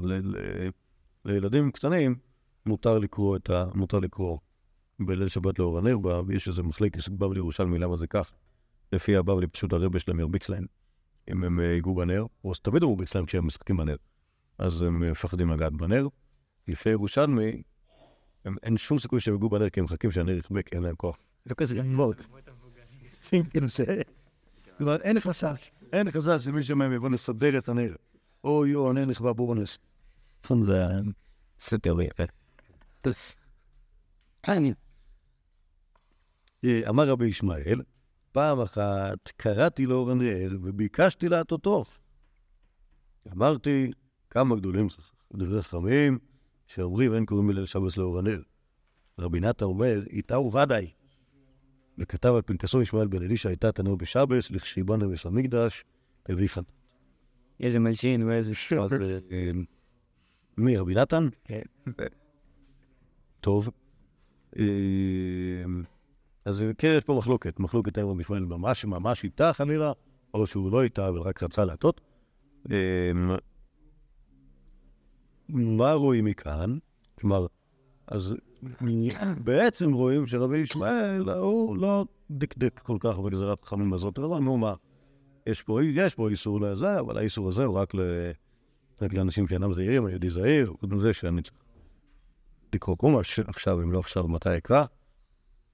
לילדים 1.24 1.70
קטנים 1.70 2.16
מותר 2.66 2.98
לקרוא 2.98 3.37
את 3.37 3.50
ה... 3.50 3.64
מותר 3.74 3.98
לקרוא 3.98 4.38
בליל 5.00 5.28
שבת 5.28 5.59
לאור 5.59 5.78
הנר, 5.78 5.98
ב- 5.98 6.30
יש 6.30 6.48
איזה 6.48 6.62
מחלקת 6.62 7.09
בבלי 7.09 7.38
ירושלמי, 7.38 7.78
למה 7.78 7.96
זה 7.96 8.06
כך? 8.06 8.32
לפי 8.92 9.16
הבבלי 9.16 9.46
פשוט 9.46 9.72
הרבה 9.72 10.00
שלהם 10.00 10.20
ירביץ 10.20 10.48
להם 10.48 10.66
אם 11.30 11.44
הם 11.44 11.61
אה, 11.61 11.64
ייגעו 11.64 11.94
בנר, 11.94 12.24
או 12.44 12.52
אז 12.52 12.61
תמיד 12.61 12.82
הוא 12.82 12.90
מרביץ 12.92 13.14
להם 13.14 13.26
כשהם 13.26 13.46
משחקים 13.46 13.76
בנר, 13.76 13.96
אז 14.59 14.82
הם 14.82 15.02
אה, 15.02 15.11
מפחדים 15.11 15.50
לגעת 15.50 15.72
בנר. 15.72 16.06
לפי 16.68 16.90
ירושלמי, 16.90 17.62
הם- 18.44 18.56
אין 18.62 18.76
שום 18.76 18.98
סיכוי 18.98 19.20
שהם 19.20 19.35
ייגעו 19.35 19.48
בנר 19.48 19.68
כי 19.70 19.80
הם 19.80 19.85
מחכים 19.85 20.11
שהנר 20.11 20.37
יכבה, 20.38 20.62
כי 20.62 20.74
אין 20.74 20.82
להם 20.82 20.94
כוח. 20.96 21.16
זה 21.44 21.54
כזה 21.54 21.82
מאוד. 21.82 22.16
כאילו 23.50 23.68
ש... 23.68 23.80
כלומר, 24.79 24.97
אין 24.97 25.21
חשש, 25.21 25.71
אין 25.93 26.11
חשש 26.11 26.45
שמישהו 26.45 26.77
מהם 26.77 26.93
יבוא 26.93 27.11
לסדר 27.11 27.59
את 27.59 27.69
הנר. 27.69 27.95
אוי 28.45 28.71
יו, 28.71 28.91
הנר 28.91 29.05
נכבה 29.05 29.33
בו 29.33 29.55
בנס. 29.55 29.79
נכון, 30.45 30.65
זה 31.59 31.79
תיאורי 31.79 32.05
יפה. 32.05 32.23
אה, 36.65 36.89
אמר 36.89 37.09
רבי 37.09 37.27
ישמעאל, 37.27 37.83
פעם 38.33 38.61
אחת 38.61 39.29
קראתי 39.37 39.87
לאור 39.87 40.11
הנר 40.11 40.49
וביקשתי 40.62 41.29
להטוטו. 41.29 41.85
אמרתי, 43.33 43.91
כמה 44.31 44.57
גדולים 44.57 44.87
דברי 45.35 45.62
חכמים 45.62 46.19
שאומרים 46.67 47.15
אין 47.15 47.27
קוראים 47.27 47.49
בליל 47.49 47.67
שבת 47.67 47.97
לאור 47.97 48.19
הנר. 48.19 48.41
רבי 49.19 49.41
נתן 49.41 49.65
אומר, 49.65 50.03
איתה 50.11 50.39
וודאי. 50.39 50.91
וכתב 51.98 52.32
על 52.35 52.42
פנקסו 52.42 52.82
ישמעאל 52.82 53.06
בן 53.06 53.22
אלישע 53.22 53.48
הייתה 53.48 53.72
תנור 53.72 53.96
בשבס, 53.96 54.50
לכשיבנה 54.50 55.04
הביא 56.28 56.48
חנ... 56.48 56.62
איזה 57.61 57.78
מלשין 57.78 58.22
ואיזה 58.22 58.54
שוב. 58.54 58.78
אז, 58.78 58.92
אה, 59.30 59.50
מי, 60.56 60.76
רבי 60.76 60.94
נתן? 60.94 61.28
כן. 61.44 61.62
טוב. 63.40 63.70
אה, 64.59 64.64
אז 66.44 66.64
כן, 66.78 66.94
יש 66.98 67.04
פה 67.04 67.14
מחלוקת. 67.18 67.61
מחלוקת 67.61 67.98
האם 67.98 68.06
רבי 68.06 68.20
ישמעאל 68.20 68.44
ממש 68.44 68.85
ממש 68.85 69.24
איתה 69.24 69.52
חלילה, 69.52 69.92
או 70.35 70.46
שהוא 70.46 70.72
לא 70.72 70.82
איתה, 70.82 71.09
אבל 71.09 71.18
רק 71.18 71.42
רצה 71.42 71.64
להטות. 71.64 72.00
אה, 72.70 73.11
מה 75.48 75.92
רואים 75.92 76.24
מכאן? 76.24 76.78
כלומר, 77.20 77.47
אז 78.07 78.34
בעצם 79.45 79.93
רואים 79.93 80.27
שרבי 80.27 80.59
ישמעאל 80.59 81.31
הוא 81.31 81.77
לא 81.77 82.05
דקדק 82.31 82.79
כל 82.79 82.97
כך 83.01 83.19
בגזירת 83.19 83.64
חכמים 83.64 83.93
הזאת, 83.93 84.19
אבל 84.19 84.39
נו 84.39 84.57
מה, 84.57 84.75
יש 85.47 85.62
פה, 85.62 85.85
יש 85.85 86.14
פה 86.14 86.29
איסור 86.29 86.61
לזה, 86.61 87.01
אבל 87.01 87.19
האיסור 87.19 87.49
הזה 87.49 87.64
הוא 87.64 87.77
רק, 87.77 87.95
ל, 87.95 88.01
רק 89.03 89.12
לאנשים 89.12 89.49
שאינם 89.49 89.75
זהירים, 89.75 90.07
היהודי 90.07 90.31
זהיר, 90.31 90.73
קודם 90.81 91.01
זה 91.01 91.12
שאני 91.12 91.43
צריך 91.43 91.57
לקרוא 92.75 92.97
קומש 92.97 93.39
עכשיו, 93.39 93.83
אם 93.83 93.93
לא 93.93 93.99
עכשיו, 93.99 94.29
מתי 94.29 94.57
אקרא, 94.57 94.85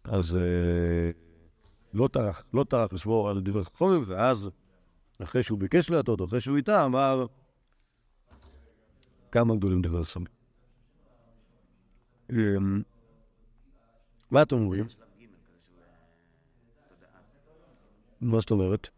אז 0.05 0.37
אה, 0.37 1.11
לא 1.95 2.09
טרח, 2.09 2.45
לא 2.55 2.65
טרח 2.65 2.93
לשמור 2.93 3.31
על 3.31 3.41
דברי 3.41 3.65
חכמים, 3.65 4.01
ואז 4.07 4.51
אחרי 5.23 5.43
שהוא 5.43 5.59
ביקש 5.59 5.91
להטות, 5.91 6.23
אחרי 6.23 6.41
שהוא 6.41 6.57
איתה, 6.57 6.85
אמר 6.85 7.27
כמה 9.33 9.57
גדולים 9.57 9.83
דברי 9.83 10.05
חכמים. 10.05 10.42
אמ, 12.33 12.83
מה 14.31 14.43
אתם 14.43 14.57
אומרים? 14.57 14.85
מה 18.21 18.41
זאת 18.41 18.51
אומרת? 18.51 18.89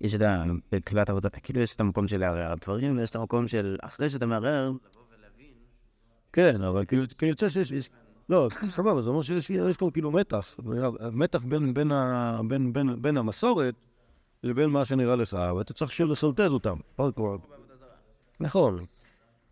יש 0.00 0.14
את 0.14 0.20
ה... 0.20 0.44
בתחילת 0.72 1.10
עבודה, 1.10 1.28
כאילו 1.30 1.60
יש 1.60 1.74
את 1.76 1.80
המקום 1.80 2.08
של 2.08 2.20
לערער 2.20 2.50
על 2.52 2.58
דברים, 2.64 2.98
ויש 2.98 3.10
את 3.10 3.16
המקום 3.16 3.48
של 3.48 3.76
אחרי 3.82 4.10
שאתה 4.10 4.26
מערער, 4.26 4.72
כן, 6.32 6.62
אבל 6.62 6.84
כאילו 6.84 7.02
כאילו 7.18 7.30
יוצא 7.30 7.48
שיש... 7.48 7.90
לא, 8.28 8.48
סבבה, 8.70 9.02
זה 9.02 9.08
אומר 9.10 9.22
שיש 9.22 9.50
יש 9.50 9.76
פה 9.76 9.90
כאילו 9.92 10.10
מתח. 10.10 10.56
מתח 11.12 11.42
בין- 13.02 13.16
המסורת 13.16 13.74
לבין 14.42 14.70
מה 14.70 14.84
שנראה 14.84 15.16
לך, 15.16 15.36
ואתה 15.56 15.74
צריך 15.74 15.92
שוב 15.92 16.10
לסרטט 16.10 16.40
אותם. 16.40 16.76
נכון. 18.40 18.84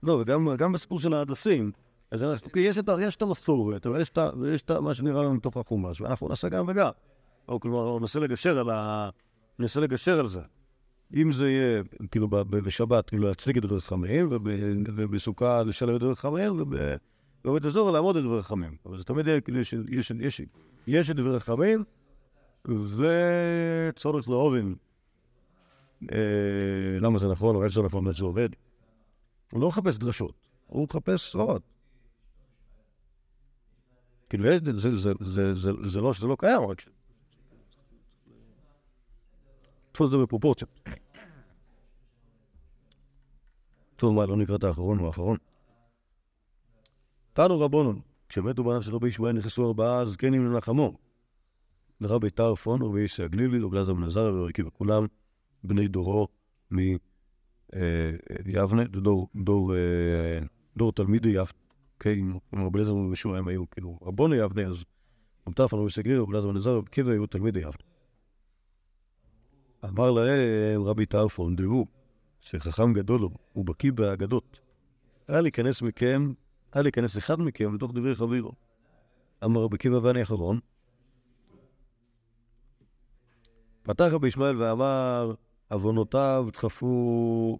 לא, 0.02 0.12
וגם 0.12 0.48
גם 0.58 0.72
בסיפור 0.72 1.00
של 1.00 1.14
ההדסים, 1.14 1.72
אז 2.14 2.48
כי 2.52 2.60
יש 2.60 2.78
את 2.78 2.88
יש 3.00 3.16
המסורת, 3.20 3.86
ויש 3.86 4.08
את 4.08 4.18
ה- 4.18 4.30
ויש 4.40 4.62
את 4.62 4.70
מה 4.70 4.94
שנראה 4.94 5.22
לנו 5.22 5.34
מתוך 5.34 5.56
החומש, 5.56 6.00
ואנחנו 6.00 6.28
נעשה 6.28 6.48
גם 6.48 6.64
וגם. 6.68 6.90
או 7.48 7.60
כלומר, 7.60 7.98
ננסה 7.98 8.20
לגשר 8.20 8.58
על 8.58 8.70
ה... 8.70 9.10
ננסה 9.58 9.80
לגשר 9.80 10.20
על 10.20 10.26
זה. 10.26 10.40
אם 11.16 11.32
זה 11.32 11.50
יהיה, 11.50 11.82
כאילו, 12.10 12.28
בשבת, 12.28 13.08
כאילו, 13.08 13.28
להצדיק 13.28 13.56
את 13.56 13.62
דברי 13.62 13.80
חכמים, 13.80 14.28
וב- 14.30 14.46
ובסוכה 14.96 15.62
לשלם 15.62 15.96
את 15.96 16.00
דברי 16.00 16.14
חכמים, 16.16 16.52
וב- 16.60 16.74
ובבית 17.44 17.64
אזור 17.64 17.90
לעמוד 17.90 18.16
את 18.16 18.22
דברי 18.24 18.42
חכמים. 18.42 18.76
אבל 18.86 18.98
זה 18.98 19.04
תמיד 19.04 19.26
יהיה, 19.26 19.40
כאילו, 19.40 19.60
יש- 19.60 19.74
יש- 19.88 20.10
יש- 20.20 20.40
יש 20.86 21.10
את 21.10 21.16
דברי 21.16 21.40
חכמים, 21.40 21.84
וצורך 22.64 24.28
להובין. 24.28 24.74
אה, 26.12 26.18
למה 27.00 27.18
זה 27.18 27.28
נכון, 27.28 27.56
או 27.56 27.64
איך 27.64 27.72
זה 27.74 27.82
נכון, 27.82 28.06
איך 28.08 28.16
זה 28.18 28.24
עובד. 28.24 28.48
הוא 29.52 29.60
לא 29.60 29.68
מחפש 29.68 29.98
דרשות, 29.98 30.34
הוא 30.66 30.84
מחפש 30.84 31.32
סברות. 31.32 31.62
כאילו, 34.30 34.44
זה, 34.44 34.96
זה, 34.96 35.12
זה, 35.20 35.54
זה, 35.54 35.70
זה 35.84 36.00
לא 36.00 36.14
שזה 36.14 36.26
לא 36.26 36.36
קיים, 36.38 36.62
רק 36.62 36.80
ש... 36.80 36.88
תפוס 39.92 40.06
את 40.06 40.10
זה 40.10 40.18
בפרופורציות. 40.18 40.70
טוב, 43.96 44.14
מה, 44.14 44.26
לא 44.26 44.36
נקרא 44.36 44.56
את 44.56 44.64
האחרון, 44.64 44.98
הוא 44.98 45.06
האחרון. 45.06 45.36
תנו 47.32 47.60
רבונון, 47.60 48.00
כשמתו 48.28 48.64
בניו 48.64 48.82
של 48.82 48.94
רבי 48.94 49.08
ישמעאל 49.08 49.32
נכנסו 49.32 49.66
ארבעה 49.66 50.06
זקנים 50.06 50.46
לנחמו. 50.46 50.96
לרבי 52.00 52.30
טרפון, 52.30 52.82
רבי 52.82 53.00
איש 53.00 53.20
הגלילי, 53.20 53.58
רבי 53.58 53.76
אלעזר 53.76 53.94
בן 53.94 54.02
עזריה 54.02 54.32
ורבי 54.32 54.50
עקיבא, 54.50 54.70
כולם 54.72 55.06
בני 55.64 55.88
דורו 55.88 56.28
מיבנה, 56.70 56.98
דור, 59.34 59.76
אה, 59.76 60.38
דור 60.76 60.92
תלמידי 60.92 61.28
יבנה. 61.28 61.63
כן, 62.04 62.18
עם 62.52 62.64
רבי 62.66 62.78
אליעזר 62.78 63.28
הם 63.36 63.48
היו 63.48 63.70
כאילו 63.70 63.98
רבוני 64.02 64.36
יבנה, 64.36 64.62
אז 64.66 64.84
טרפון, 65.54 65.80
רבי 65.80 65.90
הגלילי, 65.98 66.18
רבי 66.18 66.38
עזריה 66.38 66.74
ורבי 66.74 66.86
עקיבא 66.86 67.10
היו 67.10 67.26
תלמידי 67.26 67.58
יבנה. 67.58 67.72
אמר 69.84 70.10
להם 70.10 70.82
רבי 70.82 71.06
טרפון, 71.06 71.56
דעו 71.56 71.86
שחכם 72.40 72.92
גדול 72.92 73.20
הוא, 73.20 73.30
הוא 73.52 73.64
בקיא 73.64 73.92
באגדות. 73.92 74.60
היה 75.28 75.40
להיכנס 75.40 75.82
מכם, 75.82 76.32
היה 76.72 76.82
להיכנס 76.82 77.18
אחד 77.18 77.40
מכם 77.40 77.74
לתוך 77.74 77.92
דברי 77.92 78.14
חבירו. 78.14 78.52
אמר 79.44 79.62
רבי 79.62 79.74
עקיבא 79.76 79.98
ואני 80.02 80.22
אחרון. 80.22 80.60
פתח 83.82 84.08
רבי 84.12 84.28
ישמעאל 84.28 84.62
ואמר, 84.62 85.34
עוונותיו 85.70 86.46
דחפו... 86.52 87.58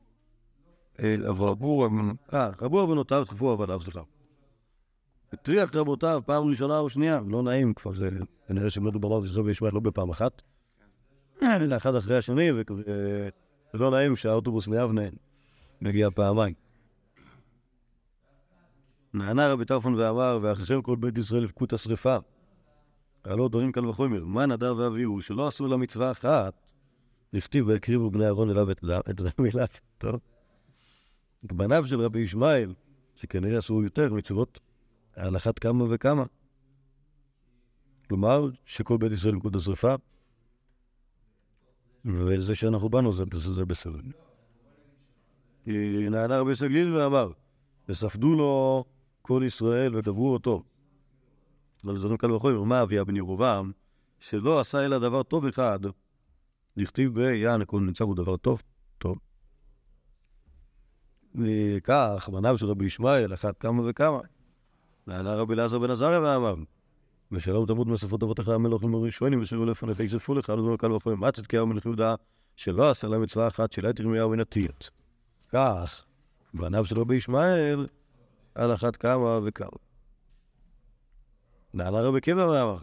אה, 1.03 1.16
רבו 1.24 1.88
אה, 2.34 2.51
רבו 2.61 2.80
עוונותיו 2.80 3.24
דחפו 3.24 3.51
עבדיו, 3.51 3.80
סליחה. 3.80 4.13
הטריח 5.35 5.74
רבותיו 5.74 6.22
פעם 6.26 6.45
ראשונה 6.45 6.78
או 6.78 6.91
שנייה, 6.91 7.20
לא 7.28 7.43
נעים 7.43 7.74
כבר, 7.74 7.95
זה 7.95 8.11
כנראה 8.49 8.70
שהם 8.70 8.85
לא 8.85 8.91
דובר 8.91 9.26
של 9.26 9.41
רבי 9.41 9.51
ישמעאל 9.51 9.74
לא 9.74 9.80
בפעם 9.80 10.11
אחת. 10.11 10.43
אלא 11.43 11.76
אחד 11.76 11.95
אחרי 11.95 12.18
השני, 12.18 12.53
ו- 12.53 12.62
ו- 12.87 13.28
ולא 13.74 13.91
נעים 13.91 14.16
שהאוטובוס 14.16 14.68
מיבנה 14.68 15.03
מגיע 15.80 16.11
פעמיים. 16.11 16.55
נענה 19.14 19.53
רבי 19.53 19.64
טרפון 19.64 19.95
ואמר, 19.95 20.39
ואחריכם 20.43 20.82
כל 20.82 20.97
בית 20.97 21.18
ישראל 21.18 21.45
יבכו 21.45 21.64
את 21.64 21.72
השרפה. 21.72 22.16
הלא 23.24 23.49
דברים 23.49 23.72
קל 23.72 23.87
וחומר, 23.87 24.24
מה 24.24 24.47
נדב 24.47 24.74
ואביהו, 24.78 25.22
שלא 25.22 25.47
עשו 25.47 25.68
לה 25.68 25.76
מצווה 25.76 26.11
אחת, 26.11 26.55
לכתיב 27.32 27.68
והקריבו 27.68 28.11
בני 28.11 28.24
אהרון 28.24 28.51
אליו 28.51 28.70
את 28.70 28.85
דם 29.20 29.45
אליו, 29.55 29.66
טוב? 29.99 30.20
בניו 31.43 31.87
של 31.87 32.01
רבי 32.01 32.20
ישמעאל, 32.20 32.74
שכנראה 33.16 33.59
עשו 33.59 33.82
יותר 33.82 34.14
מצוות, 34.14 34.61
על 35.16 35.36
אחת 35.36 35.58
כמה 35.58 35.84
וכמה. 35.90 36.24
כלומר, 38.08 38.48
שכל 38.64 38.96
בית 38.96 39.12
ישראל 39.12 39.36
יקוד 39.36 39.56
השרפה, 39.56 39.94
וזה 42.04 42.54
שאנחנו 42.54 42.88
באנו 42.88 43.12
זה, 43.12 43.24
בסדר. 43.64 44.00
נענה 46.10 46.38
רבי 46.38 46.54
סגליל 46.54 46.96
ואמר, 46.96 47.30
וספדו 47.88 48.34
לו 48.34 48.84
כל 49.22 49.42
ישראל 49.46 49.96
ודברו 49.96 50.32
אותו. 50.32 50.62
אבל 51.84 51.98
זה 51.98 52.08
קל 52.18 52.32
וחומר, 52.32 52.62
מה 52.62 52.82
אביה 52.82 53.04
בן 53.04 53.16
ירובעם, 53.16 53.72
שלא 54.18 54.60
עשה 54.60 54.84
אלא 54.84 54.98
דבר 54.98 55.22
טוב 55.22 55.46
אחד, 55.46 55.78
לכתיב 56.76 57.14
ביען 57.14 57.62
הכל 57.62 57.80
נמצא 57.80 58.04
בו 58.04 58.14
דבר 58.14 58.36
טוב, 58.36 58.62
טוב. 58.98 59.18
וכך, 61.34 62.28
בניו 62.32 62.58
של 62.58 62.66
רבי 62.66 62.84
ישמעאל, 62.84 63.34
אחת 63.34 63.58
כמה 63.58 63.82
וכמה. 63.88 64.18
נענה 65.07 65.34
רבי 65.34 65.55
אלעזר 65.55 65.78
בן 65.78 65.90
עזריה 65.90 66.20
ואמר, 66.20 66.55
ושלום 67.32 67.66
תמות 67.66 67.86
מספות 67.86 68.22
אבותיך 68.22 68.48
המלוכים 68.48 68.94
הראשונים 68.94 69.42
ושלו 69.42 69.64
לפניך 69.64 70.00
יגזפו 70.00 70.34
לך, 70.34 70.50
לא 70.50 70.76
קל 70.78 70.92
וחומר, 70.92 71.16
מה 71.16 71.32
צדקיהו 71.32 71.66
מלך 71.66 71.84
יהודה, 71.84 72.14
שלא 72.57 72.90
עשה 72.90 73.09
לה 73.09 73.18
מצווה 73.18 73.48
אחת, 73.48 73.72
שלה 73.72 73.90
את 73.90 74.00
ירמיהו 74.00 74.34
עתיית. 74.40 74.90
כך, 75.52 76.05
בניו 76.55 76.84
של 76.84 77.00
רבי 77.00 77.16
ישמעאל, 77.16 77.86
על 78.55 78.74
אחת 78.74 78.96
כמה 78.96 79.38
וכמה. 79.44 79.68
נענה 81.74 82.00
רבי 82.00 82.18
עקיבא 82.18 82.40
ואמר, 82.40 82.76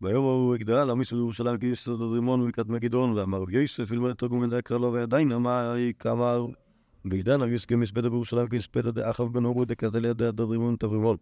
ביום 0.00 0.24
ההוא 0.24 0.54
הגדלה 0.54 0.84
להעמיס 0.84 1.12
לירושלים 1.12 1.58
כי 1.58 1.66
יסוד 1.66 2.12
רימון 2.14 2.40
ובקעת 2.40 2.66
מגידון, 2.66 3.18
ואמר 3.18 3.50
יוסף 3.50 3.92
אלמלא 3.92 4.12
תרגום 4.12 4.40
מן 4.40 4.50
דקרא 4.50 4.78
לו 4.78 4.92
ועדיין 4.92 5.32
אמר 5.32 5.74
כאמר 5.98 6.46
בעידן 7.08 7.42
הגיוס 7.42 7.64
כמספדה 7.64 8.10
בירושלים 8.10 8.48
כמספדה 8.48 8.90
דאחאב 8.90 9.32
בן 9.32 9.46
עמוד 9.46 9.68
דקתלי 9.68 10.14
דד 10.14 10.40
רימון 10.40 10.76
תברימון 10.76 11.16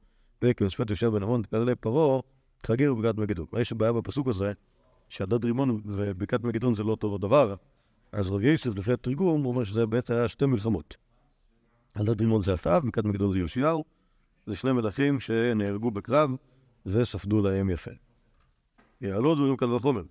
וכמספדה 0.45 0.93
יושב 0.93 1.07
בן 1.07 1.23
עמון 1.23 1.43
דקתלי 1.43 1.75
פרעה 1.75 2.21
חגר 2.67 2.93
ובקעת 2.93 3.17
מגידון. 3.17 3.47
יש 3.61 3.73
בעיה 3.73 3.93
בפסוק 3.93 4.29
הזה 4.29 4.53
שהדד 5.09 5.45
רימון 5.45 5.81
ובקעת 5.85 6.45
מגידון 6.45 6.75
זה 6.75 6.85
לא 6.85 6.91
אותו 6.91 7.19
דבר 7.19 7.55
אז 8.13 8.31
רבי 8.31 8.51
יוסף 8.51 8.77
לפי 8.77 8.93
התרגום 8.93 9.43
הוא 9.43 9.53
אומר 9.53 9.65
שזה 9.65 9.87
בעצם 9.87 10.15
היה 10.15 10.29
שתי 10.29 10.47
מלחמות. 10.47 10.97
הדד 11.95 12.21
רימון 12.21 12.43
זה 12.43 12.53
עשיו, 12.53 12.83
בקעת 12.87 13.05
מגידון 13.05 13.33
זה 13.33 13.39
יאשיהו 13.39 13.85
זה 14.47 14.57
שני 14.57 14.73
מלכים 14.73 15.21
שנהרגו 15.21 15.91
בקרב 15.91 16.31
וספדו 16.87 17.43
להם 17.43 17.71
יפה. 17.71 17.91
יעלו 19.01 19.35
דברים 19.35 19.57
קל 19.57 19.73
וחומר. 19.73 20.03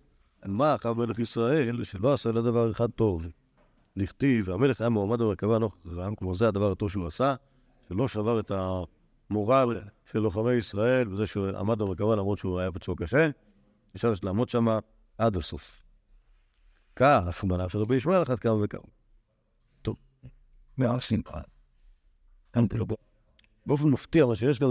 מה 0.45 0.75
אחאב 0.75 0.97
מלך 0.97 1.19
ישראל 1.19 1.83
שלא 1.83 2.13
עשה 2.13 2.31
לה 2.31 2.41
דבר 2.41 2.71
אחד 2.71 2.91
טוב. 2.91 3.27
לכתיב, 3.95 4.49
והמלך 4.49 4.81
היה 4.81 4.89
מועמד 4.89 5.19
במרכבה 5.19 5.59
נוכח 5.59 5.77
רעם, 5.87 6.15
כלומר 6.15 6.33
זה 6.33 6.47
הדבר 6.47 6.71
הטוב 6.71 6.89
שהוא 6.89 7.07
עשה, 7.07 7.35
שלא 7.89 8.07
שבר 8.07 8.39
את 8.39 8.51
המורל 9.29 9.81
של 10.11 10.19
לוחמי 10.19 10.53
ישראל, 10.53 11.07
בזה 11.07 11.27
שהוא 11.27 11.47
עמד 11.47 11.79
במרכבה 11.79 12.15
למרות 12.15 12.37
שהוא 12.37 12.59
היה 12.59 12.71
פצוע 12.71 12.95
קשה, 12.97 13.29
אפשר 13.95 14.13
לעמוד 14.23 14.49
שם 14.49 14.65
עד 15.17 15.37
הסוף. 15.37 15.83
כך, 16.95 17.43
בניו 17.47 17.69
של 17.69 17.79
רבי 17.79 17.95
ישמעאל 17.95 18.23
אחת 18.23 18.39
כמה 18.39 18.63
וכמה. 18.63 18.81
טוב. 19.81 19.95
באופן 23.65 23.87
מפתיע, 23.87 24.25
מה 24.25 24.35
שיש 24.35 24.59
כאן 24.59 24.67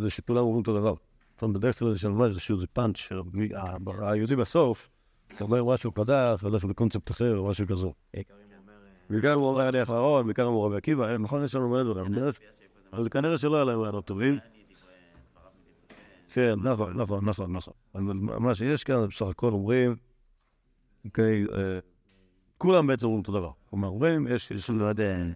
זה 0.00 0.10
שכולם 0.10 0.38
אומרים 0.38 0.58
אותו 0.58 0.78
דבר. 0.78 0.94
בדרך 1.42 1.78
כלל 1.78 1.94
יש 1.94 2.04
ממש 2.04 2.30
איזשהו 2.30 2.58
פאנץ' 2.72 2.96
שהיהודי 2.96 4.36
בסוף, 4.36 4.88
אומר 5.40 5.64
משהו 5.64 5.92
חדש, 5.98 6.40
הולך 6.42 6.64
בקונספט 6.64 7.10
אחר 7.10 7.36
או 7.38 7.48
משהו 7.48 7.66
כזה. 7.66 7.86
בעיקר 9.10 9.32
הוא 9.32 9.46
אומר 9.48 9.68
אני 9.68 9.78
האחרון, 9.78 10.24
בעיקר 10.26 10.42
הוא 10.42 10.66
רבי 10.66 10.76
עקיבא, 10.76 11.16
נכון, 11.16 11.44
יש 11.44 11.54
לנו 11.54 11.68
מלא 11.68 11.82
דברים, 11.82 12.14
אבל 12.92 13.08
כנראה 13.08 13.38
שלא 13.38 13.56
היה 13.56 13.64
להם 13.64 13.80
רעיונות 13.80 14.04
טובים. 14.04 14.38
כן, 16.32 16.54
נכון, 16.62 16.96
נכון, 16.96 17.24
נכון, 17.24 17.52
נכון. 17.52 17.74
אבל 17.94 18.02
מה 18.14 18.54
שיש 18.54 18.84
כאן, 18.84 19.06
בסך 19.06 19.26
הכל 19.26 19.52
אומרים, 19.52 19.96
אוקיי, 21.04 21.44
אה, 21.54 21.78
כולם 22.58 22.86
בעצם 22.86 23.06
אומרים 23.06 23.20
אותו 23.20 23.32
דבר. 23.32 23.50
כלומר, 23.70 23.88
אומרים, 23.88 24.26
יש... 24.30 24.50
יש- 24.50 24.70
מאוד 24.70 25.00
אה, 25.00 25.26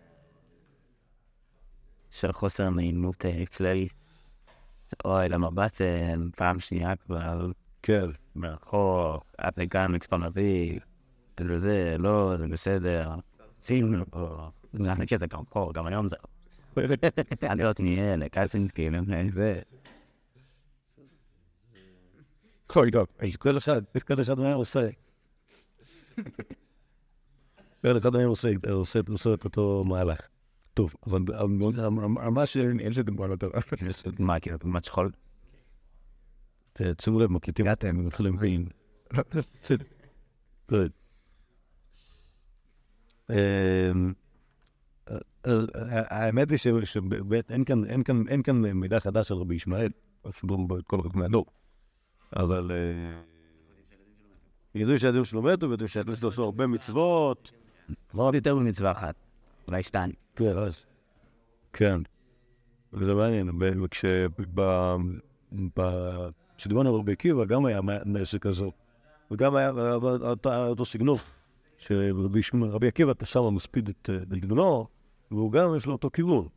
של 2.10 2.32
חוסר 2.32 2.70
נעימות 2.70 3.24
אה, 3.24 3.46
כללית. 3.46 3.94
אוי, 5.04 5.28
למבט 5.28 5.80
אה, 5.80 6.14
פעם 6.36 6.60
שנייה 6.60 6.96
כבר 6.96 7.50
כן, 7.82 8.06
מרחוק, 8.36 9.24
עד 9.38 9.52
לכאן 9.56 9.94
מצפון 9.94 10.22
אביב, 10.22 10.78
וזה, 11.40 11.96
לא, 11.98 12.36
זה 12.36 12.48
בסדר. 12.48 13.10
שים, 13.60 14.02
או... 14.12 14.50
אני 14.74 14.88
מכיר 14.98 15.16
את 15.16 15.20
זה 15.20 15.26
גם 15.26 15.44
פה, 15.44 15.70
גם 15.74 15.86
היום 15.86 16.08
זה. 16.08 16.16
אני 17.42 17.62
לא 17.62 17.72
תהיה 17.72 18.16
לקלפין, 18.16 18.68
כאילו, 18.68 18.98
זה. 19.34 19.60
כל. 22.66 22.88
יש 23.22 23.36
כל 23.36 23.58
אחד, 23.58 23.82
כל 24.06 24.22
אחד 24.22 24.38
מה 24.38 24.52
עושה. 24.54 24.88
כל 27.82 27.98
אחד 27.98 28.12
מה 28.12 28.24
עושה, 28.24 28.48
עושה 28.70 29.00
עושה 29.08 29.34
את 29.34 29.44
אותו 29.44 29.84
מהלך. 29.86 30.20
טוב, 30.74 30.94
אבל 31.06 31.20
ממש 32.08 32.56
אין 32.56 32.90
לזה 32.90 33.02
לא 33.28 33.36
טובה. 33.36 33.58
מה, 34.18 34.40
כאילו, 34.40 34.56
דוגמת 34.56 34.84
שכול? 34.84 35.10
שימו 37.00 37.20
לב, 37.20 37.30
מקליטים 37.30 37.66
אתם, 37.72 38.06
מתחילים 38.06 38.36
בין. 38.36 38.66
כן. 40.68 40.86
אמ, 43.30 44.12
האמת 46.10 46.50
היא 46.50 46.58
שבאמת 46.58 47.50
אין 48.28 48.42
כאן, 48.42 48.62
מידע 48.62 49.00
חדש 49.00 49.30
על 49.30 49.38
רבי 49.38 49.54
ישמעאל, 49.54 49.90
אפילו 50.28 50.66
בכל 50.66 51.00
כך 51.04 51.16
מהדור. 51.16 51.46
אבל 52.36 52.70
אה, 52.70 53.22
ידעו 54.74 54.98
שהילדים 54.98 55.24
שלו 55.24 55.42
מתו, 55.42 55.70
וידעו 55.70 55.88
שהילדים 55.88 56.14
שלו 56.14 56.28
עשו 56.28 56.44
הרבה 56.44 56.66
מצוות. 56.66 57.52
עוד 58.12 58.34
יותר 58.34 58.54
ממצווה 58.54 58.92
אחת, 58.92 59.14
אולי 59.68 59.82
שתיים. 59.82 60.12
כן, 60.36 60.58
אז. 60.58 60.86
כן. 61.72 62.00
וזה 62.92 63.14
מעניין, 63.14 63.50
כשדיברנו 63.90 65.16
על 66.70 66.86
רבי 66.86 67.12
עקיבא, 67.12 67.44
גם 67.44 67.66
היה 67.66 67.80
נעסק 68.04 68.42
כזו, 68.42 68.72
וגם 69.30 69.56
היה 69.56 69.70
אותו 70.46 70.84
סגנון, 70.84 71.16
שרבי 71.78 72.88
עקיבא 72.88 73.12
שם 73.24 73.54
מספיד 73.54 73.88
את 73.88 74.10
בנו, 74.28 74.86
והוא 75.30 75.52
גם 75.52 75.74
יש 75.76 75.86
לו 75.86 75.92
אותו 75.92 76.10
כיוון, 76.12 76.48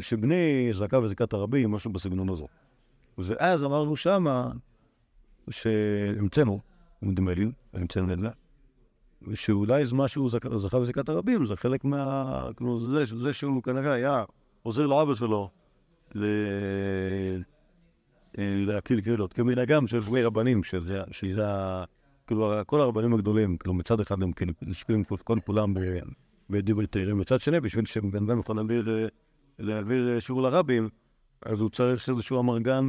שבני 0.00 0.68
זעקה 0.72 0.98
וזעקת 0.98 1.32
הרבים, 1.32 1.70
משהו 1.70 1.92
בסגנון 1.92 2.28
הזה. 2.28 2.44
ואז 3.18 3.64
אמרנו 3.64 3.96
שמה, 3.96 4.50
שהמצאנו, 5.50 6.60
נדמה 7.02 7.34
לי, 7.34 7.50
המצאנו 7.72 8.06
נדמה, 8.06 8.30
ושאולי 9.22 9.86
זה 9.86 9.94
משהו 9.94 10.28
זכה 10.28 10.78
בזעקת 10.80 11.08
הרבים, 11.08 11.46
זה 11.46 11.56
חלק 11.56 11.84
מה... 11.84 12.48
כאילו, 12.56 12.78
זה, 12.78 13.04
זה 13.04 13.32
שהוא 13.32 13.62
כנראה 13.62 13.92
היה 13.92 14.24
עוזר 14.62 14.86
לאבא 14.86 15.14
שלו 15.14 15.50
להקליל 18.38 19.00
קרילות, 19.00 19.32
כמנהגם 19.32 19.86
של 19.86 20.02
שמי 20.02 20.22
רבנים, 20.22 20.64
שזה, 20.64 21.02
שזה, 21.10 21.44
כאילו, 22.26 22.52
כל 22.66 22.80
הרבנים 22.80 23.14
הגדולים, 23.14 23.56
כאילו, 23.56 23.74
מצד 23.74 24.00
אחד 24.00 24.22
הם 24.22 24.32
כאילו, 24.32 24.52
נשקעים 24.62 25.04
כל 25.04 25.38
כולם 25.44 25.74
בדיברי 26.50 26.86
תהירים, 26.86 27.18
מצד 27.18 27.40
שני, 27.40 27.60
בשביל 27.60 27.84
שבן 27.84 28.30
אדם 28.30 28.40
יכול 28.40 28.56
להעביר, 28.56 29.08
להעביר 29.58 30.20
שיעור 30.20 30.42
לרבים, 30.42 30.88
אז 31.42 31.60
הוא 31.60 31.70
צריך 31.70 32.08
איזשהו 32.08 32.40
אמרגן 32.40 32.88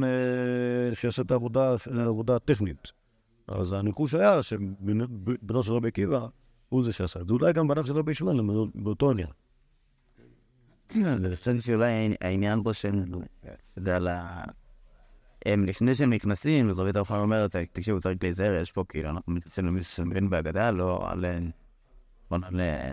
שיעשה 0.94 1.22
את 1.22 1.30
העבודה, 1.30 1.74
העבודה 1.94 2.36
הטכנית. 2.36 2.92
אז 3.48 3.72
הניחוש 3.72 4.14
היה 4.14 4.42
שבנו 4.42 5.62
של 5.62 5.72
רבי 5.72 5.88
עקיבא 5.88 6.26
הוא 6.68 6.84
זה 6.84 6.92
שעשה 6.92 7.20
את 7.20 7.28
זה. 7.28 7.34
אולי 7.34 7.52
גם 7.52 7.68
בניו 7.68 7.84
של 7.84 7.92
רבי 7.92 8.12
ישמעאל 8.12 8.40
באותו 8.74 9.10
עניין. 9.10 9.28
אני 11.04 11.36
חושב 11.36 11.60
שאולי 11.60 12.14
העניין 12.20 12.62
פה 12.62 12.72
של... 12.72 13.04
זה 13.76 13.96
על 13.96 14.08
ה... 14.08 14.44
הם 15.46 15.64
לפני 15.64 15.94
שהם 15.94 16.12
נכנסים, 16.12 16.70
אז 16.70 16.80
רבי 16.80 16.92
תרפן 16.92 17.14
אומרת, 17.14 17.56
תקשיבו, 17.56 18.00
צריך 18.00 18.18
להיזהר, 18.22 18.62
יש 18.62 18.72
פה 18.72 18.84
כאילו, 18.88 19.10
אנחנו 19.10 19.32
מתייחסים 19.32 19.66
למישהו 19.66 19.92
שמבין 19.92 20.30
בהגדה, 20.30 20.70
לא 20.70 21.10
על... 21.10 21.24
בוא 22.30 22.38
נעלה... 22.38 22.90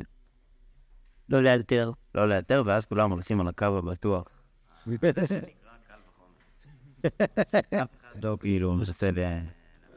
לא 1.30 1.44
לאלתר. 1.44 1.92
לא 2.16 2.30
לאלתר, 2.30 2.64
ואז 2.66 2.86
כולם 2.86 3.12
הולכים 3.12 3.42
על 3.42 3.48
הקו 3.48 3.66
הבטוח. 3.66 4.28
לא 8.24 8.38
כאילו, 8.40 8.74
מנסה. 8.74 9.10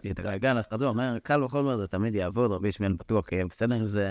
להתרגל, 0.05 0.61
אף 0.61 0.69
אחד 0.69 0.81
לא 0.81 0.89
אומר, 0.89 1.19
קל 1.23 1.43
וחומר 1.43 1.77
זה 1.77 1.87
תמיד 1.87 2.15
יעבוד, 2.15 2.53
רבי 2.53 2.69
ישמעאל 2.69 2.93
בטוח 2.93 3.33
יהיה 3.33 3.47
בסדר 3.47 3.75
עם 3.75 3.89
זה, 3.89 4.11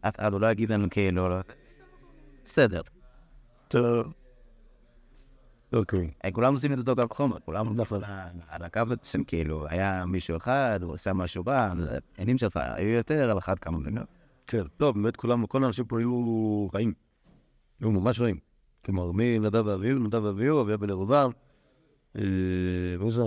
אף 0.00 0.20
אחד 0.20 0.32
לא 0.32 0.50
יגיד 0.50 0.70
לנו 0.70 0.90
כאילו, 0.90 1.28
לא... 1.28 1.36
בסדר. 2.44 2.80
טוב. 3.68 4.25
אוקיי. 5.72 6.10
כולם 6.32 6.54
עושים 6.54 6.72
את 6.72 6.78
אותו 6.78 7.08
קו 7.08 7.14
חומר, 7.14 7.40
כולם 7.40 7.80
על 8.48 8.62
הקו 8.64 8.80
הזה 8.86 8.96
שם 9.02 9.24
כאילו, 9.24 9.66
היה 9.68 10.06
מישהו 10.06 10.36
אחד, 10.36 10.80
הוא 10.82 10.92
עושה 10.92 11.12
משהו 11.12 11.42
רע, 11.46 11.72
העניינים 12.16 12.38
שלך 12.38 12.56
היו 12.56 12.88
יותר 12.88 13.30
על 13.30 13.38
אחת 13.38 13.58
כמה 13.58 13.78
וגם. 13.78 14.04
כן, 14.46 14.62
טוב, 14.76 14.94
באמת 14.94 15.16
כולם, 15.16 15.46
כל 15.46 15.64
האנשים 15.64 15.84
פה 15.84 15.98
היו 15.98 16.68
רעים. 16.74 16.92
היו 17.80 17.90
ממש 17.90 18.20
רעים. 18.20 18.38
כלומר, 18.84 19.10
מנדב 19.14 19.66
ואביהו, 19.66 19.98
נדב 19.98 20.24
ואביהו, 20.24 20.62
אביה 20.62 20.76
בן 20.76 20.90
ירובעם, 20.90 21.30
ואיזה? 22.14 23.10
זה? 23.10 23.22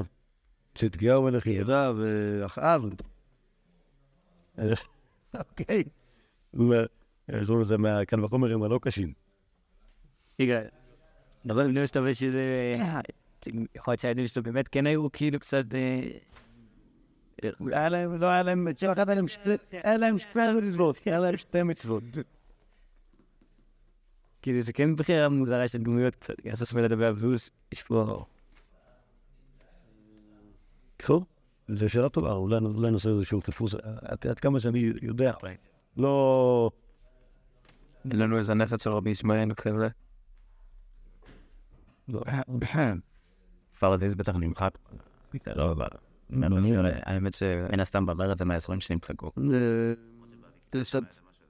צדקיהו 0.76 1.24
מלך 1.24 1.46
יהודה 1.46 1.92
ואחאב. 1.96 2.86
אוקיי. 5.34 5.84
יש 7.30 7.50
לנו 7.50 7.62
את 7.62 7.68
זה 7.68 7.78
מהכאן 7.78 8.24
וחומרים 8.24 8.64
הלא 8.64 8.80
קשים. 8.82 9.14
רגע, 10.40 10.62
אבל 11.46 11.64
אני 11.64 11.74
לא 11.74 11.84
משתמש 11.84 12.20
שזה... 12.20 12.76
יכול 13.76 13.92
להיות 13.92 14.00
שהילדים 14.00 14.28
שלו 14.28 14.44
באמת 14.44 14.68
כן 14.68 14.86
היו 14.86 15.12
כאילו 15.12 15.40
קצת... 15.40 15.66
היה 17.72 17.90
להם, 17.90 18.22
לא 18.22 18.26
היה 18.26 18.44
להם, 18.44 18.68
היה 18.82 19.96
להם 19.98 20.18
שתי 20.18 20.40
מצוות, 20.62 21.00
היה 21.06 21.20
להם 21.20 21.38
שתי 21.38 21.64
מצוות. 21.64 22.04
כאילו 24.42 24.62
זה 24.62 24.74
כן 24.74 24.96
בחירה 24.96 25.30
מוזרה 25.30 25.68
של 25.68 25.84
דמויות 25.84 26.16
קצת, 26.16 26.46
יעשה 26.46 26.82
לדבר 26.82 27.10
אבוס, 27.10 27.52
יש 27.72 27.84
פה... 27.84 28.26
טוב, 30.98 31.26
זו 31.68 31.90
שאלה 31.90 32.10
טובה, 32.10 32.32
אולי 32.32 32.92
נעשה 32.92 33.10
איזשהו 33.10 33.40
דפוס, 33.48 33.76
עד 34.30 34.40
כמה 34.40 34.60
שאני 34.60 34.94
יודע, 35.02 35.34
לא... 35.98 36.72
אין 38.12 38.20
לנו 38.20 38.38
איזה 38.38 38.54
נכד 38.54 38.80
של 38.80 38.90
רבי 38.90 39.10
ישמעאל 39.10 39.54
כזה. 39.54 39.88
פרזיז 43.80 44.16
בטח 44.16 44.36
נמחק. 44.36 44.78
לא. 45.56 45.76
האמת 47.06 47.34
שמן 47.34 47.80
הסתם 47.80 48.06
במרד 48.06 48.38
זה 48.38 48.46
מהאזורים 48.46 48.80
שנמחקו. 48.80 49.32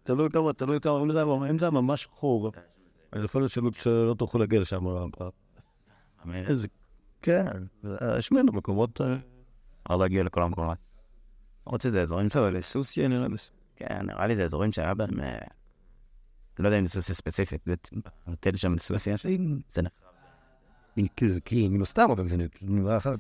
תלוי 0.04 0.30
כמה, 0.30 0.54
תלוי 0.54 0.80
כמה, 0.80 1.50
אם 1.50 1.60
זה 1.60 1.70
ממש 1.70 2.06
חור, 2.06 2.52
יכול 3.24 3.42
להיות 3.42 3.74
שלא 3.74 4.16
תוכלו 4.18 4.40
להגיע 4.40 4.60
לשם. 4.62 4.86
כן, 7.22 7.46
יש 8.18 8.32
ממנו 8.32 8.54
מקומות... 8.54 9.02
אפשר 9.84 9.98
להגיע 9.98 10.24
לכל 10.24 10.44
המקומות. 10.44 10.78
למרות 11.68 11.82
שזה 11.82 12.02
אזורים 12.02 12.30
של 12.30 12.40
לסוסיה 12.40 13.08
נראה 13.08 13.28
לי. 13.28 13.36
כן, 13.76 14.06
נראה 14.06 14.28
לי 14.28 14.36
זה 14.36 14.44
אזורים 14.44 14.72
שהיה 14.72 14.94
בהם... 14.94 15.20
לא 16.60 16.68
יודע 16.68 16.80
אם 16.80 16.86
זה 16.86 16.92
סוסיה 16.92 17.16
ספציפית, 17.16 17.68
תל 18.40 18.58
שם 18.58 18.74
לסוסיה, 18.74 19.16
זה 19.70 19.82
נחרב. 19.82 20.09
כי 21.46 21.68
מן 21.68 21.82
הסתם, 21.82 22.12
אבל 22.12 22.30
זה 22.30 22.36
נראה 22.62 22.98
אחרת. 22.98 23.20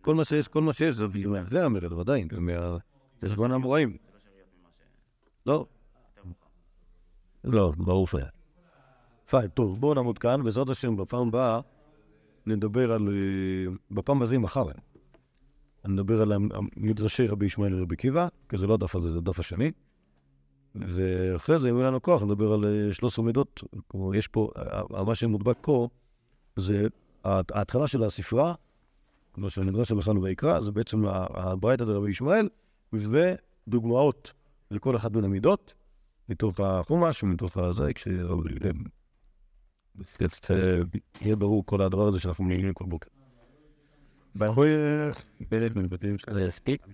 כל 0.00 0.14
מה 0.14 0.24
שיש, 0.24 0.48
כל 0.48 0.62
מה 0.62 0.72
שיש, 0.72 0.96
זה 1.50 1.64
המרד, 1.64 1.92
ודאי, 1.92 2.28
זה 3.18 3.30
חשבון 3.30 3.52
המוראים. 3.52 3.96
לא. 5.46 5.66
לא, 7.44 7.72
ברור 7.76 8.06
שהיה. 8.06 8.26
פיין, 9.30 9.48
טוב, 9.48 9.80
בואו 9.80 9.94
נעמוד 9.94 10.18
כאן, 10.18 10.42
בעזרת 10.44 10.68
השם, 10.68 10.96
בפעם 10.96 11.28
הבאה 11.28 11.60
נדבר 12.46 12.92
על... 12.92 13.08
בפעם 13.90 14.22
הזה 14.22 14.38
מחר. 14.38 14.64
אני 15.84 15.92
מדבר 15.92 16.22
על 16.22 16.32
מדרשי 16.76 17.26
רבי 17.26 17.46
ישמעאל 17.46 17.74
ורבי 17.74 17.94
עקיבא, 17.94 18.28
כי 18.48 18.58
זה 18.58 18.66
לא 18.66 18.74
הדף 18.74 18.96
הזה, 18.96 19.12
זה 19.12 19.18
הדף 19.18 19.38
השני. 19.40 19.72
ואחרי 20.74 21.58
זה, 21.58 21.70
אם 21.70 21.76
יהיה 21.76 21.86
לנו 21.86 22.02
כוח, 22.02 22.22
נדבר 22.22 22.52
על 22.52 22.92
13 22.92 23.24
מידות. 23.24 23.62
כלומר, 23.88 24.14
יש 24.14 24.28
פה, 24.28 24.50
מה 25.06 25.14
שמודבק 25.14 25.56
פה, 25.60 25.88
זה 26.56 26.86
ההתחלה 27.24 27.86
של 27.86 28.02
הספרה, 28.02 28.54
כמו 29.32 29.50
שהנדרש 29.50 29.92
שלנו 29.92 30.22
ויקרא, 30.22 30.60
זה 30.60 30.72
בעצם 30.72 31.04
הברייתא 31.34 31.84
דרבי 31.84 32.10
ישמעאל, 32.10 32.48
וזה 32.92 33.34
דוגמאות 33.68 34.32
לכל 34.70 34.96
אחת 34.96 35.12
מן 35.12 35.24
המידות, 35.24 35.74
מתוך 36.28 36.60
החומש 36.60 37.22
ומתוך 37.22 37.56
הזה, 37.56 37.92
כשיהיה 37.94 38.26
ברור 41.38 41.66
כל 41.66 41.82
הדבר 41.82 42.08
הזה 42.08 42.20
שאנחנו 42.20 42.44
מנהלים 42.44 42.74
כל 42.74 42.84
בוקר. 42.84 43.08
זה 46.34 46.42
יספיק? 46.42 46.82